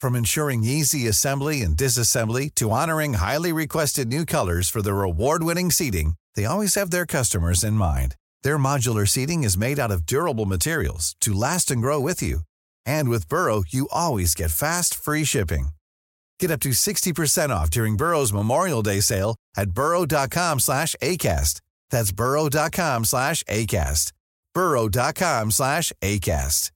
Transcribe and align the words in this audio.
From 0.00 0.14
ensuring 0.14 0.64
easy 0.64 1.06
assembly 1.06 1.60
and 1.60 1.76
disassembly 1.76 2.48
to 2.54 2.70
honoring 2.70 3.12
highly 3.14 3.52
requested 3.52 4.08
new 4.08 4.24
colors 4.24 4.70
for 4.70 4.80
their 4.80 5.02
award-winning 5.02 5.70
seating, 5.70 6.14
they 6.36 6.46
always 6.46 6.76
have 6.76 6.92
their 6.92 7.04
customers 7.04 7.62
in 7.62 7.74
mind. 7.74 8.16
Their 8.42 8.56
modular 8.56 9.06
seating 9.06 9.44
is 9.44 9.58
made 9.58 9.78
out 9.78 9.90
of 9.90 10.06
durable 10.06 10.46
materials 10.46 11.14
to 11.20 11.34
last 11.34 11.70
and 11.70 11.82
grow 11.82 12.00
with 12.00 12.22
you. 12.22 12.40
And 12.86 13.10
with 13.10 13.28
Burrow, 13.28 13.64
you 13.68 13.86
always 13.92 14.34
get 14.34 14.50
fast, 14.50 14.94
free 14.94 15.24
shipping. 15.24 15.72
Get 16.40 16.50
up 16.50 16.60
to 16.60 16.70
60% 16.70 17.50
off 17.50 17.70
during 17.70 17.96
Burrow's 17.96 18.32
Memorial 18.32 18.82
Day 18.82 19.00
sale 19.00 19.36
at 19.56 19.70
burrow.com 19.70 20.60
slash 20.60 20.94
ACAST. 21.00 21.60
That's 21.90 22.12
burrow.com 22.12 23.04
slash 23.04 23.42
ACAST. 23.44 24.12
burrow.com 24.54 25.50
slash 25.50 25.92
ACAST. 26.02 26.70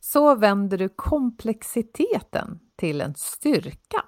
Så 0.00 0.34
vänder 0.34 0.78
du 0.78 0.88
komplexiteten 0.88 2.58
till 2.76 3.00
en 3.00 3.14
styrka. 3.14 4.04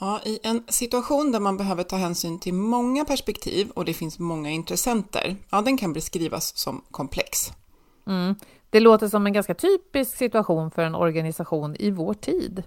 Ja, 0.00 0.20
I 0.24 0.38
en 0.42 0.62
situation 0.68 1.32
där 1.32 1.40
man 1.40 1.56
behöver 1.56 1.82
ta 1.82 1.96
hänsyn 1.96 2.40
till 2.40 2.54
många 2.54 3.04
perspektiv 3.04 3.70
och 3.70 3.84
det 3.84 3.94
finns 3.94 4.18
många 4.18 4.50
intressenter, 4.50 5.36
ja, 5.50 5.62
den 5.62 5.76
kan 5.76 5.92
beskrivas 5.92 6.56
som 6.56 6.84
komplex. 6.90 7.52
Mm. 8.06 8.34
Det 8.70 8.80
låter 8.80 9.08
som 9.08 9.26
en 9.26 9.32
ganska 9.32 9.54
typisk 9.54 10.16
situation 10.16 10.70
för 10.70 10.82
en 10.82 10.94
organisation 10.94 11.76
i 11.78 11.90
vår 11.90 12.14
tid. 12.14 12.62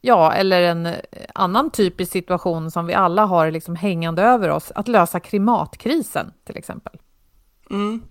Ja, 0.00 0.32
eller 0.32 0.62
en 0.62 0.88
annan 1.34 1.70
typisk 1.70 2.12
situation 2.12 2.70
som 2.70 2.86
vi 2.86 2.94
alla 2.94 3.24
har 3.24 3.50
liksom 3.50 3.76
hängande 3.76 4.22
över 4.22 4.48
oss, 4.48 4.72
att 4.74 4.88
lösa 4.88 5.20
klimatkrisen 5.20 6.32
till 6.44 6.56
exempel. 6.56 6.98
Mm. 7.70 8.02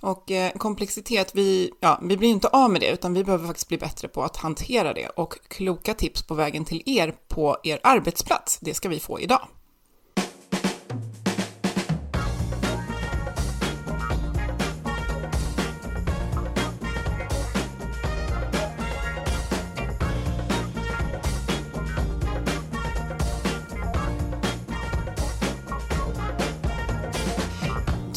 Och 0.00 0.30
eh, 0.30 0.52
komplexitet, 0.52 1.30
vi, 1.34 1.70
ja, 1.80 2.00
vi 2.02 2.16
blir 2.16 2.28
inte 2.28 2.48
av 2.48 2.70
med 2.70 2.80
det, 2.80 2.90
utan 2.90 3.14
vi 3.14 3.24
behöver 3.24 3.46
faktiskt 3.46 3.68
bli 3.68 3.78
bättre 3.78 4.08
på 4.08 4.22
att 4.22 4.36
hantera 4.36 4.92
det. 4.92 5.08
Och 5.08 5.38
kloka 5.48 5.94
tips 5.94 6.22
på 6.22 6.34
vägen 6.34 6.64
till 6.64 6.82
er 6.86 7.14
på 7.28 7.56
er 7.64 7.80
arbetsplats, 7.82 8.58
det 8.58 8.74
ska 8.74 8.88
vi 8.88 9.00
få 9.00 9.20
idag. 9.20 9.48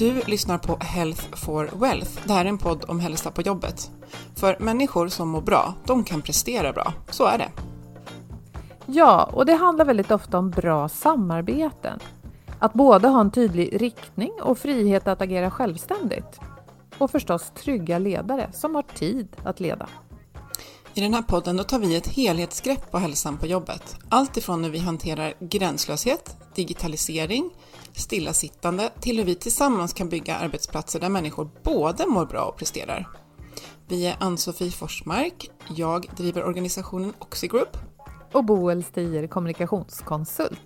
Du 0.02 0.22
lyssnar 0.28 0.58
på 0.58 0.78
Health 0.80 1.36
for 1.36 1.70
Wealth. 1.74 2.12
Det 2.28 2.34
här 2.34 2.46
är 2.46 2.50
en 2.50 2.58
podd 2.58 2.86
om 2.88 3.00
hälsa 3.00 3.32
på 3.32 3.42
jobbet. 3.42 3.92
För 4.36 4.58
människor 4.60 5.08
som 5.08 5.30
mår 5.30 5.42
bra, 5.42 5.74
de 5.86 6.04
kan 6.04 6.22
prestera 6.22 6.74
bra. 6.74 6.94
Så 7.10 7.26
är 7.26 7.38
det. 7.38 7.50
Ja, 8.86 9.30
och 9.34 9.46
det 9.46 9.54
handlar 9.54 9.86
väldigt 9.86 10.12
ofta 10.12 10.38
om 10.38 10.50
bra 10.50 10.90
samarbeten. 10.90 12.00
Att 12.60 12.74
både 12.74 13.08
ha 13.08 13.22
en 13.22 13.32
tydlig 13.32 13.82
riktning 13.82 14.32
och 14.42 14.58
frihet 14.58 15.08
att 15.08 15.22
agera 15.22 15.52
självständigt. 15.52 16.40
Och 16.98 17.12
förstås 17.12 17.52
trygga 17.56 18.00
ledare 18.00 18.50
som 18.54 18.76
har 18.76 18.84
tid 18.84 19.28
att 19.44 19.60
leda. 19.60 19.88
I 20.94 21.02
den 21.02 21.14
här 21.14 21.22
podden 21.22 21.58
då 21.58 21.64
tar 21.64 21.80
vi 21.80 21.96
ett 21.96 22.08
helhetsgrepp 22.08 22.92
på 22.92 22.98
hälsan 22.98 23.38
på 23.38 23.48
jobbet. 23.48 23.96
Allt 24.10 24.38
ifrån 24.38 24.64
hur 24.64 24.72
vi 24.72 24.80
hanterar 24.80 25.34
gränslöshet, 25.40 26.38
digitalisering, 26.56 27.50
stillasittande 27.94 28.90
till 29.00 29.18
hur 29.18 29.26
vi 29.26 29.36
tillsammans 29.36 29.94
kan 29.94 30.10
bygga 30.10 30.36
arbetsplatser 30.36 31.00
där 31.00 31.10
människor 31.10 31.50
både 31.64 32.08
mår 32.08 32.26
bra 32.26 32.46
och 32.46 32.58
presterar. 32.58 33.08
Vi 33.88 34.08
är 34.08 34.16
Ann-Sofie 34.20 34.72
Forsmark, 34.72 35.50
jag 35.76 36.06
driver 36.18 36.44
organisationen 36.44 37.14
Oxigroup. 37.20 37.78
Och 38.32 38.46
Boel 38.46 38.84
Stier, 38.84 39.28
kommunikationskonsult. 39.28 40.62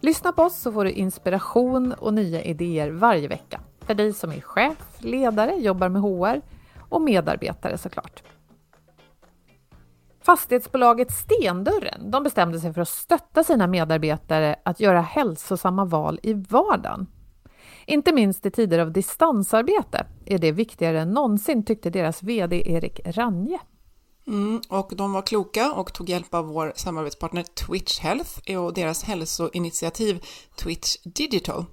Lyssna 0.00 0.32
på 0.32 0.42
oss 0.42 0.56
så 0.56 0.72
får 0.72 0.84
du 0.84 0.90
inspiration 0.90 1.92
och 1.92 2.14
nya 2.14 2.42
idéer 2.42 2.90
varje 2.90 3.28
vecka. 3.28 3.60
För 3.80 3.94
dig 3.94 4.12
som 4.12 4.30
är 4.32 4.40
chef, 4.40 4.76
ledare, 4.98 5.54
jobbar 5.54 5.88
med 5.88 6.02
HR 6.02 6.40
och 6.78 7.02
medarbetare 7.02 7.78
såklart. 7.78 8.22
Fastighetsbolaget 10.28 11.12
Stendörren 11.12 12.10
de 12.10 12.22
bestämde 12.22 12.60
sig 12.60 12.74
för 12.74 12.80
att 12.80 12.88
stötta 12.88 13.44
sina 13.44 13.66
medarbetare 13.66 14.56
att 14.64 14.80
göra 14.80 15.00
hälsosamma 15.00 15.84
val 15.84 16.20
i 16.22 16.34
vardagen. 16.34 17.06
Inte 17.86 18.12
minst 18.12 18.46
i 18.46 18.50
tider 18.50 18.78
av 18.78 18.92
distansarbete 18.92 20.06
är 20.26 20.38
det 20.38 20.52
viktigare 20.52 21.00
än 21.00 21.10
någonsin 21.10 21.64
tyckte 21.64 21.90
deras 21.90 22.22
VD 22.22 22.62
Erik 22.66 23.00
Ranje. 23.04 23.58
Mm, 24.26 24.60
och 24.68 24.92
de 24.96 25.12
var 25.12 25.22
kloka 25.22 25.72
och 25.72 25.92
tog 25.92 26.08
hjälp 26.08 26.34
av 26.34 26.46
vår 26.46 26.72
samarbetspartner 26.76 27.42
Twitch 27.42 28.00
Health 28.00 28.56
och 28.58 28.74
deras 28.74 29.04
hälsoinitiativ 29.04 30.24
Twitch 30.56 30.96
Digital. 31.04 31.64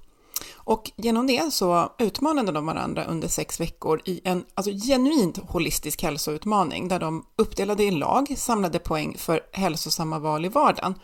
Och 0.56 0.92
genom 0.96 1.28
det 1.28 1.54
så 1.54 1.92
utmanade 2.00 2.52
de 2.52 2.66
varandra 2.66 3.04
under 3.06 3.28
sex 3.28 3.60
veckor 3.60 4.02
i 4.06 4.22
en 4.24 4.46
alltså, 4.54 4.72
genuint 4.72 5.38
holistisk 5.38 6.04
hälsoutmaning 6.04 6.88
där 6.88 7.00
de 7.00 7.26
uppdelade 7.36 7.84
i 7.84 7.92
lag, 7.92 8.34
samlade 8.38 8.80
poäng 8.80 9.16
för 9.18 9.42
hälsosamma 9.52 10.20
val 10.20 10.46
i 10.46 10.50
vardagen. 10.50 10.96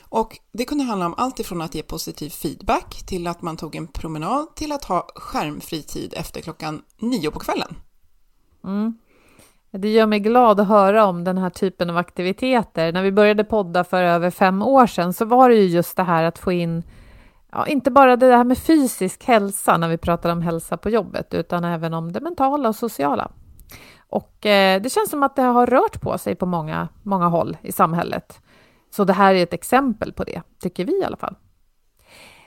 Och 0.00 0.38
det 0.52 0.64
kunde 0.64 0.84
handla 0.84 1.06
om 1.06 1.14
allt 1.16 1.40
ifrån 1.40 1.62
att 1.62 1.74
ge 1.74 1.82
positiv 1.82 2.30
feedback 2.30 3.06
till 3.06 3.26
att 3.26 3.42
man 3.42 3.56
tog 3.56 3.74
en 3.74 3.86
promenad 3.86 4.54
till 4.54 4.72
att 4.72 4.84
ha 4.84 5.08
skärmfri 5.14 5.82
tid 5.82 6.14
efter 6.16 6.40
klockan 6.40 6.82
nio 6.98 7.30
på 7.30 7.38
kvällen. 7.38 7.74
Mm. 8.64 8.98
Det 9.70 9.88
gör 9.88 10.06
mig 10.06 10.20
glad 10.20 10.60
att 10.60 10.68
höra 10.68 11.04
om 11.04 11.24
den 11.24 11.38
här 11.38 11.50
typen 11.50 11.90
av 11.90 11.96
aktiviteter. 11.96 12.92
När 12.92 13.02
vi 13.02 13.12
började 13.12 13.44
podda 13.44 13.84
för 13.84 14.02
över 14.02 14.30
fem 14.30 14.62
år 14.62 14.86
sedan 14.86 15.12
så 15.12 15.24
var 15.24 15.48
det 15.48 15.54
ju 15.54 15.66
just 15.66 15.96
det 15.96 16.02
här 16.02 16.24
att 16.24 16.38
få 16.38 16.52
in 16.52 16.82
ja, 17.52 17.66
inte 17.66 17.90
bara 17.90 18.16
det 18.16 18.36
här 18.36 18.44
med 18.44 18.58
fysisk 18.58 19.24
hälsa 19.24 19.76
när 19.76 19.88
vi 19.88 19.98
pratar 19.98 20.30
om 20.30 20.42
hälsa 20.42 20.76
på 20.76 20.90
jobbet, 20.90 21.34
utan 21.34 21.64
även 21.64 21.94
om 21.94 22.12
det 22.12 22.20
mentala 22.20 22.68
och 22.68 22.76
sociala. 22.76 23.30
Och 24.08 24.46
eh, 24.46 24.82
det 24.82 24.90
känns 24.90 25.10
som 25.10 25.22
att 25.22 25.36
det 25.36 25.42
har 25.42 25.66
rört 25.66 26.00
på 26.00 26.18
sig 26.18 26.34
på 26.34 26.46
många, 26.46 26.88
många 27.02 27.26
håll 27.26 27.56
i 27.62 27.72
samhället. 27.72 28.40
Så 28.90 29.04
det 29.04 29.12
här 29.12 29.34
är 29.34 29.42
ett 29.42 29.52
exempel 29.52 30.12
på 30.12 30.24
det, 30.24 30.42
tycker 30.60 30.84
vi 30.84 31.00
i 31.00 31.04
alla 31.04 31.16
fall. 31.16 31.36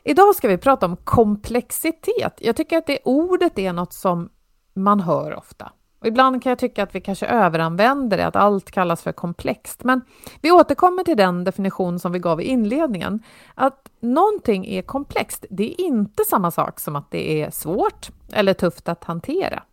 Idag 0.03 0.35
ska 0.35 0.47
vi 0.47 0.57
prata 0.57 0.85
om 0.85 0.97
komplexitet. 0.97 2.33
Jag 2.37 2.55
tycker 2.55 2.77
att 2.77 2.87
det 2.87 2.99
ordet 3.03 3.59
är 3.59 3.73
något 3.73 3.93
som 3.93 4.29
man 4.73 4.99
hör 4.99 5.35
ofta. 5.35 5.71
Och 5.99 6.07
ibland 6.07 6.43
kan 6.43 6.49
jag 6.49 6.59
tycka 6.59 6.83
att 6.83 6.95
vi 6.95 7.01
kanske 7.01 7.25
överanvänder 7.25 8.17
det, 8.17 8.27
att 8.27 8.35
allt 8.35 8.71
kallas 8.71 9.03
för 9.03 9.11
komplext. 9.11 9.83
Men 9.83 10.01
vi 10.41 10.51
återkommer 10.51 11.03
till 11.03 11.17
den 11.17 11.43
definition 11.43 11.99
som 11.99 12.11
vi 12.11 12.19
gav 12.19 12.41
i 12.41 12.43
inledningen. 12.43 13.23
Att 13.55 13.89
någonting 13.99 14.65
är 14.65 14.81
komplext, 14.81 15.45
det 15.49 15.63
är 15.63 15.81
inte 15.81 16.23
samma 16.29 16.51
sak 16.51 16.79
som 16.79 16.95
att 16.95 17.11
det 17.11 17.41
är 17.41 17.51
svårt 17.51 18.09
eller 18.31 18.53
tufft 18.53 18.89
att 18.89 19.03
hantera. 19.03 19.63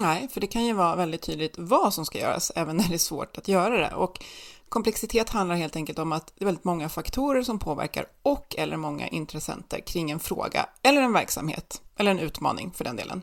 Nej, 0.00 0.28
för 0.28 0.40
det 0.40 0.46
kan 0.46 0.64
ju 0.64 0.72
vara 0.72 0.96
väldigt 0.96 1.22
tydligt 1.22 1.54
vad 1.58 1.94
som 1.94 2.04
ska 2.06 2.18
göras, 2.18 2.52
även 2.56 2.76
när 2.76 2.88
det 2.88 2.94
är 2.94 2.98
svårt 2.98 3.38
att 3.38 3.48
göra 3.48 3.78
det. 3.78 3.94
Och 3.94 4.24
komplexitet 4.68 5.30
handlar 5.30 5.56
helt 5.56 5.76
enkelt 5.76 5.98
om 5.98 6.12
att 6.12 6.32
det 6.38 6.44
är 6.44 6.46
väldigt 6.46 6.64
många 6.64 6.88
faktorer 6.88 7.42
som 7.42 7.58
påverkar 7.58 8.06
och 8.22 8.54
eller 8.58 8.76
många 8.76 9.08
intressenter 9.08 9.80
kring 9.80 10.10
en 10.10 10.18
fråga 10.18 10.66
eller 10.82 11.02
en 11.02 11.12
verksamhet 11.12 11.82
eller 11.96 12.10
en 12.10 12.18
utmaning 12.18 12.72
för 12.74 12.84
den 12.84 12.96
delen. 12.96 13.22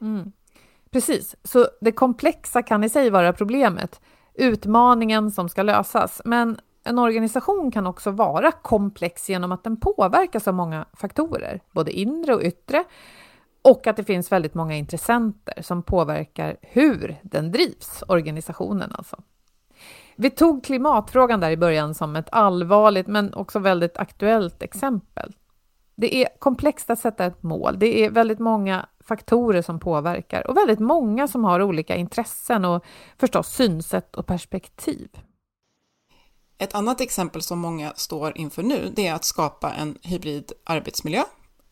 Mm. 0.00 0.32
Precis, 0.90 1.36
så 1.44 1.68
det 1.80 1.92
komplexa 1.92 2.62
kan 2.62 2.84
i 2.84 2.88
sig 2.88 3.10
vara 3.10 3.32
problemet, 3.32 4.00
utmaningen 4.34 5.30
som 5.30 5.48
ska 5.48 5.62
lösas. 5.62 6.22
Men 6.24 6.60
en 6.84 6.98
organisation 6.98 7.70
kan 7.70 7.86
också 7.86 8.10
vara 8.10 8.52
komplex 8.52 9.28
genom 9.28 9.52
att 9.52 9.64
den 9.64 9.80
påverkas 9.80 10.48
av 10.48 10.54
många 10.54 10.86
faktorer, 10.92 11.60
både 11.72 11.92
inre 11.92 12.34
och 12.34 12.42
yttre, 12.42 12.84
och 13.62 13.86
att 13.86 13.96
det 13.96 14.04
finns 14.04 14.32
väldigt 14.32 14.54
många 14.54 14.76
intressenter 14.76 15.62
som 15.62 15.82
påverkar 15.82 16.56
hur 16.62 17.16
den 17.22 17.52
drivs, 17.52 18.04
organisationen 18.08 18.92
alltså. 18.92 19.16
Vi 20.16 20.30
tog 20.30 20.64
klimatfrågan 20.64 21.40
där 21.40 21.50
i 21.50 21.56
början 21.56 21.94
som 21.94 22.16
ett 22.16 22.28
allvarligt 22.32 23.06
men 23.06 23.34
också 23.34 23.58
väldigt 23.58 23.98
aktuellt 23.98 24.62
exempel. 24.62 25.36
Det 25.94 26.14
är 26.14 26.28
komplext 26.38 26.90
att 26.90 26.98
sätta 26.98 27.24
ett 27.24 27.42
mål. 27.42 27.78
Det 27.78 28.04
är 28.04 28.10
väldigt 28.10 28.38
många 28.38 28.86
faktorer 29.08 29.62
som 29.62 29.80
påverkar 29.80 30.46
och 30.46 30.56
väldigt 30.56 30.78
många 30.78 31.28
som 31.28 31.44
har 31.44 31.62
olika 31.62 31.96
intressen 31.96 32.64
och 32.64 32.84
förstås 33.18 33.48
synsätt 33.48 34.16
och 34.16 34.26
perspektiv. 34.26 35.08
Ett 36.58 36.74
annat 36.74 37.00
exempel 37.00 37.42
som 37.42 37.58
många 37.58 37.92
står 37.96 38.38
inför 38.38 38.62
nu, 38.62 38.92
det 38.96 39.06
är 39.06 39.14
att 39.14 39.24
skapa 39.24 39.72
en 39.72 39.98
hybrid 40.02 40.52
arbetsmiljö, 40.64 41.22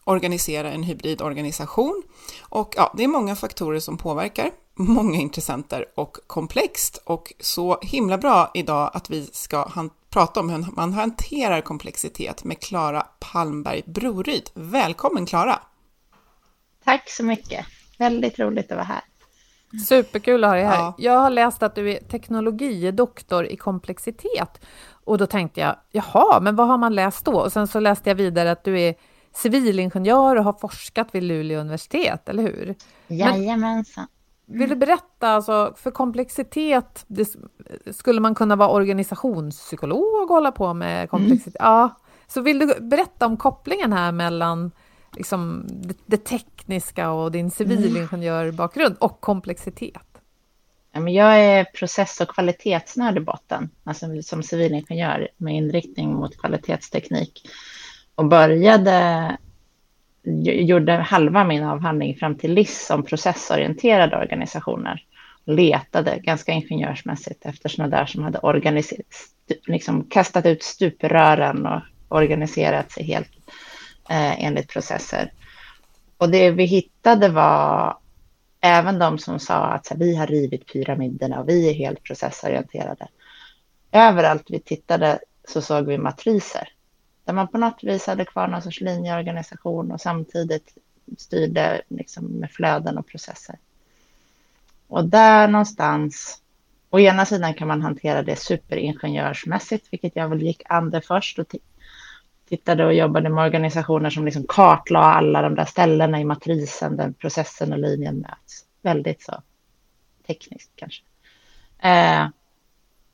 organisera 0.04 0.72
en 0.72 0.82
hybridorganisation 0.82 2.02
och 2.42 2.74
ja, 2.76 2.92
det 2.96 3.04
är 3.04 3.08
många 3.08 3.36
faktorer 3.36 3.80
som 3.80 3.98
påverkar, 3.98 4.50
många 4.74 5.18
intressenter 5.20 5.84
och 5.94 6.18
komplext 6.26 7.02
och 7.04 7.32
så 7.40 7.78
himla 7.82 8.18
bra 8.18 8.50
idag 8.54 8.90
att 8.94 9.10
vi 9.10 9.26
ska 9.32 9.70
prata 10.10 10.40
om 10.40 10.50
hur 10.50 10.66
man 10.76 10.92
hanterar 10.92 11.60
komplexitet 11.60 12.44
med 12.44 12.60
Klara 12.60 13.06
Palmberg 13.20 13.82
Broryd. 13.86 14.50
Välkommen 14.54 15.26
Klara! 15.26 15.60
Tack 16.86 17.10
så 17.10 17.24
mycket! 17.24 17.66
Väldigt 17.98 18.38
roligt 18.38 18.70
att 18.70 18.76
vara 18.76 18.86
här. 18.86 19.00
Superkul 19.86 20.44
att 20.44 20.50
ha 20.50 20.54
dig 20.54 20.64
här. 20.64 20.76
Ja. 20.76 20.94
Jag 20.98 21.18
har 21.18 21.30
läst 21.30 21.62
att 21.62 21.74
du 21.74 21.92
är 21.92 21.98
teknologidoktor 21.98 23.46
i 23.46 23.56
komplexitet 23.56 24.60
och 25.04 25.18
då 25.18 25.26
tänkte 25.26 25.60
jag, 25.60 25.76
jaha, 25.90 26.40
men 26.40 26.56
vad 26.56 26.66
har 26.66 26.78
man 26.78 26.94
läst 26.94 27.24
då? 27.24 27.40
Och 27.40 27.52
sen 27.52 27.66
så 27.66 27.80
läste 27.80 28.10
jag 28.10 28.14
vidare 28.14 28.50
att 28.50 28.64
du 28.64 28.80
är 28.80 28.94
civilingenjör 29.34 30.36
och 30.36 30.44
har 30.44 30.52
forskat 30.52 31.08
vid 31.12 31.22
Luleå 31.22 31.60
universitet, 31.60 32.28
eller 32.28 32.42
hur? 32.42 32.74
Jajamensan. 33.08 34.06
Vill 34.46 34.68
du 34.68 34.76
berätta, 34.76 35.28
alltså, 35.28 35.74
för 35.76 35.90
komplexitet, 35.90 37.04
det, 37.06 37.28
skulle 37.90 38.20
man 38.20 38.34
kunna 38.34 38.56
vara 38.56 38.68
organisationspsykolog 38.68 40.22
och 40.22 40.28
hålla 40.28 40.52
på 40.52 40.74
med 40.74 41.10
komplexitet? 41.10 41.60
Mm. 41.60 41.72
Ja, 41.72 42.00
så 42.26 42.40
vill 42.40 42.58
du 42.58 42.80
berätta 42.80 43.26
om 43.26 43.36
kopplingen 43.36 43.92
här 43.92 44.12
mellan 44.12 44.72
liksom, 45.16 45.66
det, 45.68 45.96
det 46.06 46.24
tekniska 46.66 47.10
och 47.10 47.32
din 47.32 47.50
civilingenjörbakgrund 47.50 48.96
och 48.98 49.20
komplexitet? 49.20 50.02
Jag 50.92 51.40
är 51.40 51.64
process 51.64 52.20
och 52.20 52.28
kvalitetsnörd 52.28 53.16
i 53.16 53.20
botten, 53.20 53.70
alltså 53.84 54.06
som 54.22 54.42
civilingenjör 54.42 55.28
med 55.36 55.54
inriktning 55.54 56.14
mot 56.14 56.38
kvalitetsteknik 56.38 57.48
och 58.14 58.26
började, 58.26 59.36
gjorde 60.44 60.92
halva 60.92 61.44
min 61.44 61.64
avhandling 61.64 62.16
fram 62.16 62.34
till 62.38 62.54
LIS 62.54 62.90
om 62.90 63.02
processorienterade 63.02 64.16
organisationer. 64.16 65.02
Letade 65.44 66.18
ganska 66.18 66.52
ingenjörsmässigt 66.52 67.46
efter 67.46 67.68
sådana 67.68 67.96
där 67.96 68.06
som 68.06 68.22
hade 68.22 68.38
organiserat, 68.38 69.06
liksom 69.66 70.04
kastat 70.10 70.46
ut 70.46 70.62
stuprören 70.62 71.66
och 71.66 71.82
organiserat 72.08 72.92
sig 72.92 73.04
helt 73.04 73.30
eh, 74.10 74.44
enligt 74.44 74.68
processer. 74.68 75.32
Och 76.18 76.30
det 76.30 76.50
vi 76.50 76.64
hittade 76.64 77.28
var 77.28 77.98
även 78.60 78.98
de 78.98 79.18
som 79.18 79.38
sa 79.38 79.54
att 79.54 79.88
här, 79.88 79.96
vi 79.96 80.16
har 80.16 80.26
rivit 80.26 80.72
pyramiderna 80.72 81.40
och 81.40 81.48
vi 81.48 81.70
är 81.70 81.74
helt 81.74 82.02
processorienterade. 82.02 83.08
Överallt 83.92 84.44
vi 84.48 84.60
tittade 84.60 85.18
så 85.48 85.62
såg 85.62 85.86
vi 85.86 85.98
matriser 85.98 86.68
där 87.26 87.32
man 87.32 87.48
på 87.48 87.58
något 87.58 87.84
vis 87.84 88.06
hade 88.06 88.24
kvar 88.24 88.48
någon 88.48 88.62
sorts 88.62 88.80
linjeorganisation 88.80 89.92
och 89.92 90.00
samtidigt 90.00 90.78
styrde 91.18 91.82
liksom 91.88 92.24
med 92.24 92.50
flöden 92.50 92.98
och 92.98 93.06
processer. 93.06 93.58
Och 94.88 95.04
där 95.04 95.48
någonstans, 95.48 96.42
å 96.90 96.98
ena 96.98 97.26
sidan 97.26 97.54
kan 97.54 97.68
man 97.68 97.82
hantera 97.82 98.22
det 98.22 98.36
superingenjörsmässigt, 98.36 99.86
vilket 99.90 100.16
jag 100.16 100.28
väl 100.28 100.42
gick 100.42 100.62
an 100.66 100.90
det 100.90 101.00
först 101.00 101.38
och 101.38 101.54
tittade 102.48 102.86
och 102.86 102.94
jobbade 102.94 103.28
med 103.28 103.44
organisationer 103.44 104.10
som 104.10 104.24
liksom 104.24 104.44
kartlade 104.48 105.06
alla 105.06 105.42
de 105.42 105.54
där 105.54 105.64
ställena 105.64 106.20
i 106.20 106.24
matrisen 106.24 106.96
där 106.96 107.12
processen 107.12 107.72
och 107.72 107.78
linjen 107.78 108.18
möts. 108.18 108.64
Väldigt 108.82 109.22
så 109.22 109.42
tekniskt 110.26 110.72
kanske. 110.76 111.02
Eh, 111.78 112.28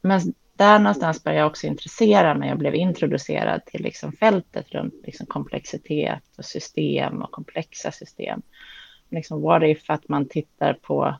men 0.00 0.34
där 0.56 0.78
någonstans 0.78 1.24
började 1.24 1.40
jag 1.40 1.50
också 1.50 1.66
intressera 1.66 2.34
mig 2.34 2.52
och 2.52 2.58
blev 2.58 2.74
introducerad 2.74 3.64
till 3.64 3.82
liksom 3.82 4.12
fältet 4.12 4.72
runt 4.72 4.94
liksom 5.04 5.26
komplexitet 5.26 6.22
och 6.38 6.44
system 6.44 7.22
och 7.22 7.30
komplexa 7.30 7.92
system. 7.92 8.42
Liksom 9.10 9.42
what 9.42 9.62
if 9.62 9.90
att 9.90 10.08
man 10.08 10.28
tittar 10.28 10.74
på 10.74 11.14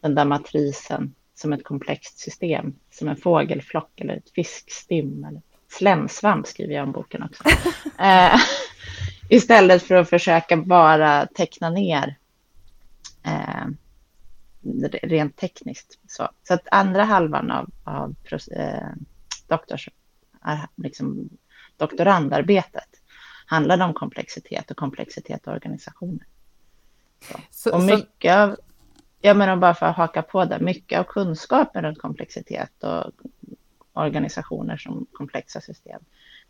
den 0.00 0.14
där 0.14 0.24
matrisen 0.24 1.14
som 1.34 1.52
ett 1.52 1.64
komplext 1.64 2.18
system, 2.18 2.74
som 2.90 3.08
en 3.08 3.16
fågelflock 3.16 4.00
eller 4.00 4.16
ett 4.16 4.30
fiskstim 4.30 5.24
eller 5.24 5.42
slemsvamp 5.68 6.46
skriver 6.46 6.74
jag 6.74 6.82
om 6.82 6.92
boken 6.92 7.22
också. 7.22 7.42
eh, 7.98 8.40
istället 9.28 9.82
för 9.82 9.94
att 9.94 10.10
försöka 10.10 10.56
bara 10.56 11.26
teckna 11.26 11.70
ner 11.70 12.16
eh, 13.22 13.66
rent 15.02 15.36
tekniskt. 15.36 15.98
Så, 16.08 16.28
så 16.42 16.54
att 16.54 16.68
andra 16.70 17.04
halvan 17.04 17.50
av, 17.50 17.70
av 17.84 18.14
eh, 18.56 18.88
doktors, 19.48 19.88
liksom, 20.76 21.28
doktorandarbetet 21.76 22.88
handlade 23.46 23.84
om 23.84 23.94
komplexitet 23.94 24.70
och 24.70 24.76
komplexitet 24.76 25.46
och 25.46 25.52
organisationer. 25.52 26.26
Så. 27.20 27.38
Så, 27.50 27.74
och 27.74 27.82
mycket 27.82 28.36
av, 28.36 28.56
jag 29.20 29.36
menar 29.36 29.56
bara 29.56 29.74
för 29.74 29.86
att 29.86 29.96
haka 29.96 30.22
på 30.22 30.44
det, 30.44 30.58
mycket 30.60 30.98
av 30.98 31.04
kunskapen 31.04 31.82
runt 31.84 31.98
komplexitet 31.98 32.82
och 32.82 33.12
organisationer 33.98 34.76
som 34.76 35.06
komplexa 35.12 35.60
system 35.60 36.00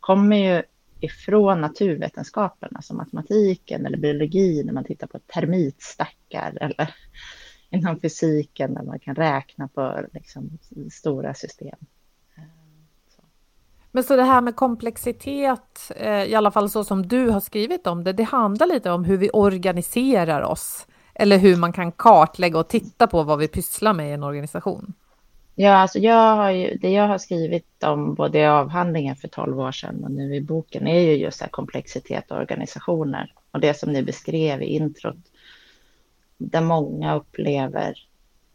kommer 0.01 0.37
ju 0.37 0.63
ifrån 1.01 1.61
naturvetenskaperna 1.61 2.83
som 2.83 2.97
matematiken 2.97 3.87
eller 3.87 3.99
biologi 3.99 4.63
när 4.65 4.73
man 4.73 4.85
tittar 4.85 5.07
på 5.07 5.19
termitstackar 5.19 6.59
eller 6.61 6.95
inom 7.71 8.01
fysiken 8.01 8.75
där 8.75 8.83
man 8.83 8.99
kan 8.99 9.15
räkna 9.15 9.69
på 9.69 10.01
liksom, 10.13 10.59
stora 10.93 11.35
system. 11.35 11.79
Så. 13.17 13.23
Men 13.91 14.05
så 14.05 14.17
det 14.17 14.23
här 14.23 14.41
med 14.41 14.57
komplexitet, 14.57 15.91
eh, 15.97 16.25
i 16.25 16.35
alla 16.35 16.51
fall 16.51 16.71
så 16.71 16.85
som 16.85 17.09
du 17.09 17.29
har 17.29 17.41
skrivit 17.41 17.87
om 17.87 18.05
det, 18.05 18.13
det 18.13 18.23
handlar 18.23 18.67
lite 18.67 18.91
om 18.91 19.05
hur 19.05 19.17
vi 19.17 19.31
organiserar 19.33 20.43
oss 20.43 20.87
eller 21.15 21.39
hur 21.39 21.57
man 21.57 21.73
kan 21.73 21.93
kartlägga 21.93 22.59
och 22.59 22.69
titta 22.69 23.07
på 23.07 23.23
vad 23.23 23.39
vi 23.39 23.49
pysslar 23.49 23.93
med 23.93 24.11
i 24.11 24.13
en 24.13 24.23
organisation. 24.23 24.95
Ja, 25.61 25.73
alltså 25.73 25.99
jag 25.99 26.37
har 26.37 26.51
ju, 26.51 26.77
det 26.77 26.91
jag 26.91 27.09
har 27.09 27.19
skrivit 27.19 27.85
om 27.85 28.15
både 28.15 28.39
i 28.39 28.47
avhandlingen 28.47 29.17
för 29.17 29.29
12 29.29 29.61
år 29.61 29.73
sedan 29.73 30.05
och 30.05 30.11
nu 30.11 30.35
i 30.35 30.41
boken 30.41 30.87
är 30.87 31.01
ju 31.01 31.13
just 31.13 31.41
här 31.41 31.49
komplexitet 31.49 32.31
och 32.31 32.37
organisationer. 32.37 33.33
Och 33.51 33.61
det 33.61 33.75
som 33.75 33.93
ni 33.93 34.03
beskrev 34.03 34.63
i 34.63 34.67
introt 34.67 35.17
där 36.37 36.61
många 36.61 37.15
upplever 37.15 37.95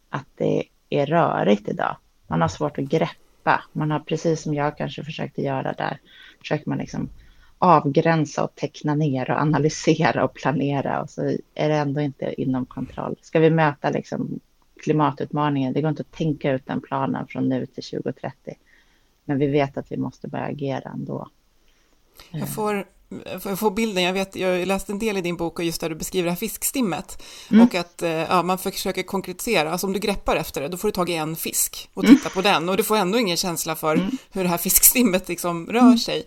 att 0.10 0.28
det 0.36 0.64
är 0.90 1.06
rörigt 1.06 1.70
idag. 1.70 1.98
Man 2.28 2.42
har 2.42 2.48
svårt 2.48 2.78
att 2.78 2.86
greppa. 2.86 3.64
Man 3.74 3.92
har 3.92 4.00
precis 4.00 4.42
som 4.42 4.54
jag 4.54 4.78
kanske 4.78 5.04
försökte 5.04 5.42
göra 5.42 5.74
där, 5.74 5.98
försöker 6.40 6.70
man 6.70 6.78
liksom 6.78 7.10
avgränsa 7.58 8.44
och 8.44 8.56
teckna 8.56 8.96
ner 8.96 9.32
och 9.32 9.42
analysera 9.42 10.24
och 10.24 10.34
planera 10.34 11.02
och 11.02 11.10
så 11.10 11.22
är 11.54 11.70
det 11.70 11.76
ändå 11.76 12.02
inte 12.02 12.42
inom 12.42 12.66
kontroll. 12.66 13.16
Ska 13.22 13.40
vi 13.40 13.50
möta 13.50 13.90
liksom 13.90 14.40
klimatutmaningen, 14.84 15.74
det 15.74 15.82
går 15.82 15.90
inte 15.90 16.02
att 16.02 16.18
tänka 16.18 16.52
ut 16.52 16.66
den 16.66 16.82
planen 16.82 17.28
från 17.28 17.50
nu 17.50 17.66
till 17.66 17.84
2030. 17.84 18.56
Men 19.26 19.40
vi 19.40 19.48
vet 19.48 19.78
att 19.78 19.92
vi 19.92 19.98
måste 19.98 20.28
börja 20.28 20.46
agera 20.46 20.90
ändå. 20.90 21.30
Jag 22.32 22.50
får 22.50 22.86
jag 23.44 23.60
får 23.60 23.72
bilden, 23.72 24.04
jag, 24.04 24.14
vet, 24.14 24.36
jag 24.36 24.68
läste 24.68 24.92
en 24.92 25.00
del 25.00 25.18
i 25.18 25.22
din 25.22 25.38
bok 25.38 25.60
och 25.60 25.66
just 25.66 25.82
där 25.82 25.90
du 25.90 25.96
beskriver 25.96 26.26
det 26.26 26.32
här 26.32 26.38
fiskstimmet 26.38 27.24
mm. 27.52 27.68
och 27.68 27.76
att 27.76 28.02
eh, 28.02 28.10
ja, 28.10 28.44
man 28.44 28.58
försöker 28.58 29.04
konkretisera, 29.04 29.72
alltså 29.72 29.88
om 29.88 29.94
du 29.94 30.00
greppar 30.00 30.36
efter 30.36 30.62
det, 30.62 30.68
då 30.68 30.78
får 30.78 30.88
du 30.88 30.92
tag 30.92 31.10
i 31.10 31.16
en 31.16 31.36
fisk 31.36 31.90
och 31.94 32.04
titta 32.04 32.30
mm. 32.30 32.34
på 32.34 32.42
den 32.42 32.70
och 32.70 32.78
du 32.78 32.84
får 32.84 32.98
ändå 32.98 33.20
ingen 33.20 33.38
känsla 33.38 33.76
för 33.76 33.96
mm. 33.96 34.12
hur 34.32 34.44
det 34.44 34.50
här 34.50 34.58
fiskstimmet 34.58 35.30
liksom 35.30 35.68
rör 35.68 35.80
mm. 35.80 35.98
sig. 35.98 36.26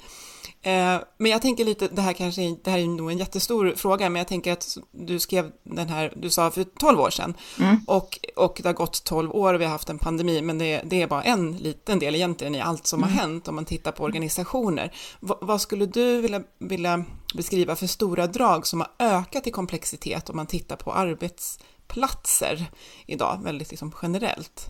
Eh, 0.66 1.00
men 1.18 1.30
jag 1.30 1.42
tänker 1.42 1.64
lite, 1.64 1.88
det 1.88 2.02
här 2.02 2.12
kanske 2.12 2.56
det 2.64 2.70
här 2.70 2.78
är 2.78 2.86
nog 2.86 3.10
en 3.10 3.18
jättestor 3.18 3.74
fråga, 3.76 4.10
men 4.10 4.20
jag 4.20 4.28
tänker 4.28 4.52
att 4.52 4.78
du 4.92 5.18
skrev 5.18 5.52
den 5.62 5.88
här, 5.88 6.12
du 6.16 6.30
sa 6.30 6.50
för 6.50 6.64
12 6.64 7.00
år 7.00 7.10
sedan, 7.10 7.34
mm. 7.60 7.80
och, 7.86 8.18
och 8.36 8.60
det 8.62 8.68
har 8.68 8.72
gått 8.74 9.04
12 9.04 9.30
år 9.30 9.54
och 9.54 9.60
vi 9.60 9.64
har 9.64 9.72
haft 9.72 9.90
en 9.90 9.98
pandemi, 9.98 10.42
men 10.42 10.58
det, 10.58 10.82
det 10.84 11.02
är 11.02 11.06
bara 11.06 11.22
en 11.22 11.56
liten 11.56 11.98
del 11.98 12.14
egentligen 12.14 12.54
i 12.54 12.60
allt 12.60 12.86
som 12.86 13.02
mm. 13.02 13.14
har 13.14 13.20
hänt 13.22 13.48
om 13.48 13.54
man 13.54 13.64
tittar 13.64 13.92
på 13.92 14.04
organisationer. 14.04 14.92
V 15.20 15.34
vad 15.40 15.60
skulle 15.60 15.86
du 15.86 16.20
vilja, 16.20 16.42
vilja 16.58 17.04
beskriva 17.34 17.76
för 17.76 17.86
stora 17.86 18.26
drag 18.26 18.66
som 18.66 18.80
har 18.80 18.90
ökat 18.98 19.46
i 19.46 19.50
komplexitet 19.50 20.30
om 20.30 20.36
man 20.36 20.46
tittar 20.46 20.76
på 20.76 20.92
arbetsplatser 20.92 22.64
idag, 23.06 23.40
väldigt 23.42 23.70
liksom 23.70 23.92
generellt? 24.02 24.66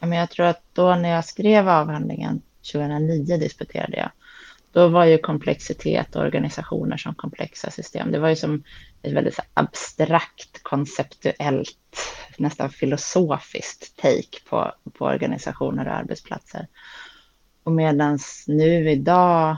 Jag 0.00 0.30
tror 0.30 0.46
att 0.46 0.62
då 0.72 0.94
när 0.94 1.08
jag 1.08 1.24
skrev 1.24 1.68
avhandlingen 1.68 2.42
2009 2.72 3.36
disputerade 3.36 3.96
jag 3.96 4.10
då 4.72 4.88
var 4.88 5.04
ju 5.04 5.18
komplexitet 5.18 6.16
och 6.16 6.22
organisationer 6.22 6.96
som 6.96 7.14
komplexa 7.14 7.70
system. 7.70 8.12
Det 8.12 8.18
var 8.18 8.28
ju 8.28 8.36
som 8.36 8.62
ett 9.02 9.12
väldigt 9.12 9.38
abstrakt, 9.54 10.62
konceptuellt, 10.62 11.98
nästan 12.38 12.70
filosofiskt 12.70 13.96
take 13.96 14.48
på, 14.50 14.72
på 14.92 15.04
organisationer 15.04 15.86
och 15.86 15.94
arbetsplatser. 15.94 16.66
Och 17.62 17.72
medan 17.72 18.18
nu 18.46 18.90
idag, 18.90 19.56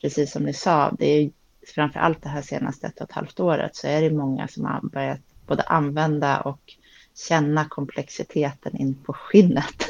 precis 0.00 0.32
som 0.32 0.42
ni 0.42 0.52
sa, 0.52 0.90
det 0.98 1.06
är 1.06 1.30
framför 1.74 2.00
allt 2.00 2.22
det 2.22 2.28
här 2.28 2.42
senaste 2.42 2.86
ett 2.86 3.00
och 3.00 3.10
ett 3.10 3.12
halvt 3.12 3.40
året 3.40 3.76
så 3.76 3.86
är 3.86 4.02
det 4.02 4.10
många 4.10 4.48
som 4.48 4.64
har 4.64 4.80
börjat 4.80 5.20
både 5.46 5.62
använda 5.62 6.40
och 6.40 6.60
känna 7.28 7.64
komplexiteten 7.64 8.76
in 8.76 8.94
på 8.94 9.12
skinnet. 9.12 9.74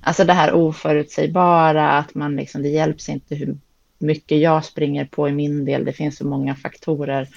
Alltså 0.00 0.24
det 0.24 0.32
här 0.32 0.52
oförutsägbara, 0.52 1.90
att 1.90 2.14
man 2.14 2.36
liksom, 2.36 2.62
det 2.62 2.68
hjälps 2.68 3.08
inte 3.08 3.34
hur 3.34 3.56
mycket 3.98 4.38
jag 4.38 4.64
springer 4.64 5.04
på 5.04 5.28
i 5.28 5.32
min 5.32 5.64
del. 5.64 5.84
Det 5.84 5.92
finns 5.92 6.16
så 6.16 6.26
många 6.26 6.54
faktorer. 6.54 7.28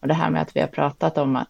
Och 0.00 0.08
det 0.08 0.14
här 0.14 0.30
med 0.30 0.42
att 0.42 0.56
vi 0.56 0.60
har 0.60 0.68
pratat 0.68 1.18
om 1.18 1.36
att 1.36 1.48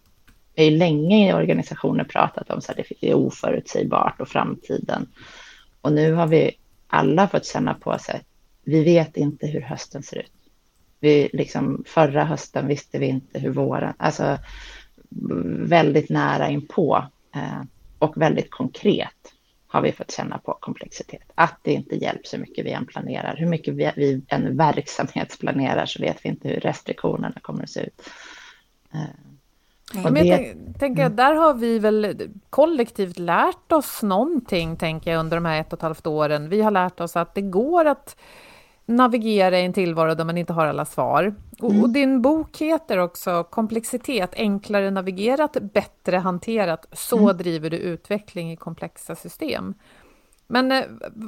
vi 0.55 0.63
har 0.63 0.71
länge 0.71 1.29
i 1.29 1.33
organisationer 1.33 2.03
pratat 2.03 2.49
om 2.49 2.61
så 2.61 2.71
att 2.71 2.77
det 2.77 3.09
är 3.09 3.13
oförutsägbart 3.13 4.21
och 4.21 4.27
framtiden. 4.27 5.07
Och 5.81 5.93
nu 5.93 6.13
har 6.13 6.27
vi 6.27 6.51
alla 6.87 7.27
fått 7.27 7.45
känna 7.45 7.73
på 7.73 7.97
sig, 7.99 8.21
vi 8.63 8.83
vet 8.83 9.17
inte 9.17 9.47
hur 9.47 9.61
hösten 9.61 10.03
ser 10.03 10.17
ut. 10.17 10.31
Vi, 10.99 11.29
liksom, 11.33 11.83
förra 11.87 12.23
hösten 12.23 12.67
visste 12.67 12.99
vi 12.99 13.05
inte 13.05 13.39
hur 13.39 13.49
våren, 13.49 13.93
alltså 13.97 14.37
väldigt 15.67 16.09
nära 16.09 16.49
inpå 16.49 17.05
eh, 17.35 17.61
och 17.99 18.21
väldigt 18.21 18.51
konkret 18.51 19.18
har 19.71 19.81
vi 19.81 19.91
fått 19.91 20.11
känna 20.11 20.37
på 20.37 20.57
komplexitet. 20.59 21.31
Att 21.35 21.59
det 21.61 21.73
inte 21.73 21.95
hjälps 21.95 22.33
hur 22.33 22.39
mycket 22.39 22.65
vi 22.65 22.71
än 22.71 22.85
planerar. 22.85 23.35
Hur 23.35 23.47
mycket 23.47 23.73
vi, 23.73 23.91
vi 23.95 24.21
än 24.27 24.57
verksamhetsplanerar 24.57 25.85
så 25.85 26.01
vet 26.01 26.25
vi 26.25 26.29
inte 26.29 26.47
hur 26.47 26.59
restriktionerna 26.59 27.35
kommer 27.41 27.63
att 27.63 27.69
se 27.69 27.79
ut. 27.79 28.09
Uh, 28.95 30.11
men 30.11 30.25
jag 30.25 30.37
tänker, 30.37 30.79
tänker 30.79 31.03
mm. 31.03 31.15
där 31.15 31.35
har 31.35 31.53
vi 31.53 31.79
väl 31.79 32.29
kollektivt 32.49 33.19
lärt 33.19 33.71
oss 33.71 34.03
någonting, 34.03 34.77
tänker 34.77 35.11
jag, 35.11 35.19
under 35.19 35.37
de 35.37 35.45
här 35.45 35.61
ett 35.61 35.73
och 35.73 35.79
ett 35.79 35.83
halvt 35.83 36.07
åren. 36.07 36.49
Vi 36.49 36.61
har 36.61 36.71
lärt 36.71 36.99
oss 36.99 37.15
att 37.15 37.35
det 37.35 37.41
går 37.41 37.85
att 37.85 38.15
navigera 38.89 39.59
i 39.59 39.65
en 39.65 39.73
tillvaro 39.73 40.15
där 40.15 40.25
man 40.25 40.37
inte 40.37 40.53
har 40.53 40.65
alla 40.65 40.85
svar. 40.85 41.35
Och, 41.59 41.71
mm. 41.71 41.83
och, 41.83 41.89
din 41.89 42.21
bok 42.21 42.57
heter 42.57 42.97
också 42.97 43.43
Komplexitet, 43.43 44.33
enklare 44.35 44.91
navigerat, 44.91 45.57
bättre 45.73 46.17
hanterat. 46.17 46.85
Så 46.91 47.17
mm. 47.17 47.37
driver 47.37 47.69
du 47.69 47.77
utveckling 47.77 48.51
i 48.51 48.55
komplexa 48.55 49.15
system. 49.15 49.73
Men 50.47 50.71
eh, 50.71 50.83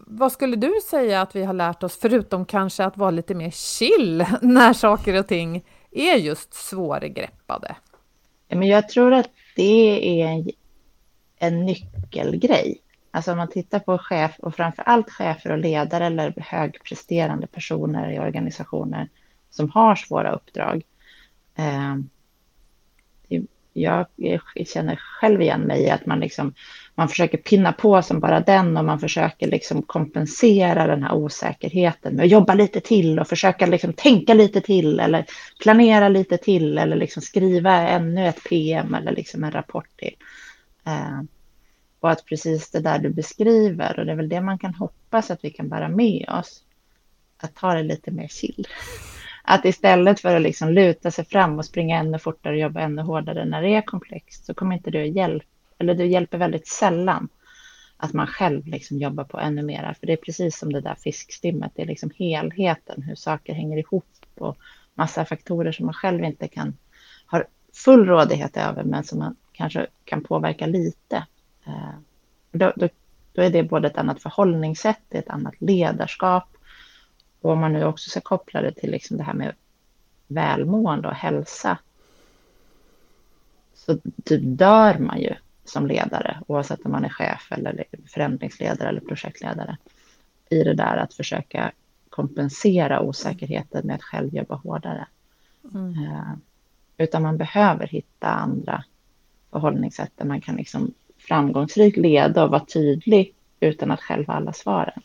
vad 0.08 0.32
skulle 0.32 0.56
du 0.56 0.74
säga 0.90 1.22
att 1.22 1.36
vi 1.36 1.44
har 1.44 1.54
lärt 1.54 1.84
oss, 1.84 1.98
förutom 2.02 2.46
kanske 2.46 2.86
att 2.86 2.98
vara 2.98 3.12
lite 3.12 3.36
mer 3.36 3.52
chill 3.52 4.26
när 4.42 4.74
saker 4.74 5.20
och 5.20 5.28
ting 5.28 5.64
är 5.92 6.16
just 6.16 6.54
svårgreppade? 6.54 7.76
Men 8.48 8.68
jag 8.68 8.90
tror 8.90 9.14
att 9.14 9.30
det 9.56 10.22
är 10.22 10.28
en, 10.28 10.50
en 11.40 11.66
nyckelgrej. 11.66 12.82
Alltså 13.12 13.32
om 13.32 13.38
man 13.38 13.50
tittar 13.50 13.80
på 13.80 13.98
chef 13.98 14.36
och 14.40 14.56
framför 14.56 14.84
allt 14.84 15.10
chefer 15.10 15.52
och 15.52 15.58
ledare 15.58 16.06
eller 16.06 16.34
högpresterande 16.38 17.48
personer 17.48 18.12
i 18.12 18.20
organisationer 18.20 19.10
som 19.50 19.70
har 19.70 19.96
svåra 19.96 20.32
uppdrag. 20.32 20.84
Eh, 21.56 21.96
jag 23.74 24.06
känner 24.68 24.96
själv 24.96 25.42
igen 25.42 25.62
mig 25.62 25.82
i 25.82 25.90
att 25.90 26.06
man, 26.06 26.20
liksom, 26.20 26.54
man 26.96 27.10
försöker 27.10 27.38
pinna 27.38 27.74
på 27.74 28.02
som 28.02 28.20
bara 28.20 28.40
den 28.40 28.78
och 28.78 28.86
man 28.86 29.00
försöker 29.00 29.48
liksom 29.48 29.82
kompensera 29.82 30.88
den 30.88 31.04
här 31.04 31.14
osäkerheten 31.14 32.16
med 32.16 32.24
att 32.24 32.32
jobba 32.32 32.54
lite 32.54 32.80
till 32.80 33.20
och 33.20 33.28
försöka 33.28 33.66
liksom 33.66 33.94
tänka 33.94 34.34
lite 34.34 34.62
till 34.62 35.00
eller 35.00 35.26
planera 35.62 36.10
lite 36.10 36.38
till 36.38 36.78
eller 36.78 36.96
liksom 36.96 37.22
skriva 37.22 37.74
ännu 37.74 38.28
ett 38.28 38.44
PM 38.50 38.94
eller 38.94 39.12
liksom 39.12 39.44
en 39.44 39.52
rapport 39.52 39.98
till. 39.98 40.16
Eh, 40.86 41.22
och 42.02 42.12
att 42.12 42.26
precis 42.26 42.72
det 42.72 42.80
där 42.80 43.00
du 43.00 43.10
beskriver, 43.10 44.00
och 44.00 44.06
det 44.06 44.12
är 44.12 44.16
väl 44.16 44.30
det 44.30 44.42
man 44.42 44.60
kan 44.60 44.74
hoppas 44.74 45.32
att 45.32 45.44
vi 45.44 45.50
kan 45.50 45.70
bära 45.70 45.88
med 45.88 46.30
oss, 46.30 46.64
att 47.38 47.56
ta 47.56 47.74
det 47.74 47.84
lite 47.84 48.12
mer 48.12 48.28
chill. 48.28 48.68
Att 49.44 49.66
istället 49.66 50.20
för 50.20 50.36
att 50.36 50.42
liksom 50.42 50.70
luta 50.70 51.12
sig 51.12 51.26
fram 51.26 51.60
och 51.60 51.66
springa 51.66 52.00
ännu 52.00 52.20
fortare 52.20 52.54
och 52.54 52.60
jobba 52.60 52.80
ännu 52.80 53.02
hårdare 53.02 53.46
när 53.46 53.62
det 53.62 53.70
är 53.70 53.82
komplext, 53.82 54.46
så 54.46 54.54
kommer 54.54 54.76
inte 54.76 54.92
det 54.92 55.04
att 55.04 55.16
hjälpa, 55.16 55.46
eller 55.78 55.96
det 55.96 56.06
hjälper 56.06 56.38
väldigt 56.38 56.68
sällan 56.68 57.30
att 57.98 58.14
man 58.14 58.28
själv 58.28 58.68
liksom 58.68 58.98
jobbar 58.98 59.24
på 59.24 59.40
ännu 59.40 59.64
mera. 59.64 59.94
För 59.94 60.08
det 60.08 60.14
är 60.14 60.18
precis 60.18 60.58
som 60.58 60.74
det 60.74 60.82
där 60.82 60.96
fiskstimmet, 60.96 61.72
det 61.76 61.82
är 61.82 61.86
liksom 61.86 62.12
helheten, 62.18 63.02
hur 63.02 63.16
saker 63.16 63.54
hänger 63.54 63.78
ihop 63.78 64.06
och 64.38 64.58
massa 64.94 65.26
faktorer 65.26 65.72
som 65.72 65.86
man 65.86 65.94
själv 65.94 66.24
inte 66.24 66.48
kan, 66.48 66.78
har 67.26 67.48
full 67.74 68.06
rådighet 68.06 68.58
över, 68.58 68.84
men 68.84 69.04
som 69.04 69.20
man 69.20 69.36
kanske 69.52 69.88
kan 70.06 70.24
påverka 70.24 70.66
lite. 70.66 71.26
Eh, 71.66 71.94
då, 72.52 72.74
då, 72.76 72.90
då, 73.34 73.42
är 73.42 73.50
det 73.50 73.64
både 73.64 73.88
ett 73.88 73.98
annat 73.98 74.22
förhållningssätt, 74.22 75.04
ett 75.10 75.30
annat 75.30 75.54
ledarskap. 75.58 76.58
Och 77.42 77.52
om 77.52 77.60
man 77.60 77.74
nu 77.74 77.84
också 77.86 78.10
ska 78.10 78.22
koppla 78.22 78.62
det 78.62 78.72
till 78.72 78.92
liksom 78.92 79.18
det 79.18 79.24
här 79.24 79.34
med 79.34 79.56
välmående 80.28 81.08
och 81.08 81.16
hälsa. 81.16 81.78
Så 83.74 83.98
typ 84.24 84.42
dör 84.44 85.00
man 85.00 85.22
ju 85.22 85.36
som 85.66 85.88
ledare, 85.88 86.42
oavsett 86.48 86.86
om 86.86 86.92
man 86.92 87.06
är 87.06 87.10
chef 87.10 87.52
eller 87.52 87.84
förändringsledare 88.08 88.90
eller 88.90 89.02
projektledare, 89.02 89.78
i 90.50 90.64
det 90.64 90.74
där 90.74 90.98
att 90.98 91.14
försöka 91.14 91.72
kompensera 92.10 93.02
osäkerheten 93.02 93.88
med 93.88 93.96
att 93.96 94.04
själv 94.04 94.36
jobba 94.36 94.56
hårdare. 94.56 95.08
Mm. 95.74 95.90
Uh, 95.90 96.34
utan 96.98 97.22
man 97.22 97.38
behöver 97.38 97.88
hitta 97.88 98.28
andra 98.28 98.84
förhållningssätt 99.52 100.12
där 100.16 100.26
man 100.26 100.42
kan 100.42 100.56
liksom 100.56 100.94
framgångsrikt 101.32 101.98
leda 101.98 102.44
och 102.44 102.52
vara 102.52 102.66
tydlig 102.66 103.34
utan 103.60 103.92
att 103.92 104.02
själv 104.02 104.28
ha 104.28 104.34
alla 104.34 104.54
svaren. 104.54 105.02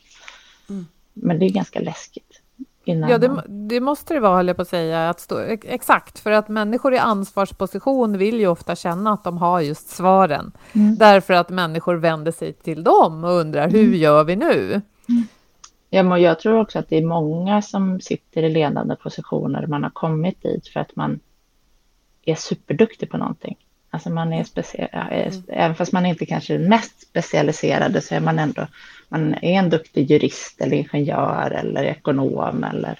Mm. 0.68 0.86
Men 1.12 1.38
det 1.38 1.46
är 1.46 1.50
ganska 1.50 1.80
läskigt. 1.80 2.40
Ja, 2.84 3.18
det, 3.18 3.42
det, 3.48 3.80
måste 3.80 4.14
det 4.14 4.20
vara, 4.20 4.36
höll 4.36 4.46
jag 4.46 4.56
på 4.56 4.62
att 4.62 4.68
säga. 4.68 5.10
Att 5.10 5.20
stå, 5.20 5.38
exakt, 5.62 6.18
för 6.18 6.30
att 6.30 6.48
människor 6.48 6.94
i 6.94 6.98
ansvarsposition 6.98 8.18
vill 8.18 8.40
ju 8.40 8.46
ofta 8.46 8.76
känna 8.76 9.12
att 9.12 9.24
de 9.24 9.38
har 9.38 9.60
just 9.60 9.88
svaren. 9.88 10.52
Mm. 10.72 10.96
Därför 10.96 11.34
att 11.34 11.48
människor 11.48 11.94
vänder 11.94 12.32
sig 12.32 12.52
till 12.52 12.84
dem 12.84 13.24
och 13.24 13.30
undrar, 13.30 13.70
hur 13.70 13.84
mm. 13.84 13.94
gör 13.94 14.24
vi 14.24 14.36
nu? 14.36 14.80
Mm. 15.08 15.22
Ja, 15.90 16.02
men 16.02 16.22
jag 16.22 16.40
tror 16.40 16.60
också 16.60 16.78
att 16.78 16.88
det 16.88 16.96
är 16.96 17.06
många 17.06 17.62
som 17.62 18.00
sitter 18.00 18.42
i 18.42 18.48
ledande 18.48 18.96
positioner, 18.96 19.66
man 19.66 19.82
har 19.82 19.90
kommit 19.90 20.42
dit 20.42 20.68
för 20.68 20.80
att 20.80 20.96
man 20.96 21.20
är 22.24 22.34
superduktig 22.34 23.10
på 23.10 23.16
någonting. 23.16 23.56
Alltså 23.90 24.10
man 24.10 24.32
är 24.32 24.44
speciell, 24.44 24.88
mm. 24.92 25.42
även 25.48 25.76
fast 25.76 25.92
man 25.92 26.06
inte 26.06 26.26
kanske 26.26 26.54
är 26.54 26.58
mest 26.58 27.00
specialiserade 27.00 28.00
så 28.00 28.14
är 28.14 28.20
man 28.20 28.38
ändå, 28.38 28.66
man 29.08 29.34
är 29.34 29.58
en 29.58 29.70
duktig 29.70 30.10
jurist 30.10 30.60
eller 30.60 30.76
ingenjör 30.76 31.50
eller 31.50 31.84
ekonom 31.84 32.64
eller 32.64 32.98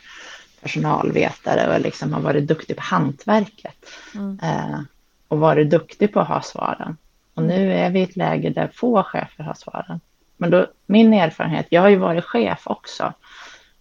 personalvetare 0.61 1.75
och 1.75 1.81
liksom 1.81 2.12
har 2.12 2.21
varit 2.21 2.47
duktig 2.47 2.76
på 2.76 2.83
hantverket. 2.83 3.87
Mm. 4.14 4.38
Eh, 4.43 4.81
och 5.28 5.38
varit 5.38 5.71
duktig 5.71 6.12
på 6.12 6.21
att 6.21 6.28
ha 6.28 6.43
svaren. 6.43 6.97
Och 7.35 7.43
nu 7.43 7.73
är 7.73 7.90
vi 7.90 8.00
i 8.00 8.02
ett 8.02 8.16
läge 8.16 8.50
där 8.50 8.71
få 8.75 9.02
chefer 9.02 9.45
har 9.45 9.55
svaren. 9.55 10.00
Men 10.37 10.50
då, 10.50 10.66
min 10.87 11.14
erfarenhet, 11.14 11.66
jag 11.71 11.83
har 11.83 11.88
ju 11.88 11.97
varit 11.97 12.25
chef 12.25 12.62
också. 12.64 13.12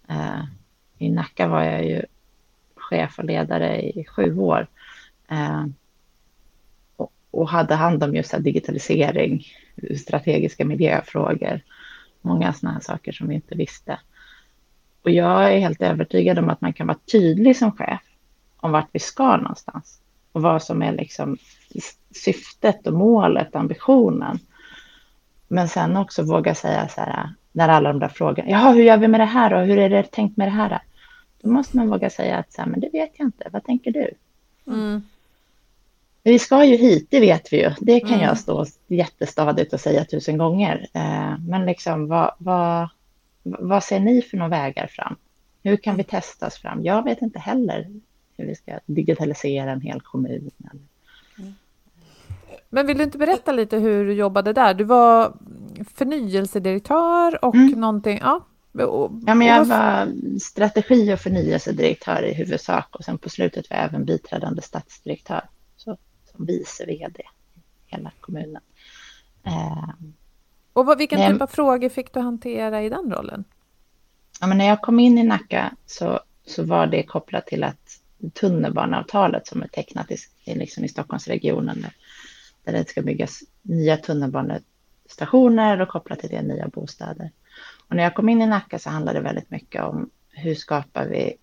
Eh, 0.08 0.44
I 0.98 1.10
Nacka 1.10 1.48
var 1.48 1.62
jag 1.62 1.84
ju 1.84 2.02
chef 2.76 3.18
och 3.18 3.24
ledare 3.24 3.80
i 3.80 4.04
sju 4.04 4.38
år. 4.38 4.66
Eh, 5.30 5.64
och 7.36 7.48
hade 7.48 7.74
hand 7.74 8.04
om 8.04 8.14
just 8.14 8.34
digitalisering, 8.38 9.44
strategiska 10.00 10.64
miljöfrågor, 10.64 11.60
många 12.20 12.52
sådana 12.52 12.74
här 12.74 12.80
saker 12.80 13.12
som 13.12 13.28
vi 13.28 13.34
inte 13.34 13.54
visste. 13.54 13.98
Och 15.02 15.10
jag 15.10 15.54
är 15.54 15.58
helt 15.58 15.82
övertygad 15.82 16.38
om 16.38 16.50
att 16.50 16.60
man 16.60 16.72
kan 16.72 16.86
vara 16.86 16.98
tydlig 17.12 17.56
som 17.56 17.72
chef 17.72 18.00
om 18.56 18.72
vart 18.72 18.88
vi 18.92 18.98
ska 18.98 19.36
någonstans 19.36 20.00
och 20.32 20.42
vad 20.42 20.62
som 20.62 20.82
är 20.82 20.92
liksom 20.92 21.36
syftet 22.14 22.86
och 22.86 22.94
målet, 22.94 23.56
ambitionen. 23.56 24.38
Men 25.48 25.68
sen 25.68 25.96
också 25.96 26.22
våga 26.22 26.54
säga 26.54 26.88
så 26.88 27.00
här, 27.00 27.34
när 27.52 27.68
alla 27.68 27.92
de 27.92 27.98
där 27.98 28.08
frågorna, 28.08 28.50
jaha, 28.50 28.72
hur 28.72 28.82
gör 28.82 28.96
vi 28.96 29.08
med 29.08 29.20
det 29.20 29.24
här 29.24 29.54
och 29.54 29.66
hur 29.66 29.78
är 29.78 29.90
det 29.90 30.02
tänkt 30.02 30.36
med 30.36 30.46
det 30.46 30.52
här? 30.52 30.82
Då 31.42 31.50
måste 31.50 31.76
man 31.76 31.90
våga 31.90 32.10
säga 32.10 32.36
att 32.36 32.52
så 32.52 32.62
här, 32.62 32.68
men 32.68 32.80
det 32.80 32.90
vet 32.92 33.10
jag 33.16 33.26
inte, 33.26 33.48
vad 33.52 33.64
tänker 33.64 33.92
du? 33.92 34.10
Mm. 34.66 35.02
Vi 36.26 36.38
ska 36.38 36.64
ju 36.64 36.76
hit, 36.76 37.06
det 37.10 37.20
vet 37.20 37.52
vi 37.52 37.62
ju. 37.62 37.70
Det 37.80 38.00
kan 38.00 38.14
mm. 38.14 38.20
jag 38.20 38.38
stå 38.38 38.66
jättestadigt 38.86 39.72
och 39.72 39.80
säga 39.80 40.04
tusen 40.04 40.38
gånger. 40.38 40.86
Eh, 40.92 41.38
men 41.48 41.66
liksom, 41.66 42.08
vad, 42.08 42.34
vad, 42.38 42.88
vad 43.42 43.84
ser 43.84 44.00
ni 44.00 44.22
för 44.22 44.36
några 44.36 44.48
vägar 44.48 44.86
fram? 44.86 45.16
Hur 45.62 45.76
kan 45.76 45.96
vi 45.96 46.04
testa 46.04 46.46
oss 46.46 46.58
fram? 46.58 46.84
Jag 46.84 47.04
vet 47.04 47.22
inte 47.22 47.38
heller 47.38 47.86
hur 48.36 48.46
vi 48.46 48.54
ska 48.54 48.78
digitalisera 48.86 49.70
en 49.70 49.80
hel 49.80 50.00
kommun. 50.00 50.50
Men 52.68 52.86
vill 52.86 52.98
du 52.98 53.04
inte 53.04 53.18
berätta 53.18 53.52
lite 53.52 53.76
hur 53.76 54.04
du 54.04 54.12
jobbade 54.12 54.52
där? 54.52 54.74
Du 54.74 54.84
var 54.84 55.32
förnyelsedirektör 55.94 57.44
och 57.44 57.54
mm. 57.54 57.80
någonting, 57.80 58.18
ja. 58.22 58.46
Ja, 59.26 59.34
men 59.34 59.42
jag 59.42 59.64
var 59.64 60.12
strategi 60.38 61.14
och 61.14 61.20
förnyelsedirektör 61.20 62.22
i 62.22 62.34
huvudsak 62.34 62.96
och 62.96 63.04
sen 63.04 63.18
på 63.18 63.30
slutet 63.30 63.70
var 63.70 63.76
jag 63.76 63.86
även 63.86 64.04
biträdande 64.04 64.62
stadsdirektör, 64.62 65.40
så 65.40 65.55
som 66.36 66.46
vice 66.46 66.86
vd 66.86 67.20
i 67.20 67.26
hela 67.86 68.12
kommunen. 68.20 68.62
Eh, 69.42 69.90
och 70.72 70.86
vad, 70.86 70.98
vilken 70.98 71.32
typ 71.32 71.42
av 71.42 71.46
frågor 71.46 71.88
fick 71.88 72.12
du 72.12 72.20
hantera 72.20 72.82
i 72.82 72.88
den 72.88 73.12
rollen? 73.12 73.44
Ja, 74.40 74.46
men 74.46 74.58
när 74.58 74.66
jag 74.66 74.82
kom 74.82 75.00
in 75.00 75.18
i 75.18 75.22
Nacka 75.22 75.76
så, 75.86 76.20
så 76.46 76.64
var 76.64 76.86
det 76.86 77.02
kopplat 77.02 77.46
till 77.46 77.64
att 77.64 78.00
tunnelbaneavtalet 78.34 79.46
som 79.46 79.62
är 79.62 79.68
tecknat 79.68 80.10
i, 80.10 80.16
liksom 80.44 80.84
i 80.84 80.88
Stockholmsregionen 80.88 81.82
där, 81.82 81.92
där 82.64 82.72
det 82.72 82.88
ska 82.88 83.02
byggas 83.02 83.42
nya 83.62 83.96
tunnelbanestationer 83.96 85.80
och 85.80 85.88
kopplat 85.88 86.18
till 86.18 86.30
det 86.30 86.42
nya 86.42 86.68
bostäder. 86.68 87.30
Och 87.88 87.96
när 87.96 88.02
jag 88.02 88.14
kom 88.14 88.28
in 88.28 88.42
i 88.42 88.46
Nacka 88.46 88.78
så 88.78 88.90
handlade 88.90 89.18
det 89.18 89.22
väldigt 89.22 89.50
mycket 89.50 89.82
om 89.82 90.10
hur 90.30 90.54
skapar 90.54 91.06
vi 91.06 91.36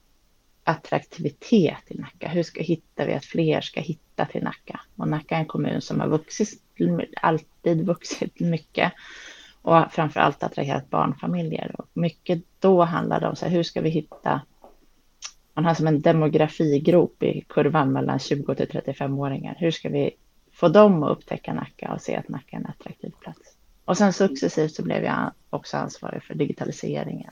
attraktivitet 0.63 1.83
i 1.87 1.97
Nacka? 1.97 2.27
Hur 2.27 2.43
ska, 2.43 2.61
hittar 2.61 3.05
vi 3.05 3.13
att 3.13 3.25
fler 3.25 3.61
ska 3.61 3.81
hitta 3.81 4.25
till 4.25 4.43
Nacka? 4.43 4.79
Och 4.95 5.07
Nacka 5.07 5.35
är 5.35 5.39
en 5.39 5.45
kommun 5.45 5.81
som 5.81 5.99
har 5.99 6.07
vuxit, 6.07 6.61
alltid 7.21 7.85
vuxit 7.85 8.39
mycket 8.39 8.93
och 9.61 9.91
framför 9.91 10.19
allt 10.19 10.43
attraherat 10.43 10.89
barnfamiljer. 10.89 11.75
Och 11.77 11.87
mycket 11.93 12.43
då 12.59 12.83
handlar 12.83 13.19
det 13.19 13.27
om 13.27 13.35
så 13.35 13.45
här, 13.45 13.51
hur 13.51 13.63
ska 13.63 13.81
vi 13.81 13.89
hitta 13.89 14.41
man 15.53 15.65
har 15.65 15.73
som 15.73 15.87
en 15.87 16.01
demografigrop 16.01 17.23
i 17.23 17.41
kurvan 17.49 17.91
mellan 17.91 18.19
20 18.19 18.55
till 18.55 18.67
35-åringar. 18.67 19.55
Hur 19.59 19.71
ska 19.71 19.89
vi 19.89 20.11
få 20.51 20.67
dem 20.67 21.03
att 21.03 21.17
upptäcka 21.17 21.53
Nacka 21.53 21.93
och 21.93 22.01
se 22.01 22.15
att 22.15 22.29
Nacka 22.29 22.55
är 22.55 22.59
en 22.59 22.65
attraktiv 22.65 23.11
plats? 23.21 23.57
Och 23.85 23.97
sen 23.97 24.13
successivt 24.13 24.75
så 24.75 24.83
blev 24.83 25.03
jag 25.03 25.31
också 25.49 25.77
ansvarig 25.77 26.23
för 26.23 26.33
digitaliseringen, 26.33 27.31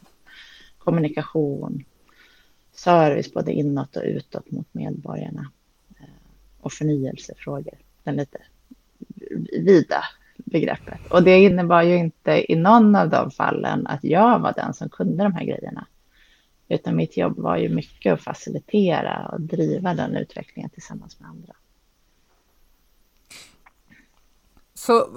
kommunikation, 0.78 1.84
service 2.74 3.34
både 3.34 3.51
inåt 3.51 3.96
och 3.96 4.04
utåt 4.06 4.51
mot 4.51 4.74
medborgarna 4.74 5.51
eh, 6.00 6.06
och 6.60 6.74
förnyelsefrågor. 6.74 7.78
Den 8.04 8.16
lite 8.16 8.38
vida 9.66 10.04
begreppet. 10.36 11.08
Och 11.10 11.24
det 11.24 11.40
innebar 11.40 11.82
ju 11.82 11.96
inte 11.98 12.51
i 12.51 12.56
någon 12.56 12.96
av 12.96 13.10
de 13.10 13.32
fallen 13.32 13.88
att 13.88 14.04
jag 14.04 14.40
var 14.40 14.54
den 14.54 14.74
som 14.74 14.90
kunde 14.90 15.24
de 15.24 15.34
här 15.34 15.46
grejerna. 15.46 15.88
Utan 16.68 16.96
mitt 16.96 17.18
jobb 17.18 17.40
var 17.40 17.58
ju 17.58 17.70
mycket 17.70 18.13
att 18.13 18.22
facilitera 18.22 19.30
och 19.34 19.42
driva 19.42 19.94
den 19.94 20.16
utvecklingen 20.16 20.70
tillsammans 20.70 21.20
med 21.20 21.30
andra. 21.30 21.54
Så 24.82 25.08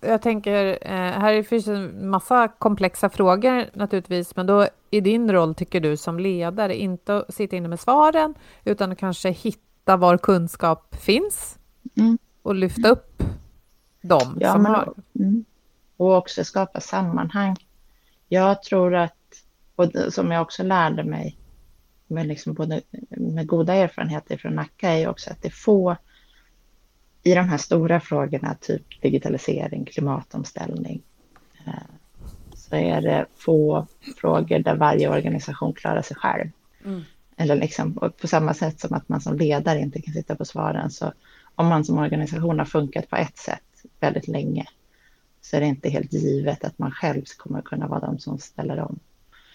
jag 0.00 0.22
tänker, 0.22 0.78
eh, 0.82 0.92
här 0.92 1.42
finns 1.42 1.68
en 1.68 2.10
massa 2.10 2.48
komplexa 2.48 3.08
frågor 3.08 3.70
naturligtvis, 3.72 4.36
men 4.36 4.46
då 4.46 4.68
i 4.90 5.00
din 5.00 5.32
roll 5.32 5.54
tycker 5.54 5.80
du 5.80 5.96
som 5.96 6.18
ledare 6.18 6.76
inte 6.76 7.16
att 7.16 7.34
sitta 7.34 7.56
inne 7.56 7.68
med 7.68 7.80
svaren, 7.80 8.34
utan 8.64 8.92
att 8.92 8.98
kanske 8.98 9.30
hitta 9.30 9.96
var 9.96 10.18
kunskap 10.18 10.94
finns 10.94 11.58
mm. 11.96 12.18
och 12.42 12.54
lyfta 12.54 12.88
upp 12.88 13.22
dem 14.00 14.38
ja, 14.40 14.52
som 14.52 14.62
men, 14.62 14.74
har. 14.74 14.94
Mm. 15.18 15.44
Och 15.96 16.16
också 16.16 16.44
skapa 16.44 16.80
sammanhang. 16.80 17.56
Jag 18.28 18.62
tror 18.62 18.94
att, 18.94 19.44
och 19.76 19.92
som 20.10 20.30
jag 20.30 20.42
också 20.42 20.62
lärde 20.62 21.04
mig 21.04 21.38
med, 22.06 22.26
liksom 22.26 22.54
både, 22.54 22.80
med 23.08 23.46
goda 23.46 23.74
erfarenheter 23.74 24.36
från 24.36 24.54
Nacka, 24.54 24.90
är 24.90 25.08
också 25.08 25.30
att 25.30 25.42
det 25.42 25.48
är 25.48 25.52
få 25.52 25.96
i 27.28 27.34
de 27.34 27.48
här 27.48 27.58
stora 27.58 28.00
frågorna, 28.00 28.56
typ 28.60 29.02
digitalisering, 29.02 29.84
klimatomställning, 29.84 31.02
eh, 31.66 31.72
så 32.54 32.76
är 32.76 33.00
det 33.02 33.26
få 33.36 33.86
frågor 34.16 34.58
där 34.58 34.76
varje 34.76 35.08
organisation 35.08 35.72
klarar 35.72 36.02
sig 36.02 36.16
själv. 36.16 36.50
Mm. 36.84 37.02
Eller 37.36 37.56
liksom, 37.56 38.12
på 38.20 38.28
samma 38.28 38.54
sätt 38.54 38.80
som 38.80 38.94
att 38.94 39.08
man 39.08 39.20
som 39.20 39.36
ledare 39.36 39.80
inte 39.80 40.02
kan 40.02 40.14
sitta 40.14 40.36
på 40.36 40.44
svaren, 40.44 40.90
så 40.90 41.12
om 41.54 41.66
man 41.66 41.84
som 41.84 41.98
organisation 41.98 42.58
har 42.58 42.66
funkat 42.66 43.10
på 43.10 43.16
ett 43.16 43.38
sätt 43.38 43.84
väldigt 44.00 44.28
länge, 44.28 44.66
så 45.40 45.56
är 45.56 45.60
det 45.60 45.66
inte 45.66 45.88
helt 45.88 46.12
givet 46.12 46.64
att 46.64 46.78
man 46.78 46.90
själv 46.90 47.22
kommer 47.36 47.62
kunna 47.62 47.86
vara 47.86 48.00
de 48.00 48.18
som 48.18 48.38
ställer 48.38 48.80
om. 48.80 48.98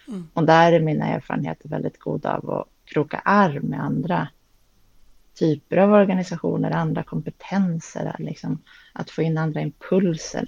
Mm. 0.07 0.27
Och 0.33 0.45
där 0.45 0.71
är 0.71 0.79
mina 0.79 1.05
erfarenheter 1.05 1.69
väldigt 1.69 1.99
goda 1.99 2.37
av 2.37 2.49
att 2.49 2.67
kroka 2.85 3.21
arm 3.25 3.63
med 3.63 3.83
andra 3.83 4.27
typer 5.33 5.77
av 5.77 5.91
organisationer, 5.91 6.71
andra 6.71 7.03
kompetenser, 7.03 8.15
liksom, 8.19 8.61
att 8.93 9.09
få 9.09 9.21
in 9.21 9.37
andra 9.37 9.61
impulser. 9.61 10.47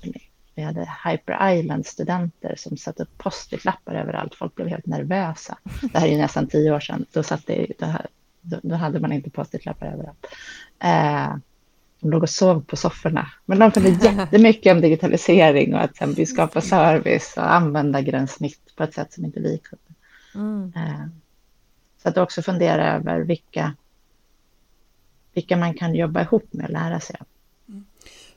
Vi 0.56 0.62
hade 0.62 0.89
Hyper 1.06 1.54
Island-studenter 1.54 2.56
som 2.58 2.78
satte 2.78 3.04
upp 3.04 3.17
post-it-lappar 3.17 3.95
överallt. 3.95 4.36
Folk 4.36 4.56
blev 4.56 4.67
helt 4.67 4.86
nervösa. 4.86 5.58
Det 5.93 6.00
här 6.00 6.08
är 6.08 6.17
nästan 6.17 6.48
tio 6.48 6.71
år 6.76 6.80
sedan. 6.80 7.06
Då, 7.12 7.24
satt 7.24 7.48
det, 7.48 7.67
då, 8.41 8.60
då 8.63 8.76
hade 8.76 9.00
man 9.00 9.12
inte 9.12 9.30
post-it-lappar 9.30 9.88
överallt. 9.88 10.26
Eh, 10.80 11.36
de 12.00 12.12
låg 12.12 12.24
och 12.24 12.30
sov 12.30 12.62
på 12.62 12.76
sofforna. 12.76 13.32
Men 13.45 13.60
de 13.60 13.71
kunde 13.71 13.89
jättemycket 13.89 14.76
om 14.76 14.82
digitalisering 14.82 15.76
och 15.76 15.82
att 15.82 16.17
vi 16.17 16.26
skapar 16.26 16.62
service 16.62 17.34
och 17.38 17.54
använda 17.54 18.02
gränssnitt 18.02 18.76
på 18.76 18.84
ett 18.84 18.93
sätt 18.93 19.13
som 19.13 19.26
inte 19.26 19.39
vi 19.39 19.58
kunde. 19.58 19.84
Mm. 20.36 20.74
Eh, 20.76 21.08
så 22.04 22.10
att 22.10 22.17
också 22.17 22.41
fundera 22.41 22.93
över 22.93 23.19
vilka 23.19 23.74
vilka 25.36 25.58
man 25.58 25.74
kan 25.74 25.95
jobba 25.95 26.21
ihop 26.21 26.54
med 26.54 26.65
och 26.65 26.71
lära 26.71 27.00
sig 27.00 27.15
av. 27.19 27.26
Mm. 27.69 27.86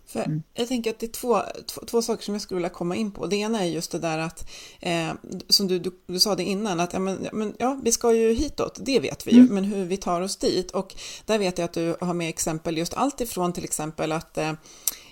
För 0.06 0.24
mm. 0.24 0.42
Jag 0.54 0.68
tänker 0.68 0.90
att 0.90 0.98
det 0.98 1.06
är 1.06 1.12
två, 1.12 1.42
två, 1.66 1.80
två, 1.86 2.02
saker 2.02 2.24
som 2.24 2.34
jag 2.34 2.42
skulle 2.42 2.56
vilja 2.56 2.68
komma 2.68 2.96
in 2.96 3.10
på. 3.10 3.26
Det 3.26 3.36
ena 3.36 3.60
är 3.60 3.66
just 3.66 3.92
det 3.92 3.98
där 3.98 4.18
att, 4.18 4.50
eh, 4.80 5.12
som 5.48 5.68
du, 5.68 5.78
du, 5.78 5.90
du, 6.06 6.20
sa 6.20 6.34
det 6.34 6.42
innan, 6.42 6.80
att 6.80 6.92
ja, 6.92 6.98
men, 6.98 7.28
men, 7.32 7.54
ja, 7.58 7.80
vi 7.84 7.92
ska 7.92 8.12
ju 8.12 8.32
hitåt, 8.32 8.78
det 8.82 9.00
vet 9.00 9.26
vi 9.26 9.30
ju, 9.32 9.40
mm. 9.40 9.54
men 9.54 9.64
hur 9.64 9.84
vi 9.84 9.96
tar 9.96 10.20
oss 10.20 10.36
dit. 10.36 10.70
Och 10.70 10.94
där 11.26 11.38
vet 11.38 11.58
jag 11.58 11.64
att 11.64 11.72
du 11.72 11.96
har 12.00 12.14
med 12.14 12.28
exempel 12.28 12.78
just 12.78 12.94
allt 12.94 13.20
ifrån 13.20 13.52
till 13.52 13.64
exempel 13.64 14.12
att 14.12 14.38
eh, 14.38 14.52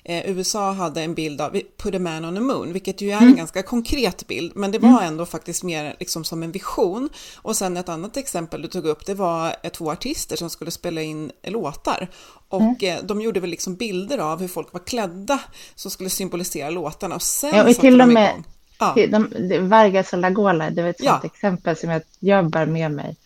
eh, 0.09 0.31
USA 0.31 0.73
hade 0.73 1.03
en 1.03 1.15
bild 1.15 1.41
av 1.41 1.61
Put 1.77 1.95
a 1.95 1.99
man 1.99 2.25
on 2.25 2.35
the 2.35 2.41
moon, 2.41 2.73
vilket 2.73 3.01
ju 3.01 3.11
är 3.11 3.17
mm. 3.17 3.29
en 3.29 3.37
ganska 3.37 3.63
konkret 3.63 4.27
bild, 4.27 4.53
men 4.55 4.71
det 4.71 4.79
var 4.79 4.89
mm. 4.89 5.05
ändå 5.05 5.27
faktiskt 5.27 5.63
mer 5.63 5.97
liksom 6.01 6.25
som 6.25 6.43
en 6.43 6.53
vision. 6.53 7.09
Och 7.37 7.57
sen 7.57 7.77
ett 7.77 7.89
annat 7.89 8.17
exempel 8.17 8.63
du 8.63 8.69
tog 8.69 8.87
upp, 8.87 9.07
det 9.07 9.15
var 9.15 9.57
eh, 9.63 9.71
två 9.71 9.91
artister 9.91 10.37
som 10.37 10.51
skulle 10.51 10.71
spela 10.71 11.03
in 11.03 11.33
låtar 11.43 12.09
och 12.49 12.63
mm. 12.63 12.77
Eh, 12.81 13.05
de 13.05 13.21
gjorde 13.21 13.41
väl 13.41 13.51
liksom 13.51 13.75
bilder 13.75 14.19
av 14.19 14.41
hur 14.41 14.49
folk 14.49 14.73
var 14.73 14.81
klädda 14.81 15.41
som 15.75 15.91
skulle 15.91 16.11
symbolisera 16.11 16.71
låtarna 16.71 17.15
och 17.15 17.23
sen 17.23 17.55
ja, 17.55 17.69
och 17.69 17.77
till 17.77 18.01
och 18.01 18.09
med 18.09 18.31
igång. 18.31 18.45
Ja. 18.79 18.95
De, 19.09 19.69
Vargas 19.69 20.13
och 20.13 20.19
Lagola, 20.19 20.71
det 20.71 20.83
var 20.83 20.89
ett 20.89 20.99
sånt 20.99 21.21
ja. 21.23 21.31
exempel 21.35 21.77
som 21.77 21.91
jag, 21.91 22.03
jag 22.19 22.51
bär 22.51 22.67
med 22.67 22.91
mig. 22.91 23.17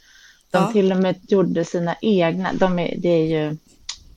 De 0.50 0.62
ja. 0.62 0.72
till 0.72 0.92
och 0.92 0.98
med 0.98 1.16
gjorde 1.28 1.64
sina 1.64 1.96
egna, 2.00 2.52
de 2.52 2.78
är, 2.78 2.94
det 2.98 3.08
är 3.08 3.26
ju 3.26 3.56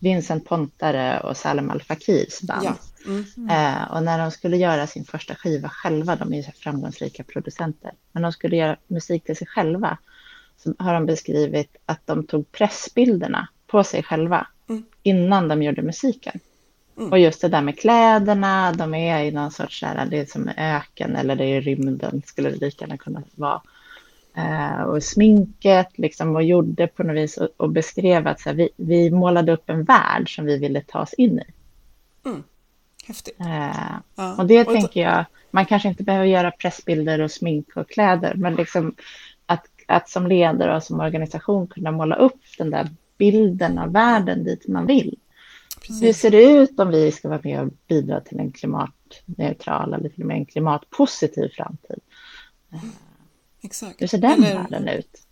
Vincent 0.04 0.46
Pontare 0.46 1.20
och 1.20 1.38
Salem 1.38 1.70
Al 1.70 1.82
Fakirs 1.82 2.42
band. 2.42 2.66
Ja. 2.66 2.76
Mm. 3.06 3.50
Eh, 3.50 3.92
och 3.92 4.04
när 4.04 4.20
de 4.20 4.32
skulle 4.32 4.58
göra 4.58 4.88
sin 4.88 5.06
första 5.06 5.36
skiva 5.36 5.70
själva, 5.70 6.16
de 6.16 6.34
är 6.34 6.38
ju 6.38 6.44
framgångsrika 6.44 7.24
producenter, 7.24 7.92
men 8.12 8.24
de 8.24 8.32
skulle 8.32 8.56
göra 8.56 8.78
musik 8.88 9.24
till 9.24 9.36
sig 9.36 9.48
själva, 9.48 9.98
så 10.58 10.74
har 10.80 10.94
de 10.94 11.06
beskrivit 11.06 11.76
att 11.86 12.08
de 12.08 12.28
tog 12.28 12.52
pressbilderna 12.52 13.48
på 13.68 13.84
sig 13.84 14.04
själva 14.04 14.48
mm. 14.70 14.84
innan 15.04 15.48
de 15.48 15.64
gjorde 15.64 15.82
musiken. 15.82 16.40
Mm. 16.98 17.12
Och 17.12 17.20
just 17.20 17.42
det 17.42 17.48
där 17.48 17.62
med 17.62 17.80
kläderna, 17.80 18.74
de 18.74 18.94
är 18.94 19.24
i 19.24 19.32
någon 19.32 19.52
sorts, 19.52 19.80
där, 19.80 20.08
det 20.10 20.20
är 20.20 20.26
som 20.26 20.50
öken 20.58 21.16
eller 21.16 21.36
det 21.36 21.46
är 21.46 21.62
rymden, 21.62 22.22
skulle 22.26 22.50
det 22.50 22.66
lika 22.66 22.86
gärna 22.86 22.98
kunna 22.98 23.24
vara. 23.36 23.62
Eh, 24.38 24.82
och 24.82 25.04
sminket 25.04 25.98
liksom, 25.98 26.36
och 26.36 26.44
gjorde 26.44 26.88
på 26.88 27.04
något 27.04 27.16
vis 27.16 27.38
och, 27.38 27.50
och 27.58 27.70
beskrev 27.70 28.28
att 28.28 28.40
så 28.40 28.50
här, 28.50 28.56
vi, 28.56 28.70
vi 28.76 29.12
målade 29.12 29.52
upp 29.52 29.70
en 29.70 29.84
värld 29.84 30.36
som 30.36 30.46
vi 30.46 30.58
ville 30.58 30.82
ta 30.82 31.02
oss 31.02 31.14
in 31.14 31.40
i. 31.40 31.44
Mm. 32.26 32.44
Häftigt. 33.08 33.40
Eh, 33.40 33.96
ja. 34.16 34.36
Och 34.38 34.46
det 34.46 34.68
och 34.68 34.74
tänker 34.74 35.02
jag, 35.02 35.26
man 35.52 35.66
kanske 35.66 35.90
inte 35.90 36.04
behöver 36.04 36.26
göra 36.26 36.52
pressbilder 36.52 37.22
och 37.22 37.32
smink 37.32 37.68
och 37.76 37.90
kläder, 37.90 38.34
men 38.36 38.56
liksom 38.56 38.96
att, 39.46 39.66
att 39.88 40.10
som 40.10 40.28
ledare 40.28 40.76
och 40.76 40.84
som 40.84 41.00
organisation 41.00 41.68
kunna 41.68 41.92
måla 41.92 42.16
upp 42.16 42.42
den 42.58 42.70
där 42.70 42.90
bilden 43.18 43.78
av 43.78 43.94
världen 43.94 44.44
dit 44.44 44.68
man 44.68 44.86
vill. 44.86 45.18
Precis. 45.82 46.04
Hur 46.04 46.14
ser 46.14 46.32
det 46.32 46.44
ut 46.44 46.80
om 46.80 46.90
vi 46.90 47.12
ska 47.12 47.30
vara 47.30 47.42
med 47.44 47.62
och 47.62 47.74
bidra 47.88 48.22
till 48.22 48.40
en 48.40 48.52
klimatneutral 48.52 49.94
eller 49.94 50.10
till 50.10 50.22
och 50.22 50.28
med 50.28 50.38
en 50.38 50.46
klimatpositiv 50.46 51.50
framtid? 51.50 52.00
Exakt. 53.64 54.02
Hur 54.02 54.08
ser 54.08 54.18
den 54.18 54.44
eller, 54.44 54.56
världen 54.56 54.88
ut? 54.88 55.24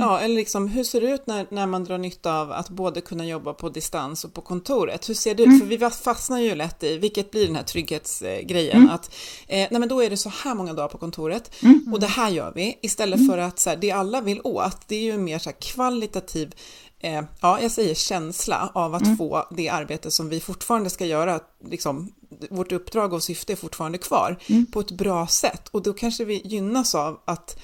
Ja, 0.00 0.20
eller 0.20 0.34
liksom, 0.34 0.68
hur 0.68 0.84
ser 0.84 1.00
det 1.00 1.10
ut 1.10 1.26
när, 1.26 1.46
när 1.50 1.66
man 1.66 1.84
drar 1.84 1.98
nytta 1.98 2.40
av 2.40 2.52
att 2.52 2.68
både 2.68 3.00
kunna 3.00 3.26
jobba 3.26 3.54
på 3.54 3.68
distans 3.68 4.24
och 4.24 4.34
på 4.34 4.40
kontoret? 4.40 5.08
Hur 5.08 5.14
ser 5.14 5.34
det 5.34 5.42
ut? 5.42 5.46
Mm. 5.46 5.60
För 5.60 5.66
vi 5.66 5.78
fastnar 5.78 6.38
ju 6.38 6.54
lätt 6.54 6.82
i, 6.82 6.98
vilket 6.98 7.30
blir 7.30 7.46
den 7.46 7.56
här 7.56 7.62
trygghetsgrejen, 7.62 8.76
mm. 8.76 8.90
att 8.90 9.14
eh, 9.48 9.68
nej 9.70 9.80
men 9.80 9.88
då 9.88 10.02
är 10.02 10.10
det 10.10 10.16
så 10.16 10.28
här 10.28 10.54
många 10.54 10.72
dagar 10.72 10.88
på 10.88 10.98
kontoret 10.98 11.62
mm. 11.62 11.92
och 11.92 12.00
det 12.00 12.06
här 12.06 12.30
gör 12.30 12.52
vi, 12.54 12.78
istället 12.82 13.18
mm. 13.18 13.30
för 13.30 13.38
att 13.38 13.58
så 13.58 13.70
här, 13.70 13.76
det 13.76 13.90
alla 13.90 14.20
vill 14.20 14.40
åt, 14.44 14.88
det 14.88 14.96
är 14.96 15.02
ju 15.02 15.18
mer 15.18 15.38
så 15.38 15.50
här 15.50 15.56
kvalitativ 15.60 16.54
eh, 17.02 17.22
ja, 17.40 17.60
jag 17.60 17.70
säger 17.70 17.94
känsla 17.94 18.70
av 18.74 18.94
att 18.94 19.02
mm. 19.02 19.16
få 19.16 19.46
det 19.50 19.68
arbete 19.68 20.10
som 20.10 20.28
vi 20.28 20.40
fortfarande 20.40 20.90
ska 20.90 21.06
göra, 21.06 21.40
liksom, 21.64 22.12
vårt 22.50 22.72
uppdrag 22.72 23.12
och 23.12 23.22
syfte 23.22 23.52
är 23.52 23.56
fortfarande 23.56 23.98
kvar, 23.98 24.38
mm. 24.46 24.66
på 24.66 24.80
ett 24.80 24.90
bra 24.90 25.26
sätt. 25.26 25.68
Och 25.68 25.82
då 25.82 25.92
kanske 25.92 26.24
vi 26.24 26.42
gynnas 26.44 26.94
av 26.94 27.20
att 27.24 27.56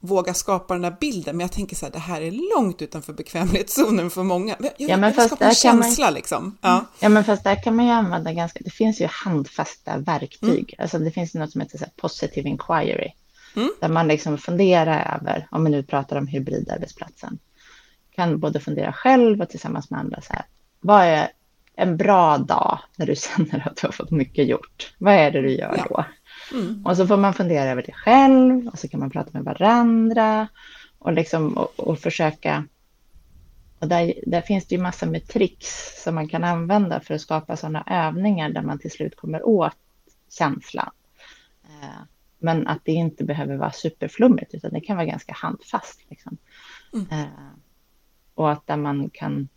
våga 0.00 0.34
skapa 0.34 0.74
den 0.74 0.82
där 0.82 0.96
bilden, 1.00 1.36
men 1.36 1.44
jag 1.44 1.52
tänker 1.52 1.76
så 1.76 1.86
här, 1.86 1.92
det 1.92 1.98
här 1.98 2.20
är 2.20 2.56
långt 2.56 2.82
utanför 2.82 3.12
bekvämlighetszonen 3.12 4.10
för 4.10 4.22
många. 4.22 4.56
Jag, 4.60 4.72
ja, 4.76 4.96
men 4.96 5.12
jag 5.16 5.26
skapa 5.26 5.44
en 5.44 5.54
känsla 5.54 6.04
man, 6.06 6.14
liksom. 6.14 6.58
Ja. 6.60 6.84
ja, 7.00 7.08
men 7.08 7.24
fast 7.24 7.44
där 7.44 7.62
kan 7.62 7.76
man 7.76 7.86
ju 7.86 7.90
använda 7.90 8.32
ganska, 8.32 8.60
det 8.64 8.70
finns 8.70 9.00
ju 9.00 9.06
handfasta 9.06 9.98
verktyg, 9.98 10.74
mm. 10.74 10.82
alltså 10.82 10.98
det 10.98 11.10
finns 11.10 11.34
något 11.34 11.52
som 11.52 11.60
heter 11.60 11.78
så 11.78 11.84
här, 11.84 11.92
positive 11.96 12.48
inquiry, 12.48 13.12
mm. 13.56 13.70
där 13.80 13.88
man 13.88 14.08
liksom 14.08 14.38
funderar 14.38 15.16
över, 15.20 15.48
om 15.50 15.64
vi 15.64 15.70
nu 15.70 15.82
pratar 15.82 16.16
om 16.16 16.26
hybridarbetsplatsen, 16.26 17.38
kan 18.18 18.38
både 18.38 18.60
fundera 18.60 18.92
själv 18.92 19.40
och 19.40 19.48
tillsammans 19.48 19.90
med 19.90 20.00
andra 20.00 20.20
så 20.20 20.32
här, 20.32 20.44
vad 20.80 21.04
är 21.04 21.28
en 21.74 21.96
bra 21.96 22.38
dag 22.38 22.78
när 22.96 23.06
du 23.06 23.16
känner 23.36 23.68
att 23.68 23.76
du 23.76 23.86
har 23.86 23.92
fått 23.92 24.10
mycket 24.10 24.46
gjort? 24.46 24.94
Vad 24.98 25.14
är 25.14 25.30
det 25.30 25.42
du 25.42 25.50
gör 25.50 25.84
då? 25.88 26.04
Mm. 26.52 26.86
Och 26.86 26.96
så 26.96 27.06
får 27.06 27.16
man 27.16 27.34
fundera 27.34 27.70
över 27.70 27.82
det 27.82 27.92
själv 27.92 28.68
och 28.68 28.78
så 28.78 28.88
kan 28.88 29.00
man 29.00 29.10
prata 29.10 29.30
med 29.32 29.44
varandra 29.44 30.48
och, 30.98 31.12
liksom, 31.12 31.58
och, 31.58 31.80
och 31.80 31.98
försöka. 31.98 32.64
Och 33.78 33.88
där, 33.88 34.14
där 34.26 34.40
finns 34.40 34.66
det 34.66 34.74
ju 34.74 34.82
massor 34.82 35.06
med 35.06 35.28
tricks 35.28 36.02
som 36.02 36.14
man 36.14 36.28
kan 36.28 36.44
använda 36.44 37.00
för 37.00 37.14
att 37.14 37.20
skapa 37.20 37.56
sådana 37.56 37.84
övningar 37.86 38.48
där 38.50 38.62
man 38.62 38.78
till 38.78 38.90
slut 38.90 39.16
kommer 39.16 39.46
åt 39.46 39.76
känslan. 40.38 40.90
Eh, 41.64 42.02
men 42.38 42.66
att 42.66 42.80
det 42.84 42.92
inte 42.92 43.24
behöver 43.24 43.56
vara 43.56 43.72
superflummigt 43.72 44.54
utan 44.54 44.72
det 44.72 44.80
kan 44.80 44.96
vara 44.96 45.06
ganska 45.06 45.32
handfast. 45.32 46.00
Liksom. 46.08 46.36
Mm. 46.92 47.06
Och 48.38 48.50
att 48.50 48.66
där 48.66 48.76
man 48.76 49.10
kan 49.10 49.48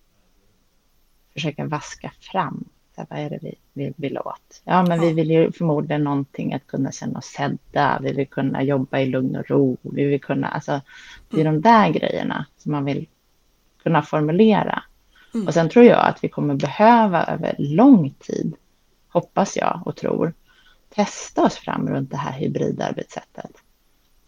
försöka 1.33 1.65
vaska 1.65 2.11
fram 2.19 2.63
så 2.95 3.05
vad 3.09 3.19
är 3.19 3.29
det 3.29 3.39
vi, 3.41 3.55
vi 3.73 3.93
vill 3.97 4.17
åt? 4.17 4.61
Ja, 4.63 4.83
men 4.83 5.01
vi 5.01 5.13
vill 5.13 5.31
ju 5.31 5.51
förmodligen 5.51 6.03
någonting 6.03 6.53
att 6.53 6.67
kunna 6.67 6.91
känna 6.91 7.19
oss 7.19 7.25
sedda. 7.25 7.99
Vi 8.01 8.13
vill 8.13 8.27
kunna 8.27 8.63
jobba 8.63 8.99
i 8.99 9.05
lugn 9.05 9.35
och 9.35 9.49
ro. 9.49 9.77
Vi 9.81 10.05
vill 10.05 10.21
kunna, 10.21 10.47
alltså, 10.47 10.81
det 11.29 11.37
är 11.37 11.45
mm. 11.45 11.53
de 11.53 11.69
där 11.69 11.89
grejerna 11.89 12.45
som 12.57 12.71
man 12.71 12.85
vill 12.85 13.07
kunna 13.83 14.01
formulera. 14.01 14.83
Mm. 15.33 15.47
Och 15.47 15.53
sen 15.53 15.69
tror 15.69 15.85
jag 15.85 16.07
att 16.07 16.23
vi 16.23 16.29
kommer 16.29 16.55
behöva 16.55 17.23
över 17.23 17.55
lång 17.57 18.13
tid, 18.19 18.55
hoppas 19.07 19.57
jag 19.57 19.81
och 19.85 19.95
tror, 19.95 20.33
testa 20.89 21.43
oss 21.43 21.55
fram 21.55 21.89
runt 21.89 22.11
det 22.11 22.17
här 22.17 22.39
hybridarbetssättet. 22.39 23.60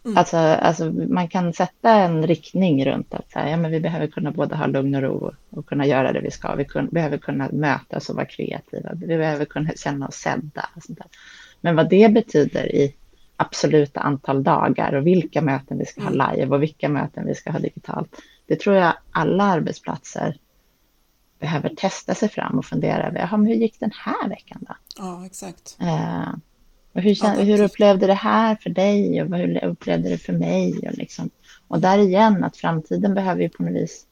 Mm. 0.04 0.16
Alltså, 0.16 0.36
alltså, 0.36 0.90
man 0.90 1.28
kan 1.28 1.52
sätta 1.52 1.90
en 1.90 2.26
riktning 2.26 2.84
runt 2.86 3.14
att 3.14 3.32
här, 3.34 3.50
ja, 3.50 3.56
men 3.56 3.70
vi 3.70 3.80
behöver 3.80 4.06
kunna 4.06 4.30
både 4.30 4.56
ha 4.56 4.66
lugn 4.66 4.94
och 4.94 5.02
ro 5.02 5.32
och 5.50 5.66
kunna 5.66 5.86
göra 5.86 6.12
det 6.12 6.20
vi 6.20 6.30
ska. 6.30 6.54
Vi 6.54 6.64
kun, 6.64 6.88
behöver 6.88 7.18
kunna 7.18 7.48
mötas 7.52 8.08
och 8.08 8.16
vara 8.16 8.26
kreativa. 8.26 8.90
Vi 8.94 9.06
behöver 9.06 9.44
kunna 9.44 9.70
känna 9.76 10.08
oss 10.08 10.14
sedda. 10.14 10.68
Och 10.76 10.82
sånt 10.82 10.98
där. 10.98 11.08
Men 11.60 11.76
vad 11.76 11.90
det 11.90 12.12
betyder 12.12 12.74
i 12.74 12.94
absoluta 13.36 14.00
antal 14.00 14.42
dagar 14.42 14.92
och 14.92 15.06
vilka 15.06 15.42
möten 15.42 15.78
vi 15.78 15.86
ska 15.86 16.02
ha 16.02 16.10
mm. 16.10 16.36
live 16.36 16.54
och 16.54 16.62
vilka 16.62 16.88
möten 16.88 17.26
vi 17.26 17.34
ska 17.34 17.50
ha 17.50 17.58
digitalt. 17.58 18.16
Det 18.46 18.60
tror 18.60 18.76
jag 18.76 18.94
alla 19.10 19.44
arbetsplatser 19.44 20.36
behöver 21.38 21.68
testa 21.68 22.14
sig 22.14 22.28
fram 22.28 22.58
och 22.58 22.64
fundera 22.64 23.06
över. 23.06 23.18
Ja, 23.30 23.36
men 23.36 23.46
hur 23.46 23.54
gick 23.54 23.80
den 23.80 23.92
här 23.94 24.28
veckan 24.28 24.64
då? 24.68 24.74
Ja, 24.98 25.26
exakt. 25.26 25.76
Eh, 25.80 26.28
och 26.94 27.00
hur, 27.00 27.18
ja, 27.22 27.30
hur 27.30 27.62
upplevde 27.62 28.06
det 28.06 28.14
här 28.14 28.56
för 28.56 28.70
dig 28.70 29.22
och 29.22 29.36
hur 29.36 29.64
upplevde 29.64 30.08
det 30.08 30.18
för 30.18 30.32
mig? 30.32 30.88
Och, 30.88 30.98
liksom. 30.98 31.30
och 31.68 31.80
där 31.80 31.98
igen, 31.98 32.44
att 32.44 32.56
framtiden 32.56 33.14
behöver 33.14 33.42
ju 33.42 33.48
på 33.48 33.62
något 33.62 33.74
vis... 33.74 34.06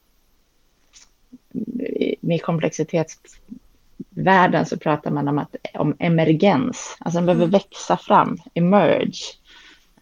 Med 2.21 2.43
komplexitetsvärlden 2.43 4.67
så 4.67 4.77
pratar 4.77 5.11
man 5.11 5.29
om, 5.29 5.39
att, 5.39 5.57
om 5.75 5.97
emergens, 5.99 6.97
alltså 7.01 7.19
den 7.19 7.27
behöver 7.27 7.45
mm. 7.45 7.53
växa 7.53 7.97
fram, 7.97 8.39
emerge, 8.55 9.23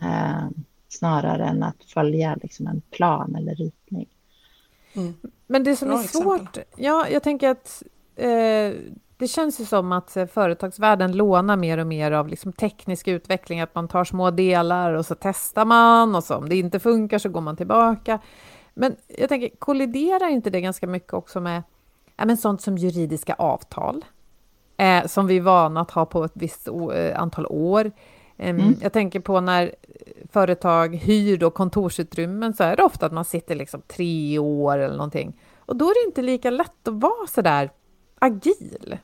eh, 0.01 0.49
snarare 0.89 1.45
än 1.45 1.63
att 1.63 1.85
följa 1.85 2.37
liksom, 2.43 2.67
en 2.67 2.83
plan 2.91 3.37
eller 3.37 3.55
ritning. 3.55 4.07
Mm. 4.95 5.15
Men 5.47 5.65
det 5.65 5.77
som 5.77 5.89
Bra 5.89 5.99
är 5.99 6.03
svårt, 6.03 6.41
exempel. 6.41 6.65
ja, 6.77 7.09
jag 7.09 7.23
tänker 7.23 7.49
att 7.49 7.83
eh, 8.17 8.73
det 9.21 9.29
känns 9.29 9.61
ju 9.61 9.65
som 9.65 9.93
att 9.93 10.17
eh, 10.17 10.27
företagsvärlden 10.27 11.13
lånar 11.13 11.57
mer 11.57 11.79
och 11.79 11.87
mer 11.87 12.13
av 12.13 12.29
liksom 12.29 12.53
teknisk 12.53 13.09
utveckling, 13.09 13.61
att 13.61 13.75
man 13.75 13.89
tar 13.89 14.05
små 14.05 14.31
delar 14.31 14.93
och 14.93 15.07
så 15.07 15.15
testar 15.15 15.65
man 15.65 16.15
och 16.15 16.25
så 16.25 16.37
om 16.37 16.49
det 16.49 16.57
inte 16.57 16.81
funkar 16.81 17.19
så 17.19 17.29
går 17.29 17.41
man 17.41 17.57
tillbaka. 17.57 18.19
Men 18.75 18.97
jag 19.19 19.29
tänker, 19.29 19.51
kolliderar 19.59 20.29
inte 20.29 20.51
det 20.51 20.61
ganska 20.61 20.87
mycket 20.87 21.15
också 21.15 21.41
med 21.41 21.63
ja, 22.17 22.25
men 22.25 22.37
sånt 22.37 22.61
som 22.61 22.79
juridiska 22.79 23.35
avtal, 23.35 24.05
eh, 24.77 25.07
som 25.07 25.27
vi 25.27 25.37
är 25.37 25.41
vana 25.41 25.81
att 25.81 25.91
ha 25.91 26.07
på 26.07 26.25
ett 26.25 26.33
visst 26.35 26.69
eh, 26.69 27.21
antal 27.21 27.47
år? 27.47 27.93
Mm. 28.39 28.75
Jag 28.83 28.93
tänker 28.93 29.21
på 29.21 29.41
när 29.41 29.75
företag 30.33 30.97
hyr 30.97 31.37
då 31.37 31.51
kontorsutrymmen 31.51 32.55
så 32.55 32.65
är 32.65 32.77
det 32.77 32.83
ofta 32.83 33.07
att 33.07 33.13
man 33.13 33.25
sitter 33.25 33.55
liksom 33.55 33.83
tre 33.89 34.39
år 34.39 34.79
eller 34.79 34.97
någonting. 34.97 35.41
Och 35.59 35.77
då 35.77 35.85
är 35.85 36.05
det 36.05 36.09
inte 36.09 36.23
lika 36.23 36.51
lätt 36.51 36.89
att 36.89 36.95
vara 36.95 37.27
så 37.27 37.43
där 37.43 37.71
agil. 38.19 38.99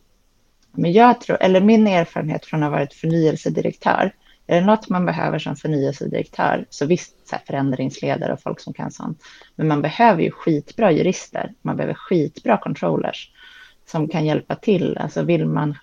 Men 0.77 0.93
jag 0.93 1.21
tror, 1.21 1.37
eller 1.41 1.61
min 1.61 1.87
erfarenhet 1.87 2.47
från 2.47 2.63
att 2.63 2.71
ha 2.71 2.79
varit 2.79 2.95
förnyelsedirektör, 2.95 4.13
är 4.47 4.61
det 4.61 4.67
något 4.67 4.89
man 4.89 5.07
behöver 5.07 5.39
som 5.39 5.57
förnyelsedirektör, 5.57 6.67
så 6.71 6.87
visst 6.87 7.29
så 7.29 7.37
förändringsledare 7.47 8.33
och 8.33 8.43
folk 8.43 8.61
som 8.61 8.73
kan 8.73 8.91
sånt, 8.91 9.23
men 9.57 9.69
man 9.69 9.83
behöver 9.83 10.23
ju 10.23 10.31
skitbra 10.31 10.93
jurister, 10.93 11.53
man 11.63 11.77
behöver 11.77 11.95
skitbra 11.95 12.59
controllers 12.59 13.31
som 13.87 14.09
kan 14.09 14.27
hjälpa 14.27 14.55
till. 14.55 14.99
Alltså 14.99 15.23
vill 15.23 15.47
man, 15.47 15.75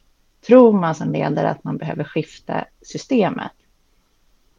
tror 0.47 0.73
man 0.73 0.95
som 0.95 1.11
ledare 1.11 1.49
att 1.49 1.63
man 1.63 1.77
behöver 1.77 2.03
skifta 2.03 2.65
systemet, 2.81 3.51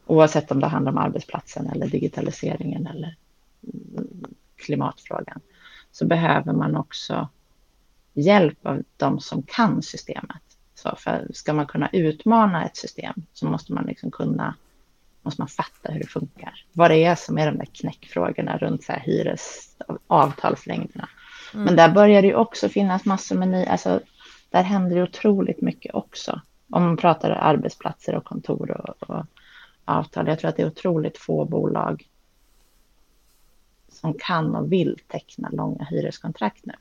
oavsett 0.07 0.51
om 0.51 0.61
det 0.61 0.67
handlar 0.67 0.93
om 0.93 0.99
arbetsplatsen 0.99 1.71
eller 1.71 1.87
digitaliseringen 1.87 2.87
eller 2.87 3.17
mm, 3.63 4.25
klimatfrågan, 4.57 5.41
så 5.93 6.07
behöver 6.07 6.53
man 6.53 6.77
också 6.77 7.29
hjälp 8.15 8.67
av 8.67 8.83
de 8.97 9.21
som 9.21 9.43
kan 9.43 9.83
systemet. 9.83 10.43
Så 10.75 10.97
för 10.99 11.31
ska 11.35 11.53
man 11.53 11.67
kunna 11.67 11.89
utmana 11.93 12.67
ett 12.67 12.77
system 12.77 13.15
så 13.33 13.47
måste 13.47 13.73
man 13.73 13.85
liksom 13.85 14.11
kunna 14.11 14.55
måste 15.23 15.41
man 15.41 15.49
fatta 15.49 15.93
hur 15.93 16.01
det 16.01 16.07
funkar. 16.07 16.65
Vad 16.73 16.91
det 16.91 17.05
är 17.05 17.15
som 17.15 17.39
är 17.39 17.47
de 17.47 17.59
där 17.59 17.67
knäckfrågorna 17.73 18.59
runt 18.59 18.85
så 18.85 18.93
här 18.93 19.01
hyres 19.01 19.77
avtalslängderna. 20.07 21.09
Mm. 21.55 21.65
Men 21.65 21.77
där 21.77 21.89
börjar 21.89 22.23
det 22.23 22.29
ju 22.29 22.35
också 22.35 22.69
finnas 22.69 23.05
massor 23.05 23.37
med 23.37 23.49
nya, 23.49 23.71
alltså 23.71 24.01
där 24.51 24.63
händer 24.63 24.97
det 24.97 25.03
otroligt 25.03 25.61
mycket 25.61 25.95
också. 25.95 26.41
Om 26.71 26.83
man 26.83 26.97
pratar 26.97 27.31
arbetsplatser 27.31 28.15
och 28.15 28.25
kontor 28.25 28.71
och, 28.71 29.11
och 29.11 29.27
avtal. 29.85 30.29
Jag 30.29 30.39
tror 30.39 30.49
att 30.49 30.57
det 30.57 30.63
är 30.63 30.67
otroligt 30.67 31.19
få 31.19 31.45
bolag 31.45 32.09
som 33.89 34.15
kan 34.19 34.55
och 34.55 34.73
vill 34.73 34.99
teckna 35.09 35.49
långa 35.53 35.85
hyreskontrakt 35.85 36.67
nu. 36.67 36.75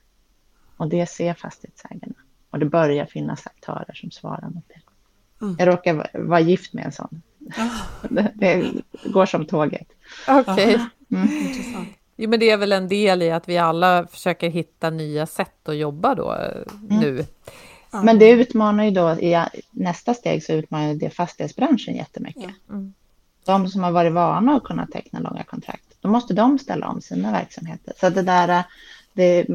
Och 0.78 0.88
det 0.88 1.10
ser 1.10 1.34
fastighetsägarna. 1.34 2.16
Och 2.50 2.60
det 2.60 2.66
börjar 2.66 3.06
finnas 3.06 3.48
aktörer 3.48 3.94
som 3.94 4.12
svarar 4.12 4.50
mot 4.50 4.68
det. 4.68 4.82
Mm. 5.46 5.56
Jag 5.60 5.68
råkar 5.68 6.10
vara 6.28 6.40
gift 6.40 6.74
med 6.74 6.86
en 6.86 6.92
sån. 6.92 7.22
Det, 8.10 8.32
det, 8.36 8.72
går 9.06 9.26
som 9.26 9.46
tåget. 9.46 9.88
Okej. 10.28 10.54
Okay. 10.54 10.80
Mm. 11.12 11.28
Jo, 12.16 12.30
men 12.30 12.40
det 12.40 12.50
är 12.50 12.58
väl 12.58 12.72
en 12.72 12.88
del 12.88 13.22
i 13.22 13.32
att 13.32 13.50
vi 13.50 13.58
alla 13.58 14.08
försöker 14.08 14.50
hitta 14.50 14.90
nya 14.90 15.26
sätt 15.26 15.70
att 15.70 15.78
jobba 15.78 16.16
då 16.16 16.34
eh, 16.34 16.62
mm. 16.90 17.00
nu. 17.00 17.26
Men 18.04 18.20
det 18.20 18.30
utmanar 18.30 18.84
ju 18.84 18.92
då, 18.92 19.12
i 19.12 19.46
nästa 19.72 20.14
steg 20.14 20.44
så 20.44 20.54
utmanar 20.54 20.94
det 20.94 21.10
fastighetsbranschen 21.10 21.96
jättemycket. 21.96 22.52
Mm. 22.70 22.94
De 23.46 23.68
som 23.68 23.84
har 23.84 23.92
varit 23.92 24.14
vana 24.14 24.56
att 24.56 24.64
kunna 24.64 24.88
teckna 24.88 25.20
långa 25.20 25.44
kontrakt, 25.44 25.96
då 26.02 26.10
måste 26.10 26.34
de 26.34 26.60
ställa 26.60 26.88
om 26.88 27.02
sina 27.02 27.32
verksamheter. 27.32 27.94
Så 28.00 28.10
det 28.10 28.22
där 28.22 28.64
det, 29.14 29.46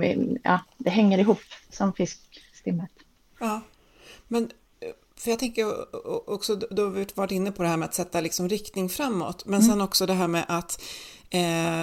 ja, 0.44 0.60
det 0.78 0.90
hänger 0.90 1.18
ihop 1.18 1.40
som 1.70 1.92
fiskstimmet. 1.92 2.90
Ja, 3.40 3.60
men 4.28 4.50
för 5.16 5.30
jag 5.30 5.38
tänker 5.38 5.94
också, 6.30 6.56
då 6.56 6.84
har 6.84 6.90
vi 6.90 7.06
varit 7.14 7.30
inne 7.30 7.52
på 7.52 7.62
det 7.62 7.68
här 7.68 7.76
med 7.76 7.86
att 7.86 7.94
sätta 7.94 8.20
liksom 8.20 8.48
riktning 8.48 8.88
framåt, 8.88 9.44
men 9.44 9.60
mm. 9.60 9.70
sen 9.70 9.80
också 9.80 10.06
det 10.06 10.12
här 10.12 10.28
med 10.28 10.44
att 10.48 10.82
Eh, 11.30 11.82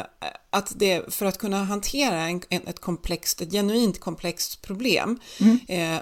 att 0.49 0.73
det, 0.75 1.13
för 1.13 1.25
att 1.25 1.38
kunna 1.38 1.63
hantera 1.63 2.21
en, 2.21 2.41
en, 2.49 2.67
ett 2.67 2.79
komplext, 2.79 3.41
ett 3.41 3.51
genuint 3.51 3.99
komplext 3.99 4.62
problem, 4.62 5.19
mm. 5.39 5.60
eh, 5.67 6.01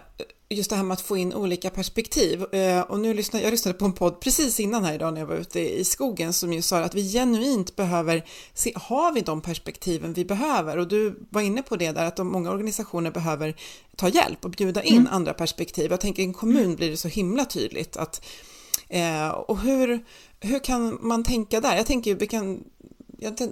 just 0.49 0.69
det 0.69 0.75
här 0.75 0.83
med 0.83 0.93
att 0.93 1.01
få 1.01 1.17
in 1.17 1.33
olika 1.33 1.69
perspektiv. 1.69 2.53
Eh, 2.53 2.81
och 2.81 2.99
nu 2.99 3.13
lyssnade 3.13 3.45
jag 3.45 3.51
lyssnade 3.51 3.77
på 3.77 3.85
en 3.85 3.93
podd 3.93 4.21
precis 4.21 4.59
innan 4.59 4.83
här 4.83 4.93
idag 4.93 5.13
när 5.13 5.21
jag 5.21 5.27
var 5.27 5.35
ute 5.35 5.59
i 5.59 5.83
skogen 5.83 6.33
som 6.33 6.53
ju 6.53 6.61
sa 6.61 6.79
att 6.79 6.95
vi 6.95 7.11
genuint 7.11 7.75
behöver 7.75 8.25
se, 8.53 8.73
har 8.75 9.11
vi 9.11 9.21
de 9.21 9.41
perspektiven 9.41 10.13
vi 10.13 10.25
behöver? 10.25 10.77
Och 10.77 10.87
du 10.87 11.19
var 11.29 11.41
inne 11.41 11.61
på 11.61 11.75
det 11.75 11.91
där 11.91 12.05
att 12.05 12.15
de, 12.15 12.27
många 12.27 12.51
organisationer 12.51 13.11
behöver 13.11 13.55
ta 13.95 14.09
hjälp 14.09 14.45
och 14.45 14.51
bjuda 14.51 14.83
in 14.83 14.97
mm. 14.97 15.13
andra 15.13 15.33
perspektiv. 15.33 15.91
Jag 15.91 16.01
tänker 16.01 16.23
i 16.23 16.25
en 16.25 16.33
kommun 16.33 16.75
blir 16.75 16.91
det 16.91 16.97
så 16.97 17.07
himla 17.07 17.45
tydligt 17.45 17.97
att 17.97 18.25
eh, 18.89 19.29
och 19.29 19.59
hur, 19.59 20.05
hur 20.39 20.59
kan 20.59 20.97
man 21.01 21.23
tänka 21.23 21.61
där? 21.61 21.75
Jag 21.75 21.85
tänker 21.85 22.15
vi 22.15 22.27
kan, 22.27 22.63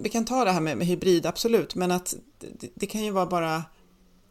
vi 0.02 0.10
kan 0.10 0.26
ta 0.26 0.46
det 0.46 0.52
här 0.52 0.62
med, 0.62 0.78
med 0.78 0.88
hybrid, 0.88 1.26
absolut, 1.26 1.76
men 1.76 1.92
att 1.92 2.16
det, 2.40 2.70
det 2.76 2.86
kan 2.86 3.04
ju 3.04 3.12
vara 3.12 3.26
bara 3.26 3.64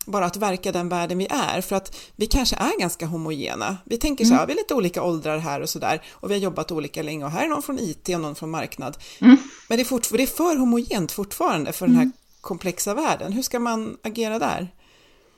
bara 0.07 0.25
att 0.25 0.37
verka 0.37 0.73
den 0.73 0.89
världen 0.89 1.19
vi 1.19 1.27
är, 1.31 1.61
för 1.61 1.77
att 1.77 1.97
vi 2.17 2.27
kanske 2.27 2.57
är 2.57 2.81
ganska 2.81 3.07
homogena. 3.07 3.77
Vi 3.85 3.97
tänker 3.97 4.25
så 4.25 4.35
här, 4.35 4.39
mm. 4.39 4.47
vi 4.47 4.53
är 4.53 4.57
lite 4.57 4.75
olika 4.75 5.03
åldrar 5.03 5.39
här 5.39 5.61
och 5.61 5.69
så 5.69 5.79
där, 5.79 6.03
och 6.11 6.31
vi 6.31 6.35
har 6.35 6.41
jobbat 6.41 6.73
olika 6.73 7.03
länge, 7.03 7.25
och 7.25 7.31
här 7.31 7.45
är 7.45 7.49
någon 7.49 7.63
från 7.63 7.79
IT 7.79 8.09
och 8.09 8.21
någon 8.21 8.35
från 8.35 8.51
marknad. 8.51 8.97
Mm. 9.21 9.37
Men 9.69 9.79
det 9.79 9.83
är, 9.83 9.85
fort, 9.85 10.09
det 10.13 10.23
är 10.23 10.27
för 10.27 10.57
homogent 10.57 11.13
fortfarande 11.13 11.73
för 11.73 11.87
mm. 11.87 11.93
den 11.93 11.99
här 11.99 12.05
mm. 12.05 12.13
komplexa 12.41 12.95
världen. 12.95 13.33
Hur 13.33 13.43
ska 13.43 13.59
man 13.59 13.97
agera 14.03 14.39
där? 14.39 14.69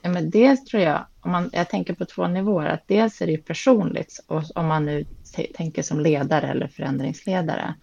Ja, 0.03 0.11
men 0.11 0.31
dels 0.31 0.65
tror 0.65 0.83
jag, 0.83 1.07
om 1.21 1.31
man, 1.31 1.51
jag 1.53 1.71
tänker 1.71 1.95
på 1.95 2.05
två 2.05 2.27
nivåer, 2.27 2.67
att 2.67 2.89
dels 2.89 3.21
är 3.21 3.27
det 3.27 3.39
personligt, 3.39 4.25
och 4.27 4.43
om 4.55 4.67
man 4.67 4.87
nu 4.87 5.07
tänker 5.55 5.83
som 5.83 6.01
ledare 6.01 6.51
eller 6.51 6.69
förändringsledare, 6.69 7.75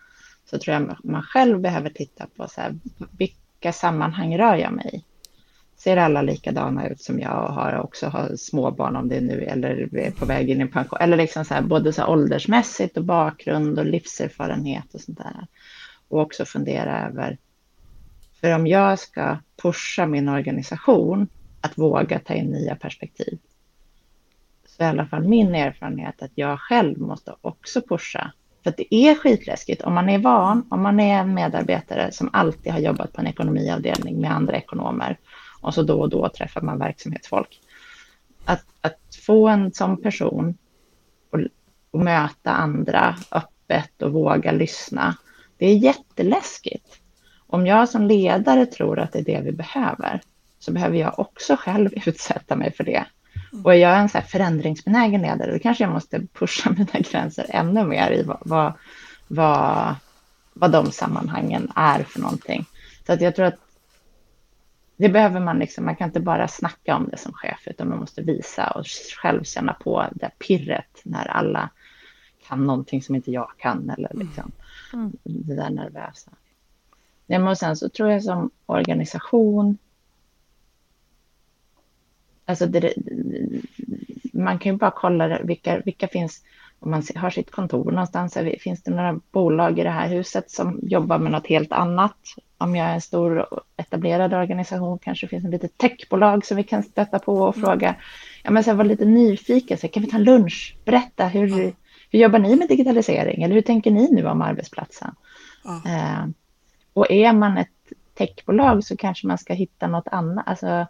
så 0.49 0.59
tror 0.59 0.73
jag 0.73 0.95
man 1.03 1.23
själv 1.23 1.59
behöver 1.59 1.89
titta 1.89 2.27
på 2.35 2.47
så 2.47 2.61
här, 2.61 2.75
vilka 3.17 3.73
sammanhang 3.73 4.37
rör 4.37 4.55
jag 4.55 4.73
mig 4.73 4.89
i? 4.93 5.03
ser 5.79 5.97
alla 5.97 6.21
likadana 6.21 6.87
ut 6.87 7.01
som 7.01 7.19
jag 7.19 7.45
och 7.45 7.53
har 7.53 7.79
också 7.79 8.07
har 8.07 8.35
småbarn 8.35 8.95
om 8.95 9.09
det 9.09 9.17
är 9.17 9.21
nu 9.21 9.43
eller 9.43 9.97
är 9.97 10.11
på 10.11 10.25
väg 10.25 10.49
in 10.49 10.61
i 10.61 10.67
pension. 10.67 10.99
Eller 11.01 11.17
liksom 11.17 11.45
så 11.45 11.53
här, 11.53 11.61
både 11.61 11.93
så 11.93 12.01
här 12.01 12.09
åldersmässigt 12.09 12.97
och 12.97 13.03
bakgrund 13.03 13.79
och 13.79 13.85
livserfarenhet 13.85 14.93
och 14.93 15.01
sånt 15.01 15.17
där. 15.17 15.47
Och 16.07 16.21
också 16.21 16.45
fundera 16.45 17.07
över, 17.07 17.37
för 18.41 18.55
om 18.55 18.67
jag 18.67 18.99
ska 18.99 19.37
pusha 19.61 20.05
min 20.05 20.29
organisation 20.29 21.27
att 21.61 21.77
våga 21.77 22.19
ta 22.19 22.33
in 22.33 22.51
nya 22.51 22.75
perspektiv, 22.75 23.39
så 24.67 24.83
är 24.83 24.87
i 24.87 24.89
alla 24.89 25.05
fall 25.05 25.27
min 25.27 25.55
erfarenhet 25.55 26.21
att 26.21 26.31
jag 26.35 26.59
själv 26.59 26.97
måste 26.97 27.35
också 27.41 27.81
pusha. 27.81 28.31
För 28.63 28.73
det 28.77 28.95
är 28.95 29.15
skitläskigt 29.15 29.81
om 29.81 29.93
man 29.93 30.09
är 30.09 30.19
van, 30.19 30.67
om 30.69 30.81
man 30.81 30.99
är 30.99 31.19
en 31.19 31.33
medarbetare 31.33 32.11
som 32.11 32.29
alltid 32.33 32.71
har 32.71 32.79
jobbat 32.79 33.13
på 33.13 33.21
en 33.21 33.27
ekonomiavdelning 33.27 34.21
med 34.21 34.31
andra 34.31 34.57
ekonomer 34.57 35.17
och 35.61 35.73
så 35.73 35.83
då 35.83 35.99
och 36.01 36.09
då 36.09 36.29
träffar 36.29 36.61
man 36.61 36.79
verksamhetsfolk. 36.79 37.61
Att, 38.45 38.65
att 38.81 39.15
få 39.25 39.47
en 39.47 39.73
sån 39.73 40.01
person 40.01 40.57
och, 41.31 41.39
och 41.91 41.99
möta 41.99 42.51
andra 42.51 43.15
öppet 43.31 44.01
och 44.01 44.11
våga 44.11 44.51
lyssna, 44.51 45.17
det 45.57 45.65
är 45.65 45.75
jätteläskigt. 45.75 46.99
Om 47.47 47.67
jag 47.67 47.89
som 47.89 48.07
ledare 48.07 48.65
tror 48.65 48.99
att 48.99 49.11
det 49.11 49.19
är 49.19 49.23
det 49.23 49.41
vi 49.41 49.51
behöver, 49.51 50.21
så 50.59 50.71
behöver 50.71 50.97
jag 50.97 51.19
också 51.19 51.55
själv 51.55 51.89
utsätta 52.05 52.55
mig 52.55 52.73
för 52.73 52.83
det. 52.83 53.05
Och 53.63 53.73
är 53.73 53.77
jag 53.77 53.99
en 53.99 54.09
så 54.09 54.17
här 54.17 54.25
förändringsbenägen 54.25 55.21
ledare, 55.21 55.51
då 55.51 55.59
kanske 55.59 55.83
jag 55.83 55.93
måste 55.93 56.21
pusha 56.33 56.69
mina 56.77 56.99
gränser 56.99 57.45
ännu 57.49 57.83
mer 57.83 58.11
i 58.11 58.23
vad, 58.23 58.37
vad, 58.41 58.73
vad, 59.27 59.95
vad 60.53 60.71
de 60.71 60.91
sammanhangen 60.91 61.71
är 61.75 62.03
för 62.03 62.19
någonting. 62.19 62.65
Så 63.05 63.13
att 63.13 63.21
jag 63.21 63.35
tror 63.35 63.45
att 63.45 63.59
det 64.97 65.09
behöver 65.09 65.39
man 65.39 65.59
liksom, 65.59 65.85
man 65.85 65.95
kan 65.95 66.07
inte 66.07 66.19
bara 66.19 66.47
snacka 66.47 66.95
om 66.95 67.09
det 67.11 67.17
som 67.17 67.33
chef, 67.33 67.59
utan 67.65 67.89
man 67.89 67.99
måste 67.99 68.21
visa 68.21 68.67
och 68.67 68.85
själv 69.21 69.43
känna 69.43 69.73
på 69.73 70.05
det 70.11 70.31
pirret 70.39 71.01
när 71.03 71.27
alla 71.27 71.69
kan 72.47 72.65
någonting 72.67 73.01
som 73.01 73.15
inte 73.15 73.31
jag 73.31 73.51
kan 73.57 73.89
eller 73.89 74.13
mm. 74.13 74.27
liksom 74.27 74.51
mm. 74.93 75.11
det 75.23 75.55
där 75.55 75.69
nervösa. 75.69 76.31
Men 77.25 77.55
sen 77.55 77.77
så 77.77 77.89
tror 77.89 78.09
jag 78.09 78.23
som 78.23 78.51
organisation, 78.65 79.77
alltså 82.49 82.65
det, 82.65 82.93
man 84.33 84.59
kan 84.59 84.71
ju 84.71 84.77
bara 84.77 84.91
kolla 84.91 85.39
vilka, 85.43 85.81
vilka 85.85 86.07
finns, 86.07 86.43
om 86.79 86.91
man 86.91 87.03
har 87.15 87.29
sitt 87.29 87.51
kontor 87.51 87.91
någonstans, 87.91 88.37
finns 88.59 88.83
det 88.83 88.91
några 88.91 89.19
bolag 89.31 89.79
i 89.79 89.83
det 89.83 89.89
här 89.89 90.07
huset 90.07 90.51
som 90.51 90.79
jobbar 90.83 91.17
med 91.17 91.31
något 91.31 91.47
helt 91.47 91.71
annat? 91.71 92.17
Om 92.57 92.75
jag 92.75 92.87
är 92.89 92.93
en 92.93 93.01
stor 93.01 93.45
etablerad 93.77 94.33
organisation 94.33 94.99
kanske 94.99 95.27
finns 95.27 95.45
ett 95.45 95.51
litet 95.51 95.77
techbolag 95.77 96.45
som 96.45 96.57
vi 96.57 96.63
kan 96.63 96.83
stötta 96.83 97.19
på 97.19 97.33
och 97.33 97.57
mm. 97.57 97.65
fråga. 97.65 97.95
Ja, 98.43 98.51
men 98.51 98.63
så 98.63 98.73
var 98.73 98.83
lite 98.83 99.05
nyfiken, 99.05 99.77
så 99.77 99.87
kan 99.87 100.03
vi 100.03 100.09
ta 100.09 100.17
en 100.17 100.23
lunch? 100.23 100.77
Berätta, 100.85 101.27
hur, 101.27 101.73
hur 102.09 102.19
jobbar 102.19 102.39
ni 102.39 102.55
med 102.55 102.67
digitalisering? 102.67 103.43
Eller 103.43 103.55
hur 103.55 103.61
tänker 103.61 103.91
ni 103.91 104.11
nu 104.11 104.27
om 104.27 104.41
arbetsplatsen? 104.41 105.15
Mm. 105.65 105.95
Eh, 105.95 106.29
och 106.93 107.11
är 107.11 107.33
man 107.33 107.57
ett 107.57 107.69
techbolag 108.17 108.83
så 108.83 108.97
kanske 108.97 109.27
man 109.27 109.37
ska 109.37 109.53
hitta 109.53 109.87
något 109.87 110.07
annat. 110.07 110.47
Alltså, 110.47 110.87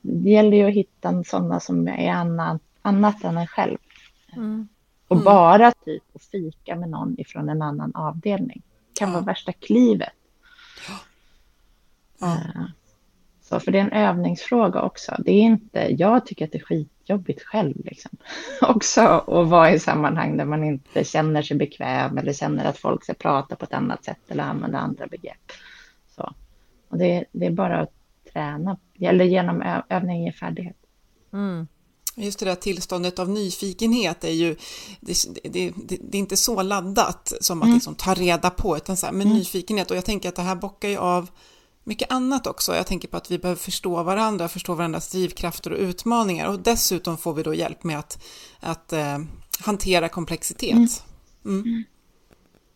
det 0.00 0.30
gäller 0.30 0.56
ju 0.56 0.68
att 0.68 0.74
hitta 0.74 1.24
sådana 1.24 1.60
som 1.60 1.88
är 1.88 2.10
annat, 2.10 2.62
annat 2.82 3.24
än 3.24 3.36
en 3.36 3.46
själv. 3.46 3.78
Mm. 4.36 4.68
Och 5.08 5.16
bara 5.22 5.72
typ 5.72 6.02
att 6.14 6.22
fika 6.22 6.76
med 6.76 6.88
någon 6.88 7.20
ifrån 7.20 7.48
en 7.48 7.62
annan 7.62 7.94
avdelning 7.94 8.62
kan 8.94 9.12
vara 9.12 9.22
värsta 9.22 9.52
klivet. 9.52 10.12
Ja. 12.20 12.26
Eh, 12.26 12.64
så 13.42 13.60
för 13.60 13.72
det 13.72 13.78
är 13.78 13.82
en 13.82 13.92
övningsfråga 13.92 14.82
också. 14.82 15.16
Det 15.18 15.32
är 15.32 15.42
inte, 15.42 15.86
jag 15.98 16.26
tycker 16.26 16.44
att 16.44 16.52
det 16.52 16.58
är 16.58 16.64
skitjobbigt 16.64 17.42
själv 17.42 17.84
liksom. 17.84 18.10
också 18.60 19.00
att 19.00 19.48
vara 19.48 19.72
i 19.72 19.78
sammanhang 19.78 20.36
där 20.36 20.44
man 20.44 20.64
inte 20.64 21.04
känner 21.04 21.42
sig 21.42 21.56
bekväm 21.56 22.18
eller 22.18 22.32
känner 22.32 22.64
att 22.64 22.78
folk 22.78 23.04
ska 23.04 23.14
prata 23.14 23.56
på 23.56 23.64
ett 23.64 23.72
annat 23.72 24.04
sätt 24.04 24.20
eller 24.28 24.44
använda 24.44 24.78
andra 24.78 25.06
begrepp. 25.06 25.52
Så. 26.16 26.34
Och 26.88 26.98
det, 26.98 27.24
det 27.32 27.46
är 27.46 27.50
bara 27.50 27.80
att 27.80 27.95
träna, 28.36 28.78
eller 29.00 29.24
genom 29.24 29.82
övning 29.88 30.24
ge 30.24 30.32
färdighet. 30.32 30.76
Mm. 31.32 31.66
Just 32.16 32.38
det 32.38 32.44
där 32.44 32.54
tillståndet 32.54 33.18
av 33.18 33.28
nyfikenhet 33.28 34.24
är 34.24 34.30
ju, 34.30 34.56
det, 35.00 35.16
det, 35.44 35.72
det, 35.74 35.98
det 36.00 36.18
är 36.18 36.20
inte 36.20 36.36
så 36.36 36.62
laddat 36.62 37.32
som 37.40 37.62
att 37.62 37.66
mm. 37.66 37.74
liksom 37.74 37.94
ta 37.94 38.14
reda 38.14 38.50
på, 38.50 38.76
utan 38.76 38.96
så 38.96 39.06
här, 39.06 39.12
men 39.12 39.26
mm. 39.26 39.38
nyfikenhet, 39.38 39.90
och 39.90 39.96
jag 39.96 40.04
tänker 40.04 40.28
att 40.28 40.36
det 40.36 40.42
här 40.42 40.56
bockar 40.56 40.88
ju 40.88 40.96
av 40.96 41.30
mycket 41.84 42.12
annat 42.12 42.46
också. 42.46 42.76
Jag 42.76 42.86
tänker 42.86 43.08
på 43.08 43.16
att 43.16 43.30
vi 43.30 43.38
behöver 43.38 43.60
förstå 43.60 44.02
varandra, 44.02 44.48
förstå 44.48 44.74
varandras 44.74 45.10
drivkrafter 45.10 45.72
och 45.72 45.78
utmaningar 45.78 46.48
och 46.48 46.60
dessutom 46.60 47.18
får 47.18 47.34
vi 47.34 47.42
då 47.42 47.54
hjälp 47.54 47.84
med 47.84 47.98
att, 47.98 48.24
att 48.60 48.92
eh, 48.92 49.18
hantera 49.60 50.08
komplexitet. 50.08 51.04
Mm. 51.44 51.84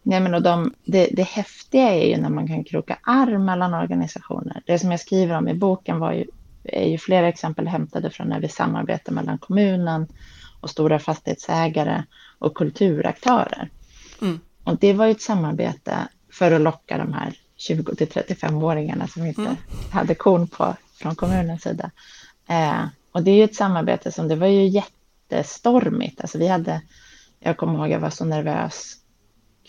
Nej, 0.03 0.21
men 0.21 0.35
och 0.35 0.43
de, 0.43 0.75
det, 0.85 1.09
det 1.13 1.23
häftiga 1.23 1.95
är 1.95 2.09
ju 2.09 2.17
när 2.17 2.29
man 2.29 2.49
kan 2.49 2.65
kroka 2.65 2.99
arm 3.03 3.45
mellan 3.45 3.75
organisationer. 3.75 4.63
Det 4.67 4.79
som 4.79 4.91
jag 4.91 5.01
skriver 5.01 5.37
om 5.37 5.49
i 5.49 5.55
boken 5.55 5.99
var 5.99 6.13
ju, 6.13 6.25
är 6.65 6.89
ju 6.89 6.99
flera 6.99 7.29
exempel 7.29 7.69
hämtade 7.69 8.11
från 8.11 8.29
när 8.29 8.41
vi 8.41 8.49
samarbetar 8.49 9.13
mellan 9.13 9.39
kommunen 9.39 10.07
och 10.61 10.71
stora 10.71 10.99
fastighetsägare 10.99 12.03
och 12.39 12.55
kulturaktörer. 12.55 13.71
Mm. 14.23 14.41
Och 14.65 14.79
det 14.79 14.93
var 14.93 15.07
ju 15.07 15.11
ett 15.11 15.23
samarbete 15.23 16.09
för 16.33 16.53
att 16.53 16.61
locka 16.61 16.99
de 16.99 17.13
här 17.13 17.35
20 17.57 17.95
till 17.95 18.09
35-åringarna 18.09 19.07
som 19.07 19.27
inte 19.27 19.41
mm. 19.41 19.57
hade 19.93 20.15
korn 20.15 20.49
på 20.49 20.77
från 20.95 21.15
kommunens 21.15 21.63
sida. 21.63 21.91
Eh, 22.49 22.85
och 23.13 23.23
det 23.23 23.31
är 23.31 23.35
ju 23.35 23.45
ett 23.45 23.55
samarbete 23.55 24.13
som 24.13 24.29
det 24.29 24.37
var 24.37 24.47
ju 24.47 24.67
jättestormigt. 24.67 26.21
Alltså 26.21 26.39
vi 26.39 26.49
hade, 26.49 26.83
jag 27.41 27.57
kommer 27.57 27.79
ihåg, 27.79 27.91
jag 27.91 28.01
var 28.01 28.11
så 28.11 28.25
nervös 28.25 28.97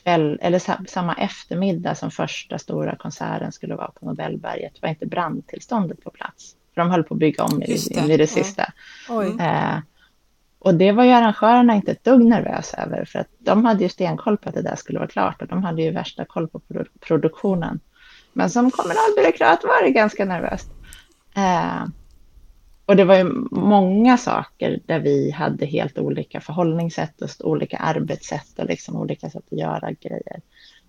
kväll, 0.04 0.40
eller 0.42 0.88
samma 0.88 1.14
eftermiddag 1.14 1.96
som 1.96 2.12
första 2.12 2.60
stora 2.60 2.96
konserten 2.96 3.52
skulle 3.52 3.76
vara 3.76 3.92
på 3.92 4.06
Nobelberget 4.06 4.82
var 4.82 4.90
inte 4.90 5.06
brandtillståndet 5.06 6.04
på 6.04 6.10
plats. 6.10 6.56
För 6.74 6.82
de 6.82 6.92
höll 6.92 7.04
på 7.04 7.14
att 7.14 7.20
bygga 7.20 7.44
om 7.44 7.64
i 7.64 7.78
det, 7.92 8.14
i 8.14 8.18
det 8.18 8.28
sista. 8.28 8.74
Ja. 9.10 9.24
Eh, 9.24 9.80
och 10.60 10.76
det 10.76 10.92
var 10.92 11.04
ju 11.04 11.12
arrangörerna 11.12 11.76
inte 11.76 11.92
ett 11.92 12.04
dugg 12.04 12.26
nervösa 12.26 12.78
över, 12.78 13.06
för 13.06 13.20
att 13.20 13.28
de 13.38 13.66
hade 13.66 13.84
ju 13.84 13.90
stenkoll 13.90 14.38
på 14.38 14.50
att 14.50 14.56
det 14.56 14.62
där 14.62 14.76
skulle 14.76 15.00
vara 15.00 15.10
klart 15.10 15.42
och 15.42 15.48
de 15.48 15.64
hade 15.64 15.82
ju 15.82 15.92
värsta 15.92 16.26
koll 16.26 16.48
på 16.48 16.62
produktionen. 17.00 17.80
Men 18.34 18.50
som 18.50 18.72
kommunalbyråkrat 18.72 19.64
var 19.64 19.84
det 19.84 19.92
ganska 19.92 20.26
nervöst. 20.26 20.72
Eh, 21.36 21.86
och 22.86 22.96
det 22.96 23.04
var 23.04 23.16
ju 23.16 23.24
många 23.52 24.18
saker 24.18 24.80
där 24.86 25.00
vi 25.00 25.32
hade 25.32 25.66
helt 25.66 25.98
olika 25.98 26.42
förhållningssätt 26.42 27.22
och 27.22 27.30
olika 27.42 27.78
arbetssätt 27.78 28.60
och 28.60 28.66
liksom 28.66 28.96
olika 28.96 29.30
sätt 29.30 29.44
att 29.52 29.60
göra 29.60 29.92
grejer. 29.92 30.42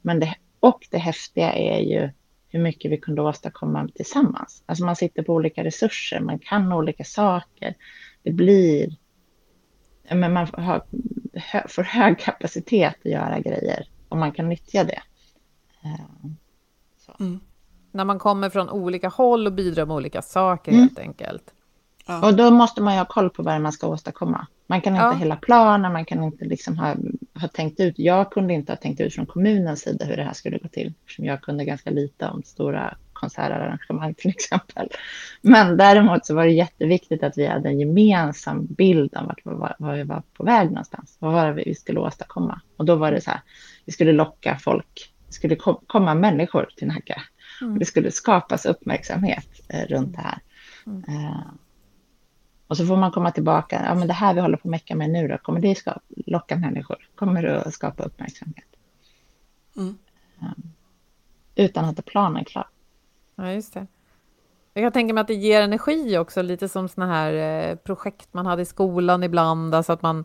Men 0.03 0.21
det, 0.21 0.35
och 0.61 0.87
det 0.91 0.99
häftiga 0.99 1.53
är 1.53 1.81
ju 1.81 2.11
hur 2.49 2.61
mycket 2.61 2.91
vi 2.91 2.97
kunde 2.97 3.23
åstadkomma 3.23 3.89
tillsammans. 3.95 4.63
Alltså 4.67 4.85
man 4.85 4.97
sitter 4.97 5.23
på 5.23 5.35
olika 5.35 5.65
resurser, 5.65 6.21
man 6.21 6.39
kan 6.39 6.73
olika 6.73 7.05
saker. 7.05 7.75
Det 8.23 8.33
blir 8.33 8.97
men 10.11 10.33
man 10.33 10.49
har, 10.53 10.83
får 11.69 11.83
hög 11.83 12.19
kapacitet 12.19 12.95
att 13.05 13.11
göra 13.11 13.41
grejer 13.41 13.89
och 14.09 14.17
man 14.17 14.33
kan 14.33 14.49
nyttja 14.49 14.85
det. 14.85 15.03
Eh, 15.85 16.31
Mm. 17.21 17.41
När 17.91 18.05
man 18.05 18.19
kommer 18.19 18.51
från 18.51 18.71
olika 18.71 19.09
håll 19.09 19.47
och 19.47 19.53
bidrar 19.53 19.87
med 19.87 19.97
olika 19.97 20.23
saker 20.23 20.73
mm. 20.73 20.83
helt 20.83 20.99
enkelt. 20.99 21.55
Ja. 22.07 22.27
Och 22.27 22.35
då 22.35 22.51
måste 22.51 22.83
man 22.83 22.95
ju 22.95 22.99
ha 22.99 23.05
koll 23.05 23.31
på 23.31 23.43
vad 23.43 23.61
man 23.61 23.73
ska 23.73 23.87
åstadkomma. 23.87 24.47
Man 24.67 24.81
kan 24.81 24.93
inte 24.93 25.05
ja. 25.05 25.13
hela 25.13 25.37
planen, 25.37 25.93
man 25.93 26.05
kan 26.05 26.25
inte 26.25 26.45
liksom 26.45 26.79
ha, 26.79 26.95
ha 27.41 27.49
tänkt 27.49 27.81
ut. 27.81 27.95
Jag 27.99 28.31
kunde 28.33 28.55
inte 28.55 28.73
ha 28.73 28.77
tänkt 28.77 29.01
ut 29.01 29.15
från 29.15 29.27
kommunens 29.27 29.81
sida 29.81 30.05
hur 30.05 30.17
det 30.17 30.23
här 30.23 30.33
skulle 30.33 30.59
gå 30.59 30.69
till, 30.69 30.95
eftersom 31.01 31.25
jag 31.25 31.43
kunde 31.43 31.65
ganska 31.65 31.91
lite 31.91 32.27
om 32.27 32.43
stora 32.43 32.97
konsertarrangemang 33.13 34.15
till 34.15 34.31
exempel. 34.31 34.89
Men 35.41 35.77
däremot 35.77 36.27
så 36.27 36.35
var 36.35 36.45
det 36.45 36.53
jätteviktigt 36.53 37.23
att 37.23 37.39
vi 37.39 37.47
hade 37.47 37.69
en 37.69 37.81
gemensam 37.81 38.67
bild 38.67 39.17
av 39.17 39.27
vart, 39.27 39.41
var 39.79 39.97
vi 39.97 40.03
var 40.03 40.23
på 40.33 40.45
väg 40.45 40.69
någonstans. 40.69 41.17
Vad 41.19 41.33
var 41.33 41.47
det 41.47 41.65
vi 41.65 41.75
skulle 41.75 42.01
åstadkomma? 42.01 42.61
Och 42.77 42.85
då 42.85 42.97
var 42.97 43.13
det 43.13 43.21
så 43.21 43.31
här, 43.31 43.41
vi 43.85 43.93
skulle 43.93 44.13
locka 44.13 44.59
folk, 44.59 45.13
det 45.27 45.33
skulle 45.33 45.57
komma 45.87 46.15
människor 46.15 46.69
till 46.77 46.89
Nacka. 46.89 47.23
Mm. 47.61 47.79
Det 47.79 47.85
skulle 47.85 48.11
skapas 48.11 48.67
uppmärksamhet 48.67 49.49
eh, 49.69 49.87
runt 49.87 50.17
det 50.17 50.23
här. 50.23 50.39
Mm. 50.87 51.05
Eh, 51.09 51.41
och 52.67 52.77
så 52.77 52.87
får 52.87 52.97
man 52.97 53.11
komma 53.11 53.31
tillbaka, 53.31 53.83
ja 53.85 53.95
men 53.95 54.09
det 54.09 54.15
här 54.15 54.35
vi 54.35 54.41
håller 54.41 54.57
på 54.57 54.69
att 54.69 54.71
mecka 54.71 54.95
med 54.95 55.11
nu 55.11 55.29
då, 55.29 55.39
kommer 55.39 55.61
det 55.61 55.75
ska 55.75 55.95
locka 56.27 56.57
människor? 56.57 57.09
Kommer 57.15 57.43
det 57.43 57.63
att 57.63 57.75
skapa 57.75 58.03
uppmärksamhet? 58.03 58.65
Mm. 59.77 59.99
Um, 60.41 60.73
utan 61.55 61.85
att 61.85 62.05
planen 62.05 62.41
är 62.41 62.45
klar. 62.45 62.67
Ja, 63.37 63.53
just 63.53 63.75
det. 63.75 63.87
Jag 64.75 64.85
kan 64.85 64.93
tänka 64.93 65.15
mig 65.15 65.21
att 65.21 65.27
det 65.27 65.35
ger 65.35 65.63
energi 65.63 66.19
också, 66.19 66.43
lite 66.43 66.69
som 66.69 66.89
sådana 66.89 67.13
här 67.13 67.33
eh, 67.33 67.77
projekt 67.77 68.29
man 68.35 68.47
hade 68.47 68.63
i 68.63 68.65
skolan 68.65 69.23
ibland, 69.23 69.75
alltså 69.75 69.93
att 69.93 70.03
man 70.03 70.25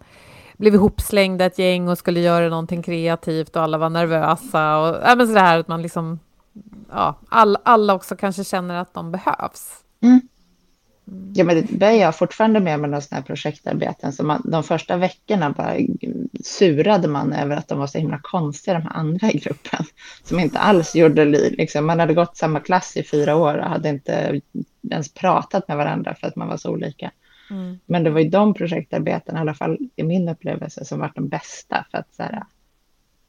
blev 0.58 0.74
ihopslängda 0.74 1.46
ett 1.46 1.60
gäng 1.60 1.88
och 1.90 1.98
skulle 1.98 2.20
göra 2.20 2.50
någonting 2.50 2.84
kreativt 2.84 3.56
och 3.56 3.62
alla 3.62 3.78
var 3.78 3.90
nervösa 3.90 4.78
och 4.78 4.96
ja, 5.04 5.16
men 5.16 5.28
sådär 5.28 5.60
att 5.60 5.68
man 5.68 5.82
liksom, 5.82 6.20
ja, 6.92 7.16
all, 7.30 7.58
alla 7.64 7.94
också 7.94 8.16
kanske 8.16 8.44
känner 8.44 8.76
att 8.76 8.94
de 8.94 9.12
behövs. 9.12 9.84
Mm. 10.02 10.22
Ja, 11.34 11.44
men 11.44 11.56
det 11.56 11.72
bär 11.72 11.92
jag 11.92 12.16
fortfarande 12.16 12.60
med 12.60 12.80
några 12.80 13.02
sådana 13.02 13.22
här 13.22 13.28
projektarbeten. 13.28 14.14
Så 14.14 14.24
man, 14.24 14.42
de 14.46 14.64
första 14.64 14.98
veckorna 14.98 15.50
bara 15.50 15.78
surade 16.44 17.08
man 17.08 17.34
över 17.34 17.56
att 17.56 17.68
de 17.68 17.80
var 17.80 17.88
så 17.88 17.98
himla 17.98 18.20
konstiga, 18.24 18.74
de 18.74 18.84
här 18.84 18.94
andra 18.94 19.32
i 19.32 19.38
gruppen. 19.38 19.86
Som 20.24 20.40
inte 20.40 20.60
alls 20.60 20.96
gjorde, 20.96 21.26
liksom, 21.26 21.86
man 21.86 22.00
hade 22.00 22.14
gått 22.14 22.38
samma 22.38 22.60
klass 22.60 22.98
i 22.98 23.04
fyra 23.04 23.36
år 23.36 23.58
och 23.58 23.70
hade 23.70 23.90
inte 23.90 24.42
ens 24.92 25.14
pratat 25.14 25.68
med 25.68 25.78
varandra 25.78 26.16
för 26.16 26.28
att 26.28 26.36
man 26.36 26.48
var 26.48 26.58
så 26.58 26.72
olika. 26.72 27.12
Mm. 27.50 27.80
Men 27.86 28.04
det 28.04 28.10
var 28.10 28.20
ju 28.20 28.30
de 28.30 28.54
projektarbetena, 28.54 29.40
i 29.40 29.42
alla 29.42 29.54
fall 29.54 29.78
i 29.96 30.04
min 30.04 30.30
upplevelse, 30.30 30.86
som 30.86 31.00
var 31.00 31.12
de 31.16 31.28
bästa. 31.28 31.86
För 31.92 31.98
att 31.98 32.16
så 32.16 32.24
här, 32.24 32.44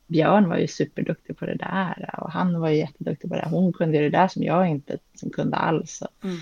Björn 0.07 0.49
var 0.49 0.57
ju 0.57 0.67
superduktig 0.67 1.39
på 1.39 1.47
det 1.47 1.55
där 1.55 2.15
och 2.19 2.33
han 2.33 2.61
var 2.61 2.69
ju 2.69 2.77
jätteduktig 2.77 3.31
på 3.31 3.37
det. 3.37 3.49
Hon 3.51 3.73
kunde 3.73 3.99
det 3.99 4.11
där 4.11 4.29
som 4.29 4.43
jag 4.43 4.69
inte 4.69 4.99
som 5.15 5.31
kunde 5.31 5.57
alls. 5.57 6.03
Mm. 6.25 6.37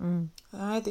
Mm. 0.00 0.30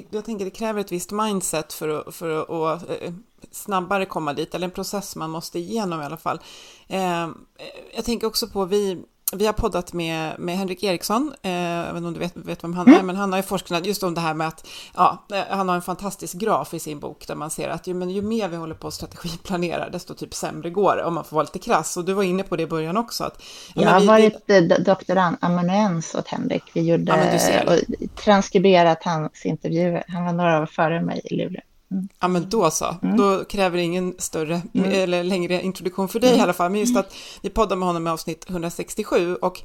Jag 0.09 0.25
tänker 0.25 0.45
det 0.45 0.51
kräver 0.51 0.81
ett 0.81 0.91
visst 0.91 1.11
mindset 1.11 1.73
för 1.73 1.89
att, 1.89 2.15
för 2.15 2.29
att 2.73 2.89
eh, 2.89 3.13
snabbare 3.51 4.05
komma 4.05 4.33
dit, 4.33 4.55
eller 4.55 4.65
en 4.67 4.71
process 4.71 5.15
man 5.15 5.29
måste 5.29 5.59
igenom 5.59 6.01
i 6.01 6.05
alla 6.05 6.17
fall. 6.17 6.39
Ehm, 6.87 7.45
eh, 7.57 7.65
jag 7.95 8.05
tänker 8.05 8.27
också 8.27 8.47
på, 8.47 8.65
vi, 8.65 9.03
vi 9.38 9.45
har 9.45 9.54
poddat 9.54 9.93
med, 9.93 10.39
med 10.39 10.58
Henrik 10.58 10.84
Eriksson, 10.84 11.34
eh, 11.41 11.52
jag 11.52 11.93
vet 11.93 11.98
inte 11.98 12.08
om 12.08 12.13
du 12.13 12.19
vet, 12.19 12.36
vet 12.36 12.63
vem 12.63 12.74
han 12.74 12.88
är, 12.88 12.93
mm. 12.93 13.06
men 13.06 13.15
han 13.15 13.32
har 13.32 13.39
ju 13.39 13.43
forskat 13.43 13.86
just 13.86 14.04
om 14.04 14.13
det 14.13 14.21
här 14.21 14.34
med 14.34 14.48
att, 14.48 14.67
ja, 14.95 15.26
eh, 15.34 15.43
han 15.50 15.69
har 15.69 15.76
en 15.76 15.82
fantastisk 15.82 16.38
graf 16.38 16.74
i 16.74 16.80
sin 16.80 17.00
bok 17.00 17.28
där 17.28 17.36
man 17.36 17.50
ser 17.50 17.69
att 17.69 17.88
ju, 17.88 17.93
men 17.93 18.10
ju 18.10 18.21
mer 18.21 18.48
vi 18.48 18.56
håller 18.56 18.76
på 18.76 18.88
att 18.88 18.93
strategiplanera, 18.93 19.89
desto 19.89 20.13
typ 20.13 20.34
sämre 20.34 20.69
går 20.69 20.95
det, 20.95 21.04
om 21.04 21.13
man 21.13 21.24
får 21.24 21.36
vara 21.36 21.43
lite 21.43 21.60
krass. 21.60 21.98
Och 21.98 22.06
du 22.06 22.13
var 22.13 22.24
inne 22.24 22.43
på 22.43 22.56
det 22.56 22.63
i 22.63 22.67
början 22.67 22.98
också. 22.98 23.24
Att, 23.24 23.43
ja, 23.74 23.82
jag 23.82 23.89
har 23.89 24.00
vi, 24.00 24.08
varit 24.08 24.43
vi... 24.45 24.71
Eh, 24.71 24.80
doktorand-amanuens 24.80 26.15
åt 26.15 26.28
Henrik. 26.28 26.63
Vi 26.74 26.82
gjorde, 26.82 27.32
ja, 27.65 27.74
och 27.74 27.80
transkriberat 28.15 29.04
hans 29.04 29.45
intervjuer. 29.45 30.04
Han 30.08 30.26
var 30.26 30.34
några 30.34 30.62
år 30.62 30.65
före 30.65 31.02
mig 31.02 31.21
i 31.24 31.36
Luleå. 31.36 31.62
Ja 32.19 32.27
men 32.27 32.49
då 32.49 32.71
så, 32.71 32.95
mm. 33.01 33.17
då 33.17 33.43
kräver 33.45 33.77
det 33.77 33.84
ingen 33.84 34.15
större 34.17 34.62
mm. 34.73 34.91
eller 34.91 35.23
längre 35.23 35.62
introduktion 35.62 36.08
för 36.08 36.19
dig 36.19 36.29
mm. 36.29 36.39
i 36.39 36.43
alla 36.43 36.53
fall. 36.53 36.71
Men 36.71 36.79
just 36.79 36.91
mm. 36.91 36.99
att 36.99 37.15
vi 37.41 37.49
poddar 37.49 37.75
med 37.75 37.88
honom 37.88 38.08
i 38.08 38.10
avsnitt 38.10 38.49
167 38.49 39.36
och 39.36 39.62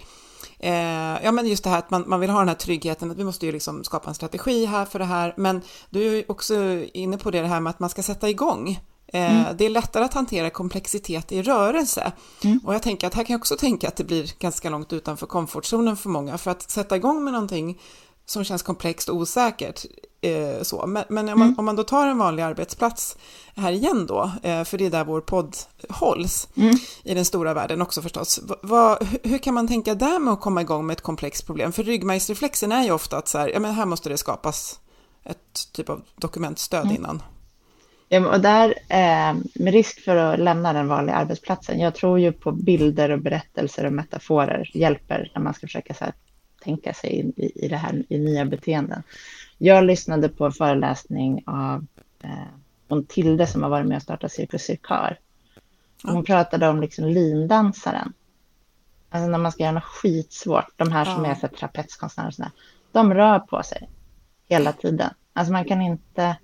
eh, 0.58 1.24
ja 1.24 1.32
men 1.32 1.46
just 1.46 1.64
det 1.64 1.70
här 1.70 1.78
att 1.78 1.90
man, 1.90 2.04
man 2.06 2.20
vill 2.20 2.30
ha 2.30 2.38
den 2.38 2.48
här 2.48 2.54
tryggheten, 2.54 3.10
att 3.10 3.16
vi 3.16 3.24
måste 3.24 3.46
ju 3.46 3.52
liksom 3.52 3.84
skapa 3.84 4.08
en 4.08 4.14
strategi 4.14 4.64
här 4.64 4.84
för 4.84 4.98
det 4.98 5.04
här. 5.04 5.34
Men 5.36 5.62
du 5.90 6.06
är 6.06 6.16
ju 6.16 6.24
också 6.28 6.54
inne 6.92 7.18
på 7.18 7.30
det, 7.30 7.40
det 7.40 7.48
här 7.48 7.60
med 7.60 7.70
att 7.70 7.80
man 7.80 7.90
ska 7.90 8.02
sätta 8.02 8.30
igång. 8.30 8.80
Eh, 9.12 9.40
mm. 9.40 9.56
Det 9.56 9.64
är 9.64 9.70
lättare 9.70 10.04
att 10.04 10.14
hantera 10.14 10.50
komplexitet 10.50 11.32
i 11.32 11.42
rörelse. 11.42 12.12
Mm. 12.44 12.60
Och 12.64 12.74
jag 12.74 12.82
tänker 12.82 13.06
att 13.06 13.14
här 13.14 13.24
kan 13.24 13.34
jag 13.34 13.40
också 13.40 13.56
tänka 13.56 13.88
att 13.88 13.96
det 13.96 14.04
blir 14.04 14.32
ganska 14.38 14.70
långt 14.70 14.92
utanför 14.92 15.26
komfortzonen 15.26 15.96
för 15.96 16.08
många. 16.08 16.38
För 16.38 16.50
att 16.50 16.70
sätta 16.70 16.96
igång 16.96 17.24
med 17.24 17.32
någonting 17.32 17.78
som 18.26 18.44
känns 18.44 18.62
komplext 18.62 19.08
och 19.08 19.16
osäkert. 19.16 19.84
Eh, 20.22 20.62
så. 20.62 20.86
Men, 20.86 21.04
men 21.08 21.28
om, 21.28 21.38
man, 21.38 21.48
mm. 21.48 21.58
om, 21.58 21.64
man, 21.64 21.76
då 21.76 21.82
tar 21.82 22.06
en 22.06 22.18
vanlig 22.18 22.42
arbetsplats 22.42 23.16
här 23.56 23.72
igen 23.72 24.06
då, 24.06 24.30
eh, 24.42 24.64
för 24.64 24.78
det 24.78 24.86
är 24.86 24.90
där 24.90 25.04
vår 25.04 25.20
podd 25.20 25.56
hålls, 25.88 26.48
mm. 26.56 26.74
i 27.02 27.14
den 27.14 27.24
stora 27.24 27.54
världen 27.54 27.82
också 27.82 28.02
förstås. 28.02 28.40
Vad, 28.62 29.08
hur 29.22 29.38
kan 29.38 29.54
man 29.54 29.68
tänka 29.68 29.94
där 29.94 30.18
med 30.18 30.32
att 30.32 30.40
komma 30.40 30.60
igång 30.60 30.86
med 30.86 30.94
ett 30.94 31.00
komplext 31.00 31.46
problem? 31.46 31.72
För 31.72 31.82
ryggmärgsreflexen 31.82 32.72
är 32.72 32.84
ju 32.84 32.92
ofta 32.92 33.16
att 33.16 33.28
så 33.28 33.38
här, 33.38 33.48
ja 33.48 33.60
men 33.60 33.74
här 33.74 33.86
måste 33.86 34.08
det 34.08 34.16
skapas 34.16 34.80
ett 35.24 35.72
typ 35.72 35.88
av 35.88 36.02
dokumentstöd 36.16 36.84
mm. 36.84 36.96
innan. 36.96 37.22
Ja, 38.08 38.34
och 38.34 38.40
där, 38.40 38.74
eh, 38.88 39.34
med 39.54 39.72
risk 39.72 40.04
för 40.04 40.16
att 40.16 40.40
lämna 40.40 40.72
den 40.72 40.88
vanliga 40.88 41.16
arbetsplatsen, 41.16 41.80
jag 41.80 41.94
tror 41.94 42.20
ju 42.20 42.32
på 42.32 42.52
bilder 42.52 43.10
och 43.10 43.20
berättelser 43.22 43.86
och 43.86 43.92
metaforer 43.92 44.70
hjälper 44.74 45.32
när 45.34 45.42
man 45.42 45.54
ska 45.54 45.66
försöka 45.66 45.94
så 45.94 46.04
här, 46.04 46.14
tänka 46.60 46.94
sig 46.94 47.32
i, 47.36 47.64
i 47.64 47.68
det 47.68 47.76
här 47.76 48.02
i 48.08 48.18
nya 48.18 48.44
beteenden. 48.44 49.02
Jag 49.58 49.84
lyssnade 49.84 50.28
på 50.28 50.46
en 50.46 50.52
föreläsning 50.52 51.42
av 51.46 51.86
eh, 52.22 53.00
Tilde 53.08 53.46
som 53.46 53.62
har 53.62 53.70
varit 53.70 53.86
med 53.86 53.96
och 53.96 54.02
startat 54.02 54.32
Cirkus 54.32 54.62
Cirkör. 54.62 55.18
Hon 56.02 56.16
ja. 56.16 56.22
pratade 56.22 56.68
om 56.68 56.80
liksom 56.80 57.04
lindansaren. 57.04 58.12
Alltså 59.10 59.30
när 59.30 59.38
man 59.38 59.52
ska 59.52 59.62
göra 59.62 59.72
något 59.72 59.84
skitsvårt, 59.84 60.72
de 60.76 60.92
här 60.92 61.04
som 61.04 61.24
ja. 61.24 61.30
är 61.30 61.34
för 61.34 61.48
trapetskonstnärer 61.48 62.28
och 62.28 62.34
sådär, 62.34 62.50
de 62.92 63.14
rör 63.14 63.38
på 63.38 63.62
sig 63.62 63.88
hela 64.48 64.72
tiden. 64.72 65.10
Alltså 65.32 65.52
man 65.52 65.64
kan 65.64 65.82
inte 65.82 66.36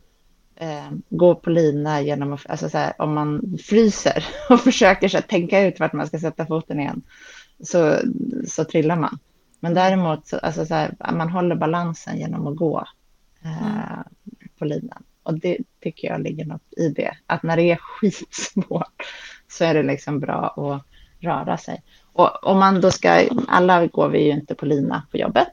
eh, 0.57 0.91
gå 1.09 1.35
på 1.35 1.51
lina 1.51 2.01
genom 2.01 2.33
att, 2.33 2.51
alltså 2.51 2.71
så 2.71 2.79
här, 2.79 2.93
om 2.99 3.15
man 3.15 3.59
fryser 3.65 4.27
och 4.51 4.61
försöker 4.61 5.09
så 5.09 5.17
här, 5.17 5.23
tänka 5.23 5.61
ut 5.61 5.81
vart 5.81 5.93
man 5.93 6.07
ska 6.07 6.19
sätta 6.19 6.47
foten 6.47 6.81
igen, 6.81 7.03
så, 7.61 7.99
så 8.49 8.65
trillar 8.65 8.97
man. 8.97 9.19
Men 9.61 9.75
däremot, 9.75 10.27
så, 10.27 10.39
alltså 10.39 10.67
så 10.67 10.75
här, 10.75 10.95
man 11.13 11.31
håller 11.31 11.57
balansen 11.57 12.19
genom 12.19 12.47
att 12.47 12.57
gå 12.57 12.87
eh, 13.45 13.83
mm. 13.93 14.05
på 14.59 14.65
linan. 14.65 15.03
Och 15.23 15.39
det 15.39 15.59
tycker 15.81 16.09
jag 16.09 16.21
ligger 16.21 16.45
något 16.45 16.73
i 16.77 16.89
det. 16.89 17.17
Att 17.27 17.43
när 17.43 17.57
det 17.57 17.63
är 17.63 17.77
skitsvårt 17.81 19.03
så 19.49 19.65
är 19.65 19.75
det 19.75 19.83
liksom 19.83 20.21
bra 20.21 20.49
att 20.57 20.83
röra 21.25 21.57
sig. 21.57 21.83
Och 22.13 22.45
om 22.45 22.59
man 22.59 22.81
då 22.81 22.91
ska, 22.91 23.29
alla 23.49 23.87
går 23.87 24.09
vi 24.09 24.25
ju 24.25 24.31
inte 24.31 24.55
på 24.55 24.67
lina 24.67 25.07
på 25.11 25.17
jobbet, 25.17 25.53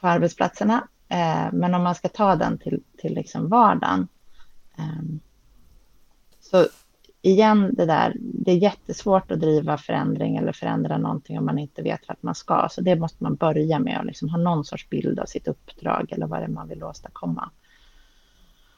på 0.00 0.08
arbetsplatserna. 0.08 0.88
Eh, 1.08 1.52
men 1.52 1.74
om 1.74 1.82
man 1.82 1.94
ska 1.94 2.08
ta 2.08 2.36
den 2.36 2.58
till, 2.58 2.82
till 2.98 3.14
liksom 3.14 3.48
vardagen. 3.48 4.08
Eh, 4.78 5.02
så 6.40 6.66
igen 7.22 7.74
det 7.74 7.86
där, 7.86 8.16
det 8.18 8.52
är 8.52 8.56
jättesvårt 8.56 9.30
att 9.30 9.40
driva 9.40 9.78
förändring 9.78 10.36
eller 10.36 10.52
förändra 10.52 10.98
någonting 10.98 11.38
om 11.38 11.44
man 11.44 11.58
inte 11.58 11.82
vet 11.82 12.08
vart 12.08 12.22
man 12.22 12.34
ska. 12.34 12.68
Så 12.70 12.80
det 12.80 12.96
måste 12.96 13.22
man 13.22 13.34
börja 13.34 13.78
med 13.78 13.98
och 13.98 14.06
liksom 14.06 14.28
ha 14.28 14.38
någon 14.38 14.64
sorts 14.64 14.88
bild 14.88 15.18
av 15.18 15.26
sitt 15.26 15.48
uppdrag 15.48 16.12
eller 16.12 16.26
vad 16.26 16.40
det 16.40 16.44
är 16.44 16.48
man 16.48 16.68
vill 16.68 16.84
åstadkomma. 16.84 17.50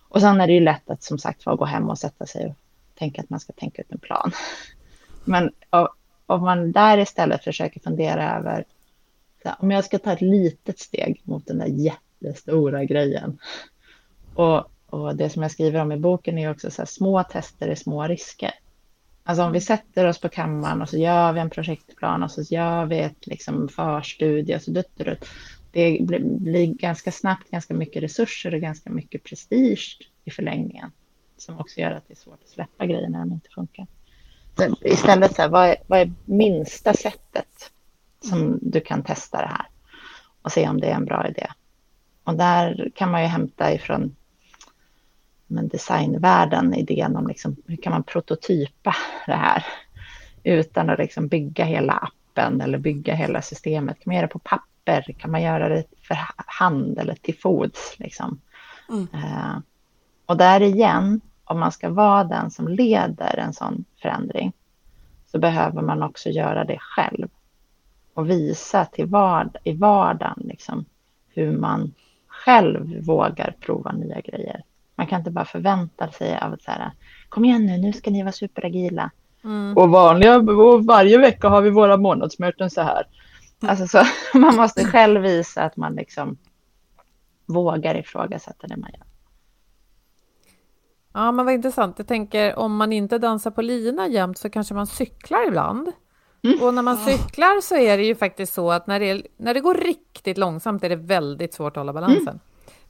Och 0.08 0.20
sen 0.20 0.40
är 0.40 0.46
det 0.46 0.52
ju 0.52 0.60
lätt 0.60 0.90
att 0.90 1.02
som 1.02 1.18
sagt 1.18 1.46
var 1.46 1.56
gå 1.56 1.64
hem 1.64 1.90
och 1.90 1.98
sätta 1.98 2.26
sig 2.26 2.46
och 2.46 2.54
tänka 2.94 3.22
att 3.22 3.30
man 3.30 3.40
ska 3.40 3.52
tänka 3.52 3.82
ut 3.82 3.92
en 3.92 3.98
plan. 3.98 4.32
Men 5.24 5.50
om 6.26 6.42
man 6.42 6.72
där 6.72 6.98
istället 6.98 7.44
försöker 7.44 7.80
fundera 7.80 8.38
över 8.38 8.64
om 9.58 9.70
jag 9.70 9.84
ska 9.84 9.98
ta 9.98 10.12
ett 10.12 10.20
litet 10.20 10.78
steg 10.78 11.22
mot 11.24 11.46
den 11.46 11.58
där 11.58 11.66
jättestora 11.66 12.84
grejen 12.84 13.38
och 14.34 14.69
och 14.90 15.16
det 15.16 15.30
som 15.30 15.42
jag 15.42 15.50
skriver 15.50 15.80
om 15.80 15.92
i 15.92 15.96
boken 15.96 16.38
är 16.38 16.50
också 16.50 16.70
så 16.70 16.82
här, 16.82 16.86
små 16.86 17.22
tester 17.22 17.68
är 17.68 17.74
små 17.74 18.06
risker. 18.06 18.50
Alltså 19.24 19.42
om 19.42 19.52
vi 19.52 19.60
sätter 19.60 20.06
oss 20.06 20.20
på 20.20 20.28
kammaren 20.28 20.82
och 20.82 20.88
så 20.88 20.96
gör 20.96 21.32
vi 21.32 21.40
en 21.40 21.50
projektplan 21.50 22.22
och 22.22 22.30
så 22.30 22.42
gör 22.42 22.86
vi 22.86 22.98
ett 22.98 23.26
liksom 23.26 23.68
förstudie 23.68 24.56
och 24.56 24.62
så 24.62 24.70
dutt, 24.70 24.98
Det 25.72 25.98
blir 26.40 26.66
ganska 26.66 27.12
snabbt 27.12 27.50
ganska 27.50 27.74
mycket 27.74 28.02
resurser 28.02 28.54
och 28.54 28.60
ganska 28.60 28.90
mycket 28.90 29.24
prestige 29.24 29.98
i 30.24 30.30
förlängningen. 30.30 30.92
Som 31.36 31.58
också 31.58 31.80
gör 31.80 31.90
att 31.90 32.08
det 32.08 32.14
är 32.14 32.16
svårt 32.16 32.42
att 32.44 32.48
släppa 32.48 32.86
grejer 32.86 33.08
när 33.08 33.18
de 33.18 33.32
inte 33.32 33.48
funkar. 33.48 33.86
Så 34.56 34.76
istället, 34.80 35.34
så 35.34 35.42
här, 35.42 35.48
vad, 35.48 35.68
är, 35.68 35.76
vad 35.86 36.00
är 36.00 36.12
minsta 36.24 36.94
sättet 36.94 37.70
som 38.20 38.58
du 38.62 38.80
kan 38.80 39.02
testa 39.02 39.38
det 39.38 39.48
här? 39.48 39.66
Och 40.42 40.52
se 40.52 40.68
om 40.68 40.80
det 40.80 40.86
är 40.86 40.94
en 40.94 41.04
bra 41.04 41.28
idé. 41.28 41.46
Och 42.24 42.34
där 42.34 42.90
kan 42.94 43.10
man 43.10 43.22
ju 43.22 43.26
hämta 43.26 43.74
ifrån 43.74 44.16
men 45.50 45.68
designvärlden, 45.68 46.74
idén 46.74 47.16
om 47.16 47.26
liksom, 47.26 47.56
hur 47.66 47.76
kan 47.76 47.92
man 47.92 48.02
prototypa 48.02 48.96
det 49.26 49.32
här 49.32 49.64
utan 50.42 50.90
att 50.90 50.98
liksom 50.98 51.28
bygga 51.28 51.64
hela 51.64 51.92
appen 51.92 52.60
eller 52.60 52.78
bygga 52.78 53.14
hela 53.14 53.42
systemet? 53.42 53.96
Kan 54.00 54.10
man 54.10 54.16
göra 54.16 54.26
det 54.26 54.32
på 54.32 54.38
papper? 54.38 55.14
Kan 55.18 55.30
man 55.30 55.42
göra 55.42 55.68
det 55.68 55.84
för 56.02 56.18
hand 56.36 56.98
eller 56.98 57.14
till 57.14 57.38
fots? 57.38 57.98
Liksom? 57.98 58.40
Mm. 58.88 59.08
Uh, 59.14 59.58
och 60.26 60.36
där 60.36 60.62
igen, 60.62 61.20
om 61.44 61.60
man 61.60 61.72
ska 61.72 61.88
vara 61.88 62.24
den 62.24 62.50
som 62.50 62.68
leder 62.68 63.38
en 63.38 63.52
sån 63.52 63.84
förändring 64.02 64.52
så 65.26 65.38
behöver 65.38 65.82
man 65.82 66.02
också 66.02 66.28
göra 66.28 66.64
det 66.64 66.78
själv 66.80 67.28
och 68.14 68.30
visa 68.30 68.84
till 68.84 69.06
vard 69.06 69.56
i 69.64 69.72
vardagen 69.72 70.42
liksom, 70.44 70.84
hur 71.28 71.56
man 71.56 71.94
själv 72.26 73.04
vågar 73.06 73.54
prova 73.60 73.92
nya 73.92 74.20
grejer. 74.20 74.62
Man 75.00 75.06
kan 75.06 75.18
inte 75.18 75.30
bara 75.30 75.44
förvänta 75.44 76.12
sig 76.12 76.38
av 76.38 76.52
att 76.52 76.62
så 76.62 76.70
här, 76.70 76.90
kom 77.28 77.44
igen 77.44 77.66
nu, 77.66 77.78
nu 77.78 77.92
ska 77.92 78.10
ni 78.10 78.22
vara 78.22 78.32
superagila. 78.32 79.10
Mm. 79.44 79.76
Och 79.76 79.90
vanliga, 79.90 80.36
och 80.36 80.84
varje 80.84 81.18
vecka 81.18 81.48
har 81.48 81.62
vi 81.62 81.70
våra 81.70 81.96
månadsmöten 81.96 82.70
så 82.70 82.80
här. 82.80 83.06
Alltså 83.60 83.86
så, 83.86 84.04
man 84.38 84.56
måste 84.56 84.84
själv 84.84 85.20
visa 85.20 85.62
att 85.62 85.76
man 85.76 85.94
liksom 85.94 86.38
vågar 87.46 87.96
ifrågasätta 87.96 88.66
det 88.66 88.76
man 88.76 88.90
gör. 88.92 89.06
Ja, 91.12 91.32
men 91.32 91.44
vad 91.44 91.54
intressant. 91.54 91.98
Jag 91.98 92.06
tänker 92.06 92.58
om 92.58 92.76
man 92.76 92.92
inte 92.92 93.18
dansar 93.18 93.50
på 93.50 93.62
lina 93.62 94.08
jämt 94.08 94.38
så 94.38 94.50
kanske 94.50 94.74
man 94.74 94.86
cyklar 94.86 95.48
ibland. 95.48 95.92
Mm. 96.42 96.62
Och 96.62 96.74
när 96.74 96.82
man 96.82 96.96
cyklar 96.96 97.60
så 97.60 97.76
är 97.76 97.96
det 97.96 98.04
ju 98.04 98.14
faktiskt 98.14 98.52
så 98.52 98.70
att 98.70 98.86
när 98.86 99.00
det, 99.00 99.22
när 99.36 99.54
det 99.54 99.60
går 99.60 99.74
riktigt 99.74 100.38
långsamt 100.38 100.84
är 100.84 100.88
det 100.88 100.96
väldigt 100.96 101.54
svårt 101.54 101.76
att 101.76 101.80
hålla 101.80 101.92
balansen. 101.92 102.28
Mm. 102.28 102.40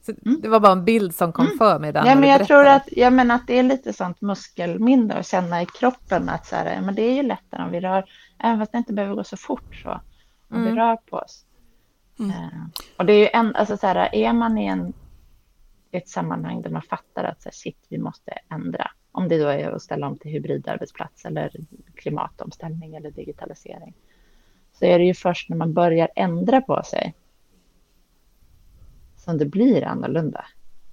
Mm. 0.09 0.41
det 0.41 0.49
var 0.49 0.61
bara 0.61 0.73
en 0.73 0.85
bild 0.85 1.15
som 1.15 1.33
kom 1.33 1.47
mm. 1.47 1.59
för 1.59 1.79
mig. 1.79 1.93
Där 1.93 2.07
ja, 2.07 2.15
men 2.15 2.29
jag 2.29 2.47
tror 2.47 2.67
att, 2.67 2.89
ja, 2.91 3.11
men 3.11 3.31
att 3.31 3.47
det 3.47 3.59
är 3.59 3.63
lite 3.63 3.93
sånt 3.93 4.21
muskelminne 4.21 5.15
att 5.15 5.27
känna 5.27 5.63
i 5.63 5.67
kroppen 5.67 6.29
att 6.29 6.47
så 6.47 6.57
här, 6.57 6.81
men 6.81 6.95
det 6.95 7.03
är 7.03 7.15
ju 7.15 7.23
lättare 7.23 7.65
om 7.65 7.71
vi 7.71 7.81
rör, 7.81 8.05
även 8.39 8.59
fast 8.59 8.73
det 8.73 8.79
inte 8.79 8.93
behöver 8.93 9.15
gå 9.15 9.25
så 9.25 9.37
fort 9.37 9.77
så, 9.83 10.01
om 10.49 10.63
vi 10.63 10.71
mm. 10.71 10.77
rör 10.77 10.97
på 10.97 11.17
oss. 11.17 11.45
Uh, 12.21 12.67
och 12.97 13.07
det 13.07 13.13
är 13.13 13.19
ju 13.19 13.29
en, 13.33 13.57
alltså 13.57 13.77
så 13.77 13.87
här, 13.87 14.15
är 14.15 14.33
man 14.33 14.59
i 14.59 14.67
en 14.67 14.93
ett 15.93 16.09
sammanhang 16.09 16.63
där 16.63 16.71
man 16.71 16.83
fattar 16.83 17.25
att 17.25 17.43
så 17.43 17.49
här, 17.49 17.53
shit, 17.53 17.87
vi 17.89 17.99
måste 17.99 18.33
ändra. 18.51 18.91
Om 19.13 19.29
det 19.29 19.39
då 19.39 19.49
är 19.49 19.71
att 19.71 19.83
ställa 19.83 20.07
om 20.07 20.19
till 20.19 20.31
hybridarbetsplats 20.31 21.25
eller 21.25 21.53
klimatomställning 21.95 22.95
eller 22.97 23.11
digitalisering. 23.11 23.95
Så 24.73 24.85
är 24.85 24.99
det 24.99 25.05
ju 25.05 25.15
först 25.15 25.49
när 25.49 25.57
man 25.57 25.73
börjar 25.73 26.09
ändra 26.17 26.61
på 26.61 26.83
sig 26.83 27.15
som 29.31 29.39
det 29.39 29.47
blir 29.47 29.85
annorlunda. 29.85 30.45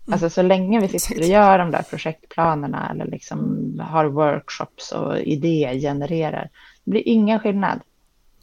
Mm. 0.08 0.14
Alltså 0.14 0.30
så 0.30 0.42
länge 0.42 0.80
vi 0.80 0.88
sitter 0.88 1.22
och 1.22 1.28
gör 1.28 1.58
de 1.58 1.72
där 1.72 1.84
projektplanerna 1.84 2.90
eller 2.92 3.06
liksom 3.06 3.40
har 3.80 4.06
workshops 4.06 4.92
och 4.92 5.20
idéer 5.20 5.74
genererar, 5.74 6.50
det 6.84 6.92
blir 6.92 7.08
ingen 7.08 7.40
skillnad. 7.40 7.82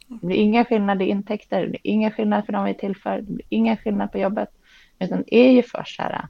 Det 0.07 0.27
blir 0.27 0.37
ingen 0.37 0.65
skillnad 0.65 1.01
i 1.01 1.05
intäkter, 1.05 1.61
det 1.61 1.67
blir 1.67 1.81
ingen 1.83 2.11
skillnad 2.11 2.45
för 2.45 2.53
de 2.53 2.63
vi 2.63 2.69
är 2.69 2.73
till 2.73 2.95
för, 2.95 3.17
det 3.21 3.31
blir 3.31 3.45
ingen 3.49 3.77
skillnad 3.77 4.11
på 4.11 4.17
jobbet. 4.17 4.49
Utan 4.99 5.23
det 5.27 5.35
är 5.35 5.51
ju 5.51 5.63
först 5.63 5.95
så 5.95 6.01
här, 6.01 6.27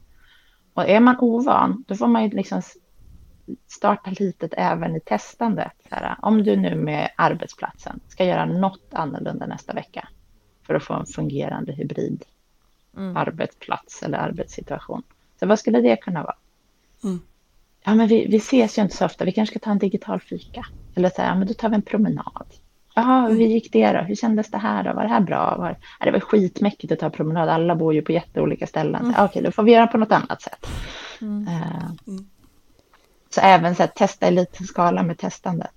och 0.73 0.89
är 0.89 0.99
man 0.99 1.19
ovan, 1.19 1.83
då 1.87 1.95
får 1.95 2.07
man 2.07 2.23
ju 2.23 2.29
liksom 2.29 2.61
starta 3.67 4.11
litet 4.19 4.53
även 4.57 4.95
i 4.95 4.99
testandet. 4.99 5.73
Här, 5.89 6.15
om 6.21 6.43
du 6.43 6.55
nu 6.55 6.75
med 6.75 7.09
arbetsplatsen 7.17 7.99
ska 8.07 8.25
göra 8.25 8.45
något 8.45 8.93
annorlunda 8.93 9.45
nästa 9.45 9.73
vecka 9.73 10.07
för 10.67 10.75
att 10.75 10.83
få 10.83 10.93
en 10.93 11.05
fungerande 11.05 11.73
hybrid 11.73 12.23
mm. 12.97 13.17
arbetsplats 13.17 14.03
eller 14.03 14.17
arbetssituation. 14.17 15.03
Så 15.39 15.45
vad 15.45 15.59
skulle 15.59 15.81
det 15.81 15.95
kunna 15.95 16.23
vara? 16.23 16.35
Mm. 17.03 17.19
Ja, 17.83 17.95
men 17.95 18.07
vi, 18.07 18.27
vi 18.27 18.37
ses 18.37 18.77
ju 18.77 18.81
inte 18.81 18.95
så 18.97 19.05
ofta. 19.05 19.25
Vi 19.25 19.31
kanske 19.31 19.53
ska 19.53 19.65
ta 19.65 19.71
en 19.71 19.79
digital 19.79 20.19
fika. 20.19 20.65
Eller 20.95 21.09
så 21.09 21.21
här, 21.21 21.29
ja, 21.29 21.35
men 21.35 21.47
då 21.47 21.53
tar 21.53 21.69
vi 21.69 21.75
en 21.75 21.81
promenad. 21.81 22.45
Jaha, 22.95 23.27
hur 23.27 23.45
gick 23.45 23.71
det 23.71 23.91
då? 23.91 23.99
Hur 23.99 24.15
kändes 24.15 24.51
det 24.51 24.57
här 24.57 24.83
då? 24.83 24.93
Var 24.93 25.03
det 25.03 25.09
här 25.09 25.21
bra? 25.21 25.55
Var, 25.57 25.77
ja, 25.99 26.05
det 26.05 26.11
var 26.11 26.19
skitmäckigt 26.19 26.93
att 26.93 26.99
ta 26.99 27.09
promenad. 27.09 27.49
Alla 27.49 27.75
bor 27.75 27.93
ju 27.93 28.01
på 28.01 28.11
jätteolika 28.11 28.67
ställen. 28.67 29.05
Mm. 29.05 29.25
okej, 29.25 29.41
då 29.41 29.51
får 29.51 29.63
vi 29.63 29.71
göra 29.71 29.87
på 29.87 29.97
något 29.97 30.11
annat 30.11 30.41
sätt. 30.41 30.67
Mm. 31.21 31.47
Uh, 31.47 32.19
så 33.29 33.41
även 33.41 33.75
så 33.75 33.83
här, 33.83 33.87
testa 33.87 34.27
i 34.27 34.31
liten 34.31 34.67
skala 34.67 35.03
med 35.03 35.17
testandet. 35.17 35.71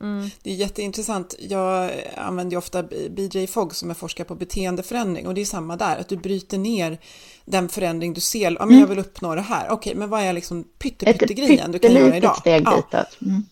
Mm. 0.00 0.30
Det 0.42 0.50
är 0.50 0.54
jätteintressant. 0.54 1.34
Jag 1.38 1.90
använder 2.16 2.52
ju 2.52 2.58
ofta 2.58 2.82
BJ 3.10 3.46
Fogg 3.46 3.74
som 3.74 3.90
är 3.90 3.94
forskare 3.94 4.24
på 4.24 4.34
beteendeförändring 4.34 5.26
och 5.26 5.34
det 5.34 5.40
är 5.40 5.44
samma 5.44 5.76
där, 5.76 5.96
att 5.96 6.08
du 6.08 6.16
bryter 6.16 6.58
ner 6.58 6.98
den 7.44 7.68
förändring 7.68 8.14
du 8.14 8.20
ser. 8.20 8.50
Ja, 8.50 8.58
men 8.58 8.68
mm. 8.68 8.80
jag 8.80 8.86
vill 8.86 8.98
uppnå 8.98 9.34
det 9.34 9.40
här. 9.40 9.70
Okej, 9.70 9.94
men 9.94 10.08
vad 10.08 10.22
är 10.22 10.32
liksom 10.32 10.64
pyttegrejen 10.78 11.72
du 11.72 11.78
kan 11.78 11.92
göra 11.92 12.16
idag? 12.16 12.36
Steg 12.36 12.62
ja. 12.64 13.04
Mm. 13.22 13.42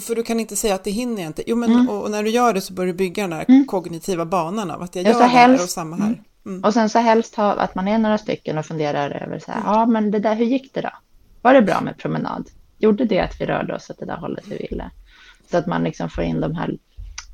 För 0.00 0.14
du 0.14 0.22
kan 0.22 0.40
inte 0.40 0.56
säga 0.56 0.74
att 0.74 0.84
det 0.84 0.90
hinner 0.90 1.22
jag 1.22 1.28
inte. 1.28 1.42
Jo, 1.46 1.56
men 1.56 1.72
mm. 1.72 1.88
och, 1.88 2.10
när 2.10 2.22
du 2.22 2.30
gör 2.30 2.54
det 2.54 2.60
så 2.60 2.72
börjar 2.72 2.92
du 2.92 2.98
bygga 2.98 3.22
den 3.22 3.32
här 3.32 3.44
mm. 3.48 3.66
kognitiva 3.66 4.24
banan 4.24 4.70
av 4.70 4.82
att 4.82 4.94
jag 4.94 5.04
gör 5.04 5.18
det 5.18 5.26
här 5.26 5.54
och 5.54 5.60
samma 5.60 5.96
här. 5.96 6.22
Mm. 6.46 6.64
Och 6.64 6.74
sen 6.74 6.90
så 6.90 6.98
helst 6.98 7.34
ha, 7.34 7.52
att 7.52 7.74
man 7.74 7.88
är 7.88 7.98
några 7.98 8.18
stycken 8.18 8.58
och 8.58 8.66
funderar 8.66 9.10
över 9.10 9.38
så 9.38 9.52
här, 9.52 9.62
ja 9.64 9.86
men 9.86 10.10
det 10.10 10.18
där, 10.18 10.34
hur 10.34 10.44
gick 10.44 10.74
det 10.74 10.80
då? 10.80 10.90
Var 11.42 11.54
det 11.54 11.62
bra 11.62 11.80
med 11.80 11.98
promenad? 11.98 12.48
Gjorde 12.78 13.04
det 13.04 13.20
att 13.20 13.40
vi 13.40 13.46
rörde 13.46 13.74
oss 13.74 13.90
åt 13.90 13.98
det 13.98 14.06
där 14.06 14.16
hållet 14.16 14.44
vi 14.48 14.66
ville? 14.70 14.90
Så 15.50 15.56
att 15.56 15.66
man 15.66 15.84
liksom 15.84 16.10
får 16.10 16.24
in 16.24 16.40
de 16.40 16.54
här, 16.54 16.78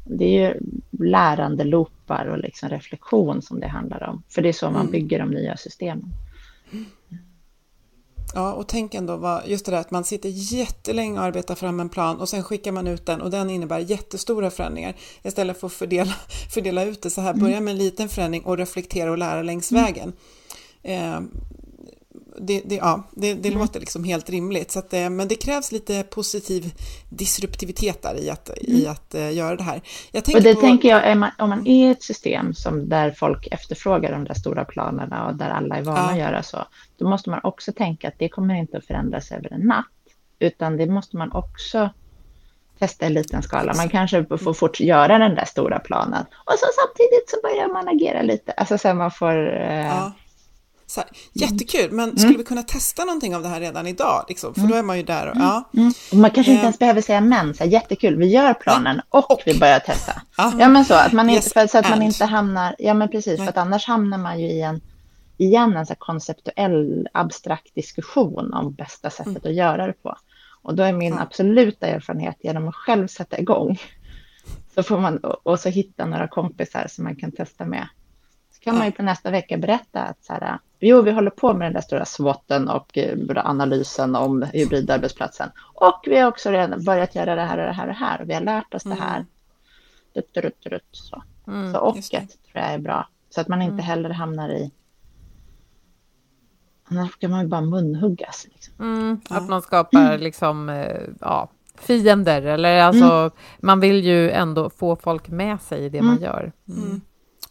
det 0.04 0.24
är 0.24 0.48
ju 0.48 0.60
lärande 0.90 1.64
loopar 1.64 2.26
och 2.26 2.38
liksom 2.38 2.68
reflektion 2.68 3.42
som 3.42 3.60
det 3.60 3.68
handlar 3.68 4.08
om. 4.08 4.22
För 4.28 4.42
det 4.42 4.48
är 4.48 4.52
så 4.52 4.66
man 4.70 4.80
mm. 4.80 4.92
bygger 4.92 5.18
de 5.18 5.30
nya 5.30 5.56
systemen. 5.56 6.12
Ja, 8.34 8.52
och 8.52 8.68
tänk 8.68 8.94
ändå 8.94 9.16
vad, 9.16 9.42
just 9.46 9.64
det 9.64 9.70
där 9.70 9.78
att 9.78 9.90
man 9.90 10.04
sitter 10.04 10.28
jättelänge 10.28 11.18
och 11.18 11.24
arbetar 11.24 11.54
fram 11.54 11.80
en 11.80 11.88
plan 11.88 12.20
och 12.20 12.28
sen 12.28 12.42
skickar 12.42 12.72
man 12.72 12.86
ut 12.86 13.06
den 13.06 13.20
och 13.20 13.30
den 13.30 13.50
innebär 13.50 13.78
jättestora 13.78 14.50
förändringar. 14.50 14.94
Istället 15.22 15.60
för 15.60 15.66
att 15.66 15.72
fördela, 15.72 16.12
fördela 16.54 16.84
ut 16.84 17.02
det 17.02 17.10
så 17.10 17.20
här, 17.20 17.34
börja 17.34 17.60
med 17.60 17.72
en 17.72 17.78
liten 17.78 18.08
förändring 18.08 18.44
och 18.44 18.58
reflektera 18.58 19.10
och 19.10 19.18
lära 19.18 19.42
längs 19.42 19.72
mm. 19.72 19.84
vägen. 19.84 20.12
Eh, 20.82 21.20
det, 22.39 22.62
det, 22.64 22.74
ja, 22.74 23.03
det, 23.11 23.35
det 23.35 23.49
mm. 23.49 23.61
låter 23.61 23.80
liksom 23.80 24.05
helt 24.05 24.30
rimligt. 24.30 24.70
Så 24.70 24.78
att, 24.78 24.93
men 24.93 25.28
det 25.28 25.35
krävs 25.35 25.72
lite 25.72 26.03
positiv 26.03 26.74
disruptivitet 27.09 28.03
där 28.03 28.20
i 28.20 28.30
att, 28.30 28.49
mm. 28.49 28.80
i 28.80 28.87
att 28.87 29.14
uh, 29.14 29.35
göra 29.35 29.57
det 29.57 29.62
här. 29.62 29.80
Och 30.35 30.43
det 30.43 30.55
på... 30.55 30.61
tänker 30.61 30.89
jag, 30.89 31.16
man, 31.16 31.30
om 31.39 31.49
man 31.49 31.66
är 31.66 31.93
ett 31.93 32.03
system 32.03 32.55
som 32.55 32.89
där 32.89 33.11
folk 33.11 33.49
efterfrågar 33.51 34.12
de 34.12 34.24
där 34.24 34.35
stora 34.35 34.64
planerna 34.64 35.26
och 35.26 35.37
där 35.37 35.51
alla 35.51 35.76
är 35.76 35.83
vana 35.83 35.99
ja. 35.99 36.11
att 36.11 36.18
göra 36.18 36.43
så, 36.43 36.59
då 36.99 37.09
måste 37.09 37.30
man 37.30 37.41
också 37.43 37.72
tänka 37.72 38.09
att 38.09 38.18
det 38.18 38.28
kommer 38.28 38.55
inte 38.55 38.76
att 38.76 38.87
förändras 38.87 39.33
över 39.33 39.53
en 39.53 39.61
natt, 39.61 39.87
utan 40.39 40.76
det 40.76 40.87
måste 40.87 41.16
man 41.16 41.33
också 41.33 41.91
testa 42.78 43.07
i 43.07 43.11
liten 43.11 43.43
skala. 43.43 43.74
Man 43.76 43.89
kanske 43.89 44.24
får 44.39 44.55
fort 44.55 44.80
göra 44.80 45.18
den 45.18 45.35
där 45.35 45.45
stora 45.45 45.78
planen 45.78 46.24
och 46.45 46.53
så 46.59 46.66
samtidigt 46.80 47.30
så 47.30 47.37
börjar 47.43 47.68
man 47.68 47.89
agera 47.89 48.22
lite. 48.22 48.53
Alltså 48.53 48.78
så 48.78 48.95
man 48.95 49.11
får 49.11 49.37
uh, 49.37 49.87
ja 49.87 50.12
så 50.87 51.01
här, 51.01 51.11
jättekul, 51.33 51.93
men 51.93 52.05
mm. 52.05 52.18
skulle 52.18 52.39
vi 52.39 52.45
kunna 52.45 52.62
testa 52.62 53.05
någonting 53.05 53.37
av 53.37 53.43
det 53.43 53.49
här 53.49 53.61
redan 53.61 53.87
idag? 53.87 54.24
Liksom? 54.28 54.55
För 54.55 54.61
mm. 54.61 54.70
då 54.70 54.76
är 54.76 54.83
man 54.83 54.97
ju 54.97 55.03
där 55.03 55.30
och 55.30 55.37
ja. 55.37 55.70
Mm. 55.76 55.93
Och 56.12 56.16
man 56.16 56.30
kanske 56.30 56.53
inte 56.53 56.64
ens 56.64 56.78
behöver 56.78 57.01
säga 57.01 57.20
men, 57.20 57.55
så 57.55 57.64
här, 57.64 57.70
jättekul, 57.70 58.16
vi 58.16 58.26
gör 58.26 58.55
planen 58.55 59.01
och, 59.09 59.30
och, 59.30 59.43
vi 59.47 59.59
börjar 59.59 59.80
testa. 59.80 60.22
Ja, 60.37 60.53
ja 60.59 60.68
men 60.68 60.85
så, 60.85 60.95
att 60.95 61.12
man 61.12 61.30
inte, 61.30 61.45
yes, 61.45 61.53
för, 61.53 61.66
så 61.66 61.78
att 61.78 61.91
man 61.91 62.03
inte 62.03 62.24
hamnar, 62.24 62.76
ja 62.78 62.95
men 62.95 63.09
precis, 63.09 63.41
för 63.41 63.49
att 63.49 63.57
annars 63.57 63.87
hamnar 63.87 64.18
man 64.18 64.41
ju 64.41 64.47
i 64.47 64.61
en, 64.61 64.80
igen, 65.37 65.76
en 65.76 65.87
så 65.87 65.95
konceptuell, 65.95 67.09
abstrakt 67.12 67.74
diskussion 67.74 68.53
om 68.53 68.72
bästa 68.72 69.11
sättet 69.11 69.26
mm. 69.26 69.51
att 69.51 69.55
göra 69.55 69.87
det 69.87 70.03
på. 70.03 70.16
Och 70.62 70.74
då 70.74 70.83
är 70.83 70.93
min 70.93 71.18
absoluta 71.18 71.87
erfarenhet 71.87 72.37
genom 72.41 72.68
att 72.68 72.74
själv 72.74 73.09
sätta 73.09 73.39
igång. 73.39 73.78
Så 74.74 74.83
får 74.83 74.99
man, 74.99 75.18
och 75.18 75.61
så 75.61 75.68
hitta 75.68 76.07
några 76.07 76.28
kompisar 76.28 76.87
som 76.89 77.05
man 77.05 77.16
kan 77.16 77.33
testa 77.33 77.64
med 77.64 77.89
kan 78.64 78.78
man 78.78 78.86
ju 78.86 78.92
på 78.92 79.02
nästa 79.02 79.30
vecka 79.30 79.58
berätta 79.58 80.02
att 80.02 80.24
så 80.24 80.32
här, 80.32 80.58
jo, 80.80 81.02
vi 81.02 81.10
håller 81.10 81.30
på 81.30 81.54
med 81.54 81.66
den 81.66 81.72
där 81.72 81.80
stora 81.80 82.04
SWOTen 82.04 82.68
och 82.68 82.98
eh, 82.98 83.18
analysen 83.34 84.16
om 84.16 84.42
hybridarbetsplatsen. 84.42 85.50
Och 85.74 86.00
vi 86.06 86.18
har 86.18 86.28
också 86.28 86.50
redan 86.50 86.84
börjat 86.84 87.14
göra 87.14 87.34
det 87.34 87.42
här 87.42 87.58
och 87.58 87.66
det 87.66 87.72
här 87.72 87.82
och 87.82 87.88
det 87.88 88.04
här. 88.04 88.20
Och 88.20 88.28
vi 88.28 88.34
har 88.34 88.40
lärt 88.40 88.74
oss 88.74 88.84
mm. 88.84 88.98
det 88.98 89.04
här. 89.04 89.26
Dutt, 90.14 90.34
dutt, 90.34 90.62
dutt, 90.70 90.88
så. 90.90 91.22
Mm, 91.46 91.72
så 91.72 91.80
och 91.80 91.94
tror 91.94 92.30
jag 92.52 92.72
är 92.72 92.78
bra. 92.78 93.08
Så 93.30 93.40
att 93.40 93.48
man 93.48 93.62
inte 93.62 93.72
mm. 93.72 93.84
heller 93.84 94.10
hamnar 94.10 94.48
i 94.48 94.70
Annars 96.84 97.16
kan 97.18 97.30
man 97.30 97.40
ju 97.40 97.48
bara 97.48 97.60
munhuggas. 97.60 98.46
Liksom. 98.52 98.74
Mm, 98.80 99.20
att 99.28 99.48
man 99.48 99.62
skapar 99.62 100.06
mm. 100.06 100.20
liksom, 100.20 100.68
eh, 100.68 101.00
ja, 101.20 101.48
fiender. 101.78 102.42
Eller 102.42 102.80
alltså, 102.80 103.04
mm. 103.04 103.30
man 103.60 103.80
vill 103.80 104.04
ju 104.04 104.30
ändå 104.30 104.70
få 104.70 104.96
folk 104.96 105.28
med 105.28 105.60
sig 105.60 105.84
i 105.84 105.88
det 105.88 106.02
man 106.02 106.20
gör. 106.22 106.52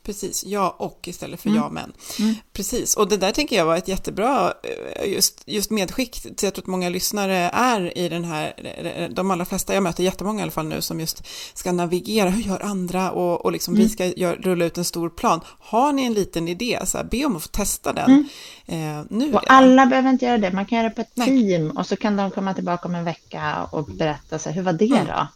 Precis, 0.03 0.43
ja 0.45 0.75
och 0.79 1.07
istället 1.07 1.41
för 1.41 1.49
mm. 1.49 1.61
ja 1.61 1.69
men. 1.69 1.93
Mm. 2.19 2.35
Precis, 2.53 2.95
och 2.95 3.09
det 3.09 3.17
där 3.17 3.31
tänker 3.31 3.55
jag 3.55 3.65
var 3.65 3.77
ett 3.77 3.87
jättebra 3.87 4.53
eh, 4.63 5.13
just, 5.13 5.43
just 5.45 5.71
medskick 5.71 6.21
till 6.21 6.35
jag 6.41 6.53
tror 6.53 6.63
att 6.63 6.67
många 6.67 6.89
lyssnare 6.89 7.35
är 7.53 7.97
i 7.97 8.09
den 8.09 8.23
här, 8.23 8.53
eh, 8.97 9.09
de 9.09 9.31
allra 9.31 9.45
flesta, 9.45 9.73
jag 9.73 9.83
möter 9.83 10.03
jättemånga 10.03 10.39
i 10.39 10.41
alla 10.43 10.51
fall 10.51 10.67
nu 10.67 10.81
som 10.81 10.99
just 10.99 11.23
ska 11.53 11.71
navigera, 11.71 12.29
hur 12.29 12.43
gör 12.43 12.59
andra 12.59 13.11
och, 13.11 13.45
och 13.45 13.51
liksom 13.51 13.73
mm. 13.73 13.83
vi 13.83 13.89
ska 13.89 14.05
gör, 14.05 14.35
rulla 14.35 14.65
ut 14.65 14.77
en 14.77 14.85
stor 14.85 15.09
plan. 15.09 15.41
Har 15.59 15.93
ni 15.93 16.05
en 16.05 16.13
liten 16.13 16.47
idé, 16.47 16.79
så 16.85 16.97
här, 16.97 17.05
be 17.05 17.25
om 17.25 17.35
att 17.35 17.43
få 17.43 17.49
testa 17.49 17.93
den 17.93 18.27
mm. 18.67 18.99
eh, 18.99 19.05
nu. 19.09 19.33
Och 19.33 19.51
alla 19.51 19.85
behöver 19.85 20.09
inte 20.09 20.25
göra 20.25 20.37
det, 20.37 20.51
man 20.51 20.65
kan 20.65 20.77
göra 20.77 20.89
det 20.89 20.95
på 20.95 21.01
ett 21.01 21.11
Nej. 21.13 21.27
team 21.27 21.71
och 21.71 21.85
så 21.85 21.95
kan 21.95 22.15
de 22.15 22.31
komma 22.31 22.53
tillbaka 22.53 22.87
om 22.87 22.95
en 22.95 23.03
vecka 23.03 23.67
och 23.71 23.85
berätta, 23.85 24.39
så 24.39 24.49
här, 24.49 24.55
hur 24.55 24.63
var 24.63 24.73
det 24.73 24.85
mm. 24.85 25.07
då? 25.07 25.27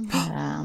Uh, 0.00 0.64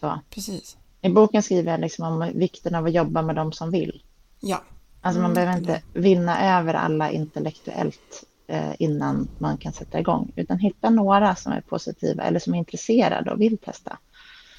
Så. 0.00 0.20
Precis. 0.30 0.76
I 1.06 1.10
boken 1.10 1.42
skriver 1.42 1.70
jag 1.70 1.80
liksom 1.80 2.04
om 2.04 2.32
vikten 2.34 2.74
av 2.74 2.84
att 2.84 2.92
jobba 2.92 3.22
med 3.22 3.36
de 3.36 3.52
som 3.52 3.70
vill. 3.70 4.02
Ja. 4.40 4.64
Alltså 5.00 5.22
man 5.22 5.30
Mm, 5.30 5.34
behöver 5.34 5.58
inte 5.58 5.82
vinna 5.92 6.58
över 6.58 6.74
alla 6.74 7.10
intellektuellt 7.10 8.24
eh, 8.46 8.72
innan 8.78 9.28
man 9.38 9.58
kan 9.58 9.72
sätta 9.72 10.00
igång, 10.00 10.32
utan 10.36 10.58
hitta 10.58 10.90
några 10.90 11.34
som 11.36 11.52
är 11.52 11.60
positiva 11.60 12.22
eller 12.22 12.40
som 12.40 12.54
är 12.54 12.58
intresserade 12.58 13.30
och 13.30 13.40
vill 13.40 13.58
testa. 13.58 13.98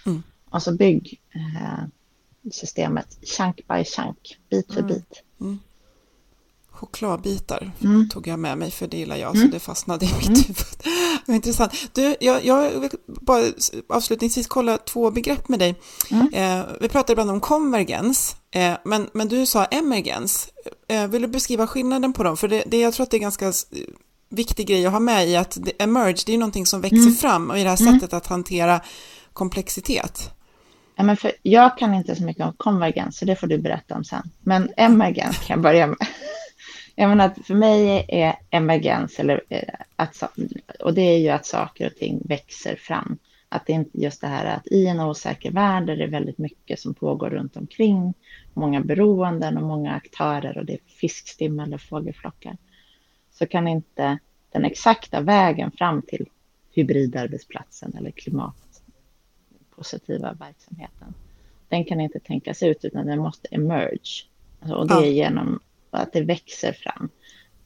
Mm. 0.06 0.24
Och 0.50 0.64
så 0.64 0.72
bygg 0.76 1.20
eh, 1.36 1.84
systemet 2.52 3.18
chunk 3.38 3.56
by 3.68 3.84
chunk, 3.84 4.38
bit 4.50 4.74
för 4.74 4.82
bit. 4.82 5.24
Chokladbitar 6.80 7.72
Mm. 7.84 8.10
tog 8.10 8.28
jag 8.28 8.40
med 8.40 8.58
mig 8.58 8.72
för 8.72 8.88
det 8.88 8.98
gillar 8.98 9.16
jag, 9.16 9.38
så 9.38 9.48
det 9.48 9.60
fastnade 9.60 10.06
i 10.06 10.10
mitt 10.18 10.50
huvud. 10.50 10.58
Det 11.26 11.32
var 11.32 11.36
intressant. 11.36 11.74
Du, 11.94 12.16
jag, 12.20 12.46
jag 12.46 12.80
vill 12.80 12.90
bara 13.06 13.44
avslutningsvis 13.90 14.48
kolla 14.48 14.78
två 14.78 15.12
begrepp 15.12 15.50
med 15.50 15.60
dig. 15.60 15.76
Mm. 16.12 16.34
Eh, 16.34 16.66
vi 16.82 16.90
pratade 16.90 17.12
ibland 17.14 17.32
om 17.32 17.40
konvergens, 17.40 18.36
eh, 18.52 18.74
men, 18.86 19.10
men 19.14 19.28
du 19.28 19.46
sa 19.46 19.66
emergens. 19.66 20.50
Eh, 20.88 21.08
vill 21.08 21.22
du 21.22 21.28
beskriva 21.28 21.68
skillnaden 21.68 22.14
på 22.14 22.24
dem? 22.24 22.38
För 22.38 22.48
det, 22.48 22.64
det, 22.68 22.80
jag 22.80 22.94
tror 22.94 23.04
att 23.04 23.12
det 23.12 23.18
är 23.18 23.22
ganska 23.22 23.54
viktig 24.30 24.68
grej 24.68 24.86
att 24.86 24.92
ha 24.92 25.00
med 25.00 25.28
i 25.28 25.36
att 25.36 25.58
det, 25.62 25.72
emerge, 25.84 26.24
det 26.26 26.34
är 26.34 26.38
någonting 26.38 26.66
som 26.66 26.82
växer 26.82 26.98
Mm. 26.98 27.14
fram 27.16 27.50
och 27.50 27.60
i 27.60 27.64
det 27.64 27.70
här 27.70 27.76
sättet 27.76 28.14
att 28.14 28.28
hantera 28.28 28.82
komplexitet. 29.34 30.30
Ja, 30.96 31.04
men 31.04 31.18
för 31.18 31.32
jag 31.42 31.78
kan 31.78 31.94
inte 31.94 32.16
så 32.16 32.24
mycket 32.24 32.46
om 32.46 32.54
konvergens, 32.58 33.18
så 33.18 33.26
det 33.26 33.36
får 33.36 33.48
du 33.48 33.58
berätta 33.58 33.96
om 33.96 34.04
sen. 34.04 34.30
Men 34.42 34.70
emergens 34.78 35.38
kan 35.38 35.46
jag 35.56 35.62
börja 35.62 35.88
med. 35.88 35.98
Jag 37.00 37.10
menar 37.10 37.30
för 37.30 37.56
mig 37.56 38.06
är 38.08 38.36
emergens, 38.50 39.20
eller 39.20 39.42
eh, 39.50 39.74
att, 39.96 40.24
och 40.80 40.94
det 40.94 41.02
är 41.02 41.18
ju 41.18 41.30
att 41.30 41.46
saker 41.46 41.88
och 41.88 41.96
ting 41.96 42.22
växer 42.26 42.76
fram. 42.76 43.18
Att 43.50 43.66
det 43.66 43.74
är 43.74 43.76
inte 43.76 44.02
just 44.02 44.22
det 44.22 44.28
här 44.28 44.46
att 44.46 44.68
i 44.68 44.88
en 44.88 45.00
osäker 45.00 45.52
värld 45.52 45.86
där 45.86 45.96
det 45.96 46.04
är 46.04 46.08
väldigt 46.08 46.38
mycket 46.38 46.80
som 46.80 46.94
pågår 46.94 47.30
runt 47.30 47.58
omkring, 47.58 48.14
många 48.54 48.82
beroenden 48.82 49.58
och 49.58 49.64
många 49.64 49.94
aktörer 49.94 50.58
och 50.58 50.66
det 50.66 50.74
är 50.74 50.80
fiskstim 50.88 51.60
eller 51.60 51.78
fågelflockar, 51.78 52.58
så 53.32 53.48
kan 53.48 53.68
inte 53.68 54.18
den 54.52 54.66
exakta 54.66 55.22
vägen 55.22 55.72
fram 55.72 56.02
till 56.02 56.26
hybridarbetsplatsen 56.72 57.94
eller 57.98 58.12
klimatpositiva 58.12 60.34
verksamheten, 60.34 61.14
den 61.70 61.86
kan 61.86 62.02
inte 62.02 62.20
tänkas 62.20 62.64
ut 62.64 62.86
utan 62.86 63.06
den 63.06 63.20
måste 63.20 63.48
emerge. 63.52 64.26
Alltså, 64.60 64.76
och 64.76 64.88
det 64.88 65.08
är 65.08 65.12
genom 65.12 65.60
att 65.98 66.14
det 66.14 66.22
växer 66.22 66.74
fram. 66.74 67.10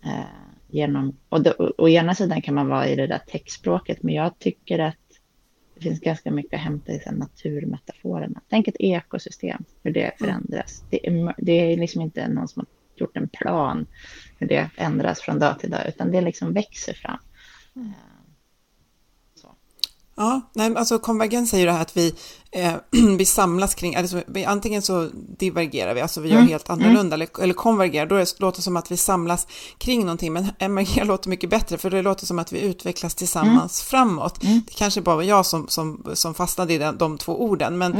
Eh, 0.04 0.26
genom, 0.68 1.18
och 1.30 1.42
det, 1.42 1.54
å, 1.54 1.74
å 1.78 1.90
ena 1.90 2.16
sidan 2.16 2.42
kan 2.42 2.56
man 2.56 2.68
vara 2.68 2.88
i 2.88 2.96
det 2.96 3.08
där 3.08 3.22
textspråket, 3.28 4.04
men 4.04 4.16
jag 4.16 4.40
tycker 4.40 4.80
att 4.80 4.96
det 5.76 5.82
finns 5.82 6.00
ganska 6.00 6.32
mycket 6.32 6.54
att 6.54 6.64
hämta 6.64 6.92
i 6.92 7.02
här 7.06 7.12
naturmetaforerna. 7.12 8.42
Tänk 8.50 8.68
ett 8.68 8.76
ekosystem, 8.80 9.64
hur 9.84 9.92
det 9.92 10.12
förändras. 10.20 10.84
Det, 10.90 11.08
är, 11.08 11.34
det 11.38 11.52
är 11.52 11.78
liksom 11.78 12.02
inte 12.02 12.28
någon 12.28 12.48
som 12.48 12.60
har 12.60 12.68
gjort 13.00 13.18
en 13.18 13.30
plan 13.30 13.86
hur 14.38 14.48
det 14.48 14.70
ändras 14.78 15.22
från 15.22 15.40
dag 15.40 15.60
till 15.60 15.70
dag, 15.70 15.88
utan 15.88 16.12
det 16.12 16.22
liksom 16.22 16.54
växer 16.54 16.94
fram. 16.94 17.20
Ja, 20.16 20.42
nej, 20.54 20.76
alltså 20.76 21.00
konvergens 21.00 21.54
är 21.54 21.58
ju 21.58 21.66
det 21.66 21.72
här 21.72 21.82
att 21.82 21.98
vi, 21.98 22.14
eh, 22.52 22.74
vi 23.18 23.26
samlas 23.26 23.76
kring, 23.76 23.96
alltså, 23.96 24.22
vi, 24.28 24.46
antingen 24.46 24.82
så 24.82 25.10
divergerar 25.40 25.94
vi, 25.94 26.02
alltså 26.02 26.22
vi 26.22 26.30
gör 26.30 26.38
Mm, 26.38 26.50
helt 26.50 26.70
annorlunda, 26.70 27.14
eller, 27.14 27.42
eller 27.42 27.54
konvergerar, 27.54 28.06
då 28.06 28.16
det, 28.16 28.40
låter 28.40 28.58
det 28.58 28.64
som 28.64 28.78
att 28.78 28.92
vi 28.92 28.98
samlas 28.98 29.48
kring 29.78 30.02
någonting, 30.02 30.34
men 30.34 30.48
emergera 30.60 31.04
låter 31.06 31.30
mycket 31.30 31.50
bättre, 31.50 31.78
för 31.78 31.90
det 31.90 32.02
låter 32.02 32.26
som 32.26 32.40
att 32.40 32.52
vi 32.52 32.60
utvecklas 32.62 33.16
tillsammans 33.16 33.82
framåt. 33.82 34.44
Mm. 34.44 34.62
Det 34.68 34.74
kanske 34.74 35.02
bara 35.02 35.16
var 35.16 35.24
jag 35.24 35.46
som, 35.46 35.68
som, 35.68 36.06
som 36.14 36.34
fastnade 36.34 36.74
i 36.74 36.78
den, 36.78 36.98
de 36.98 37.18
två 37.18 37.44
orden, 37.44 37.78
men 37.78 37.94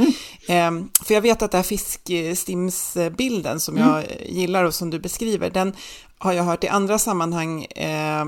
Mm. 0.48 0.78
eh, 0.82 1.04
för 1.04 1.14
jag 1.14 1.20
vet 1.20 1.42
att 1.42 1.50
den 1.50 1.58
här 1.58 1.62
fiskstimsbilden 1.62 3.60
som 3.60 3.76
Mm. 3.76 3.88
jag 3.88 4.04
gillar 4.28 4.64
och 4.64 4.74
som 4.74 4.90
du 4.90 4.98
beskriver, 4.98 5.50
den 5.50 5.72
har 6.22 6.32
jag 6.32 6.44
hört 6.44 6.64
i 6.64 6.68
andra 6.68 6.98
sammanhang, 6.98 7.64
eh, 7.64 8.24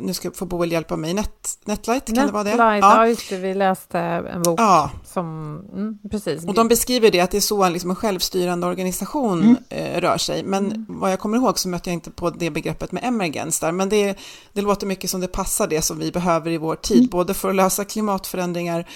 nu 0.00 0.14
ska 0.14 0.30
få 0.30 0.44
Boel 0.46 0.72
hjälpa 0.72 0.96
mig, 0.96 1.14
Net, 1.14 1.58
Netlight, 1.64 2.06
kan 2.06 2.26
det 2.26 2.32
vara 2.32 2.44
det? 2.44 2.50
Netlight, 2.50 2.82
ja. 2.82 3.06
just 3.06 3.28
det, 3.30 3.36
vi 3.36 3.54
läste 3.54 3.98
en 3.98 4.42
bok 4.42 4.60
Ja, 4.60 4.90
som, 5.04 5.26
mm, 5.72 5.98
precis. 6.10 6.44
och 6.46 6.54
de 6.54 6.68
beskriver 6.68 7.10
det 7.10 7.20
att 7.20 7.30
det 7.30 7.36
är 7.36 7.40
så 7.40 7.62
en, 7.64 7.72
liksom 7.72 7.90
en 7.90 7.96
självstyrande 7.96 8.66
organisation 8.66 9.42
Mm. 9.42 9.56
eh, 9.68 10.00
rör 10.00 10.18
sig. 10.18 10.42
Men 10.44 10.86
vad 10.88 11.12
jag 11.12 11.18
kommer 11.20 11.36
ihåg 11.36 11.58
så 11.58 11.68
mötte 11.68 11.90
jag 11.90 11.94
inte 11.94 12.10
på 12.10 12.30
det 12.30 12.50
begreppet 12.50 12.92
med 12.92 13.04
emergens 13.04 13.60
där. 13.60 13.72
Men 13.72 13.88
det, 13.88 14.18
det 14.52 14.60
låter 14.62 14.86
mycket 14.86 15.10
som 15.10 15.20
det 15.20 15.28
passar 15.28 15.66
det 15.66 15.82
som 15.82 15.98
vi 15.98 16.12
behöver 16.12 16.50
i 16.50 16.56
vår 16.58 16.76
tid, 16.76 16.98
Mm. 16.98 17.10
både 17.10 17.34
för 17.34 17.48
att 17.50 17.54
lösa 17.56 17.84
klimatförändringar, 17.84 18.88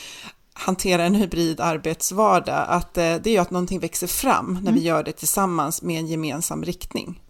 hantera 0.53 1.05
en 1.05 1.15
hybrid 1.15 1.61
arbetsvardag, 1.61 2.65
att 2.69 2.99
eh, 2.99 3.03
det 3.03 3.27
är 3.27 3.33
ju 3.33 3.39
att 3.39 3.51
någonting 3.51 3.81
växer 3.81 4.07
fram 4.07 4.53
när 4.55 4.61
Mm. 4.61 4.75
vi 4.75 4.81
gör 4.81 5.03
det 5.03 5.13
tillsammans 5.13 5.83
med 5.83 5.99
en 6.01 6.07
gemensam 6.07 6.65
riktning. 6.65 7.21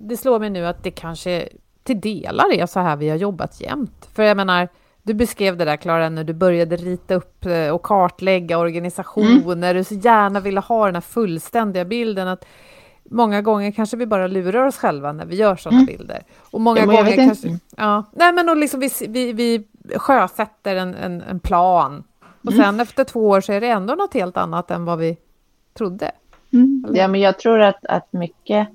Det 0.00 0.16
slår 0.16 0.40
mig 0.40 0.50
nu 0.50 0.66
att 0.66 0.82
det 0.82 0.90
kanske 0.90 1.48
till 1.82 2.00
delar 2.00 2.52
är 2.52 2.66
så 2.66 2.80
här 2.80 2.96
vi 2.96 3.08
har 3.08 3.16
jobbat 3.16 3.60
jämt. 3.60 4.08
För 4.14 4.22
jag 4.22 4.36
menar, 4.36 4.68
du 5.02 5.14
beskrev 5.14 5.56
det 5.56 5.64
där 5.64 5.76
Klara 5.76 6.08
när 6.08 6.24
du 6.24 6.32
började 6.32 6.76
rita 6.76 7.14
upp 7.14 7.46
eh, 7.46 7.68
och 7.68 7.82
kartlägga 7.82 8.58
organisationer, 8.58 9.74
du 9.74 9.84
så 9.84 9.94
gärna 9.94 10.40
ville 10.40 10.60
ha 10.60 10.86
den 10.86 10.94
här 10.94 11.00
fullständiga 11.00 11.84
bilden 11.84 12.28
att 12.28 12.44
många 13.10 13.42
gånger 13.42 13.70
kanske 13.70 13.96
vi 13.96 14.06
bara 14.06 14.26
lurar 14.26 14.66
oss 14.66 14.76
själva 14.76 15.12
när 15.12 15.26
vi 15.26 15.36
gör 15.36 15.56
sådana 15.56 15.84
bilder. 15.84 16.22
Och 16.50 16.60
många 16.60 16.80
Ja, 16.80 16.86
gånger 16.86 17.16
kanske... 17.16 17.58
Ja, 17.76 18.04
nej 18.12 18.32
men 18.32 18.48
och 18.48 18.56
liksom 18.56 18.80
vi, 18.80 18.90
vi, 19.08 19.32
vi 19.32 19.66
sjösätter 19.96 20.76
en, 20.76 20.94
en, 20.94 21.22
en 21.22 21.40
plan 21.40 22.04
och 22.46 22.52
sen 22.52 22.80
efter 22.80 23.04
två 23.04 23.28
år 23.28 23.40
så 23.40 23.52
är 23.52 23.60
det 23.60 23.68
ändå 23.68 23.94
något 23.94 24.14
helt 24.14 24.36
annat 24.36 24.70
än 24.70 24.84
vad 24.84 24.98
vi 24.98 25.16
trodde. 25.74 26.10
Eller? 26.86 26.98
Ja, 26.98 27.08
men 27.08 27.20
jag 27.20 27.38
tror 27.38 27.60
att, 27.60 27.86
att 27.86 28.12
mycket... 28.12 28.68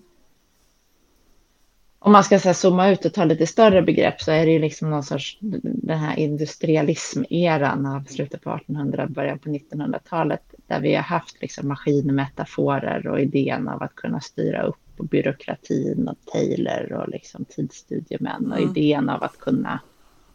Om 2.02 2.12
man 2.12 2.24
ska 2.24 2.40
så 2.40 2.50
här, 2.50 2.54
zooma 2.54 2.90
ut 2.90 3.06
och 3.06 3.14
ta 3.14 3.24
lite 3.24 3.48
större 3.48 3.82
begrepp 3.82 4.22
så 4.22 4.32
är 4.32 4.46
det 4.46 4.52
ju 4.52 4.60
liksom 4.60 4.90
någon 4.90 5.04
sorts 5.04 5.38
den 5.62 6.00
här 6.00 6.20
industrialism-eran 6.20 7.86
av 7.86 8.04
slutet 8.04 8.42
på 8.42 8.50
1800 8.50 9.08
början 9.08 9.40
på 9.40 9.50
1900-talet 9.50 10.54
där 10.68 10.80
vi 10.80 10.96
har 10.96 11.04
haft 11.04 11.42
liksom 11.42 11.68
maskinmetaforer 11.68 13.08
och 13.08 13.20
idén 13.20 13.68
av 13.68 13.84
att 13.84 13.96
kunna 13.96 14.20
styra 14.22 14.62
upp 14.62 14.76
och 14.98 15.06
byråkratin 15.06 16.08
och 16.08 16.18
Taylor 16.34 16.94
och 16.94 17.10
liksom 17.10 17.46
tidsstudiemän 17.46 18.52
och 18.52 18.60
idén 18.60 19.10
av 19.10 19.24
att 19.24 19.40
kunna 19.40 19.80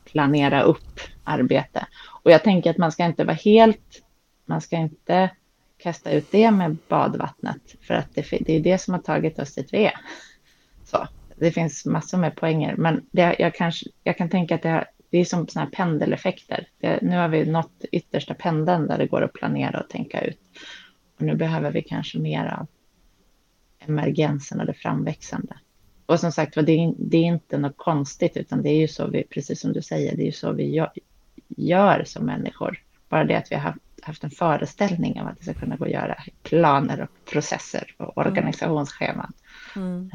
planera 0.04 0.62
upp 0.62 1.00
arbete. 1.24 1.86
Och 2.22 2.30
jag 2.30 2.42
tänker 2.42 2.70
att 2.70 2.78
man 2.78 2.92
ska 2.92 3.04
inte 3.04 3.24
vara 3.24 3.36
helt, 3.36 4.02
man 4.46 4.60
ska 4.60 4.76
inte 4.76 5.30
kasta 5.76 6.10
ut 6.10 6.26
det 6.30 6.50
med 6.50 6.76
badvattnet 6.88 7.62
för 7.80 7.94
att 7.94 8.14
det, 8.14 8.26
det 8.40 8.52
är 8.52 8.60
det 8.60 8.78
som 8.78 8.94
har 8.94 9.00
tagit 9.00 9.38
oss 9.38 9.54
dit 9.54 9.68
vi 9.72 9.84
är. 9.84 9.94
Det 11.36 11.50
finns 11.50 11.86
massor 11.86 12.18
med 12.18 12.36
poänger, 12.36 12.76
men 12.76 13.06
det, 13.10 13.36
jag, 13.38 13.54
kanske, 13.54 13.86
jag 14.04 14.18
kan 14.18 14.28
tänka 14.28 14.54
att 14.54 14.62
det, 14.62 14.84
det 15.10 15.18
är 15.18 15.24
som 15.24 15.48
såna 15.48 15.64
här 15.64 15.72
pendeleffekter. 15.72 16.68
Det, 16.80 16.98
nu 17.02 17.16
har 17.16 17.28
vi 17.28 17.46
nått 17.46 17.84
yttersta 17.92 18.34
pendeln 18.34 18.86
där 18.86 18.98
det 18.98 19.06
går 19.06 19.22
att 19.22 19.32
planera 19.32 19.80
och 19.80 19.90
tänka 19.90 20.20
ut. 20.20 20.40
Och 21.16 21.22
nu 21.22 21.36
behöver 21.36 21.70
vi 21.70 21.82
kanske 21.82 22.18
mer 22.18 22.46
av 22.46 22.66
emergensen 23.78 24.60
och 24.60 24.66
det 24.66 24.74
framväxande. 24.74 25.58
Och 26.06 26.20
som 26.20 26.32
sagt 26.32 26.54
det 26.54 26.72
är, 26.72 26.94
det 26.98 27.16
är 27.16 27.22
inte 27.24 27.58
något 27.58 27.76
konstigt, 27.76 28.36
utan 28.36 28.62
det 28.62 28.70
är 28.70 28.80
ju 28.80 28.88
så 28.88 29.06
vi, 29.06 29.24
precis 29.24 29.60
som 29.60 29.72
du 29.72 29.82
säger, 29.82 30.16
det 30.16 30.22
är 30.22 30.26
ju 30.26 30.32
så 30.32 30.52
vi 30.52 30.74
gör, 30.74 30.92
gör 31.48 32.04
som 32.04 32.26
människor. 32.26 32.82
Bara 33.08 33.24
det 33.24 33.36
att 33.36 33.52
vi 33.52 33.56
har 33.56 33.62
haft, 33.62 33.80
haft 34.02 34.24
en 34.24 34.30
föreställning 34.30 35.20
om 35.20 35.26
att 35.26 35.38
det 35.38 35.44
ska 35.44 35.54
kunna 35.54 35.76
gå 35.76 35.84
att 35.84 35.90
göra 35.90 36.16
planer 36.42 37.00
och 37.00 37.30
processer 37.32 37.94
och 37.98 38.18
organisationsscheman. 38.18 39.32
Mm. 39.76 40.10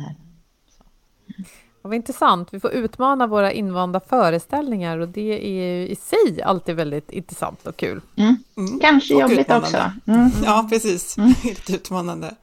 Vad 1.81 1.93
intressant. 1.93 2.47
Vi 2.51 2.59
får 2.59 2.71
utmana 2.71 3.27
våra 3.27 3.51
invanda 3.51 3.99
föreställningar 3.99 4.97
och 4.97 5.07
det 5.07 5.47
är 5.47 5.51
ju 5.51 5.87
i 5.87 5.95
sig 5.95 6.41
alltid 6.41 6.75
väldigt 6.75 7.11
intressant 7.11 7.67
och 7.67 7.77
kul. 7.77 8.01
Mm. 8.15 8.35
Mm. 8.57 8.79
Kanske 8.79 9.15
Och 9.15 9.21
jobbigt 9.21 9.39
utmanande. 9.39 9.67
också. 9.67 10.11
Mm. 10.11 10.31
Ja, 10.45 10.67
precis. 10.69 11.17
Helt 11.43 11.69
utmanande. 11.69 12.35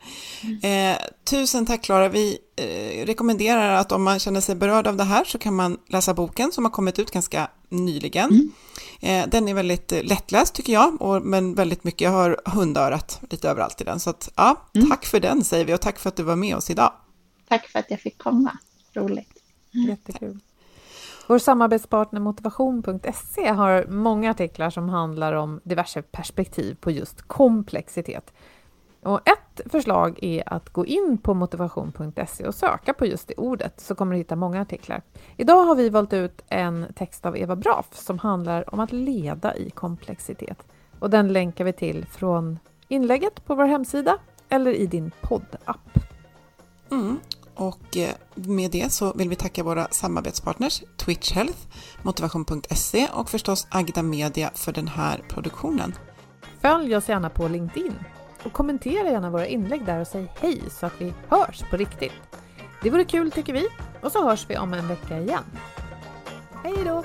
Eh, 0.62 0.96
tusen 1.24 1.66
tack 1.66 1.82
Klara. 1.82 2.08
Vi 2.08 2.38
eh, 2.56 3.06
rekommenderar 3.06 3.74
att 3.74 3.92
om 3.92 4.02
man 4.02 4.18
känner 4.18 4.40
sig 4.40 4.54
berörd 4.54 4.86
av 4.86 4.96
det 4.96 5.04
här 5.04 5.24
så 5.24 5.38
kan 5.38 5.54
man 5.54 5.78
läsa 5.88 6.14
boken 6.14 6.52
som 6.52 6.64
har 6.64 6.70
kommit 6.72 6.98
ut 6.98 7.10
ganska 7.10 7.50
nyligen. 7.68 8.52
Eh, 9.00 9.26
den 9.28 9.48
är 9.48 9.54
väldigt 9.54 9.92
eh, 9.92 10.02
lättläst 10.02 10.54
tycker 10.54 10.72
jag, 10.72 11.02
och, 11.02 11.22
men 11.22 11.54
väldigt 11.54 11.84
mycket. 11.84 12.00
Jag 12.00 12.10
har 12.10 12.40
hundörat 12.44 13.20
lite 13.30 13.48
överallt 13.50 13.80
i 13.80 13.84
den. 13.84 14.00
Så 14.00 14.10
att, 14.10 14.30
ja, 14.36 14.56
tack 14.90 15.06
för 15.06 15.20
den 15.20 15.44
säger 15.44 15.64
vi 15.64 15.74
och 15.74 15.80
tack 15.80 15.98
för 15.98 16.08
att 16.08 16.16
du 16.16 16.22
var 16.22 16.36
med 16.36 16.56
oss 16.56 16.70
idag. 16.70 16.92
Tack 17.48 17.68
för 17.68 17.78
att 17.78 17.90
jag 17.90 18.00
fick 18.00 18.18
komma. 18.18 18.58
Roligt. 18.96 19.42
Jättekul. 19.70 20.40
Vår 21.28 21.38
samarbetspartner 21.38 22.20
motivation.se 22.20 23.48
har 23.48 23.86
många 23.86 24.30
artiklar 24.30 24.70
som 24.70 24.88
handlar 24.88 25.32
om 25.32 25.60
diverse 25.64 26.02
perspektiv 26.02 26.76
på 26.80 26.90
just 26.90 27.22
komplexitet. 27.22 28.32
Och 29.02 29.28
ett 29.28 29.72
förslag 29.72 30.18
är 30.22 30.52
att 30.52 30.68
gå 30.68 30.86
in 30.86 31.18
på 31.18 31.34
motivation.se 31.34 32.46
och 32.46 32.54
söka 32.54 32.94
på 32.94 33.06
just 33.06 33.28
det 33.28 33.34
ordet 33.34 33.80
så 33.80 33.94
kommer 33.94 34.12
du 34.12 34.18
hitta 34.18 34.36
många 34.36 34.60
artiklar. 34.60 35.02
Idag 35.36 35.64
har 35.64 35.74
vi 35.74 35.88
valt 35.88 36.12
ut 36.12 36.42
en 36.48 36.86
text 36.94 37.26
av 37.26 37.36
Eva 37.36 37.56
Braff 37.56 37.88
som 37.92 38.18
handlar 38.18 38.74
om 38.74 38.80
att 38.80 38.92
leda 38.92 39.56
i 39.56 39.70
komplexitet. 39.70 40.66
och 40.98 41.10
den 41.10 41.32
länkar 41.32 41.64
vi 41.64 41.72
till 41.72 42.06
från 42.06 42.58
inlägget 42.88 43.44
på 43.44 43.54
vår 43.54 43.64
hemsida 43.64 44.18
eller 44.48 44.70
i 44.70 44.86
din 44.86 45.10
poddapp. 45.20 45.98
Mm. 46.90 47.18
Och 47.56 47.96
eh, 47.96 48.14
med 48.34 48.70
det 48.70 48.92
så 48.92 49.12
vill 49.12 49.28
vi 49.28 49.36
tacka 49.36 49.62
våra 49.62 49.88
samarbetspartners 49.90 50.82
Twitch 50.96 51.32
Health, 51.32 51.58
Motivation.se 52.02 53.08
och 53.12 53.30
förstås 53.30 53.66
Agda 53.70 54.02
Media 54.02 54.50
för 54.54 54.72
den 54.72 54.88
här 54.88 55.24
produktionen. 55.28 55.94
Följ 56.60 56.96
oss 56.96 57.08
gärna 57.08 57.30
på 57.30 57.48
LinkedIn 57.48 57.94
och 58.44 58.52
kommentera 58.52 59.10
gärna 59.10 59.30
våra 59.30 59.46
inlägg 59.46 59.86
där 59.86 60.00
och 60.00 60.06
säg 60.06 60.32
hej 60.40 60.62
så 60.70 60.86
att 60.86 61.00
vi 61.00 61.14
hörs 61.28 61.62
på 61.70 61.76
riktigt. 61.76 62.12
Det 62.82 62.90
vore 62.90 63.04
kul 63.04 63.30
tycker 63.30 63.52
vi 63.52 63.66
och 64.02 64.12
så 64.12 64.28
hörs 64.28 64.46
vi 64.48 64.56
om 64.58 64.72
en 64.72 64.88
vecka 64.88 65.20
igen. 65.20 65.44
Hej 66.64 66.76
då! 66.84 67.04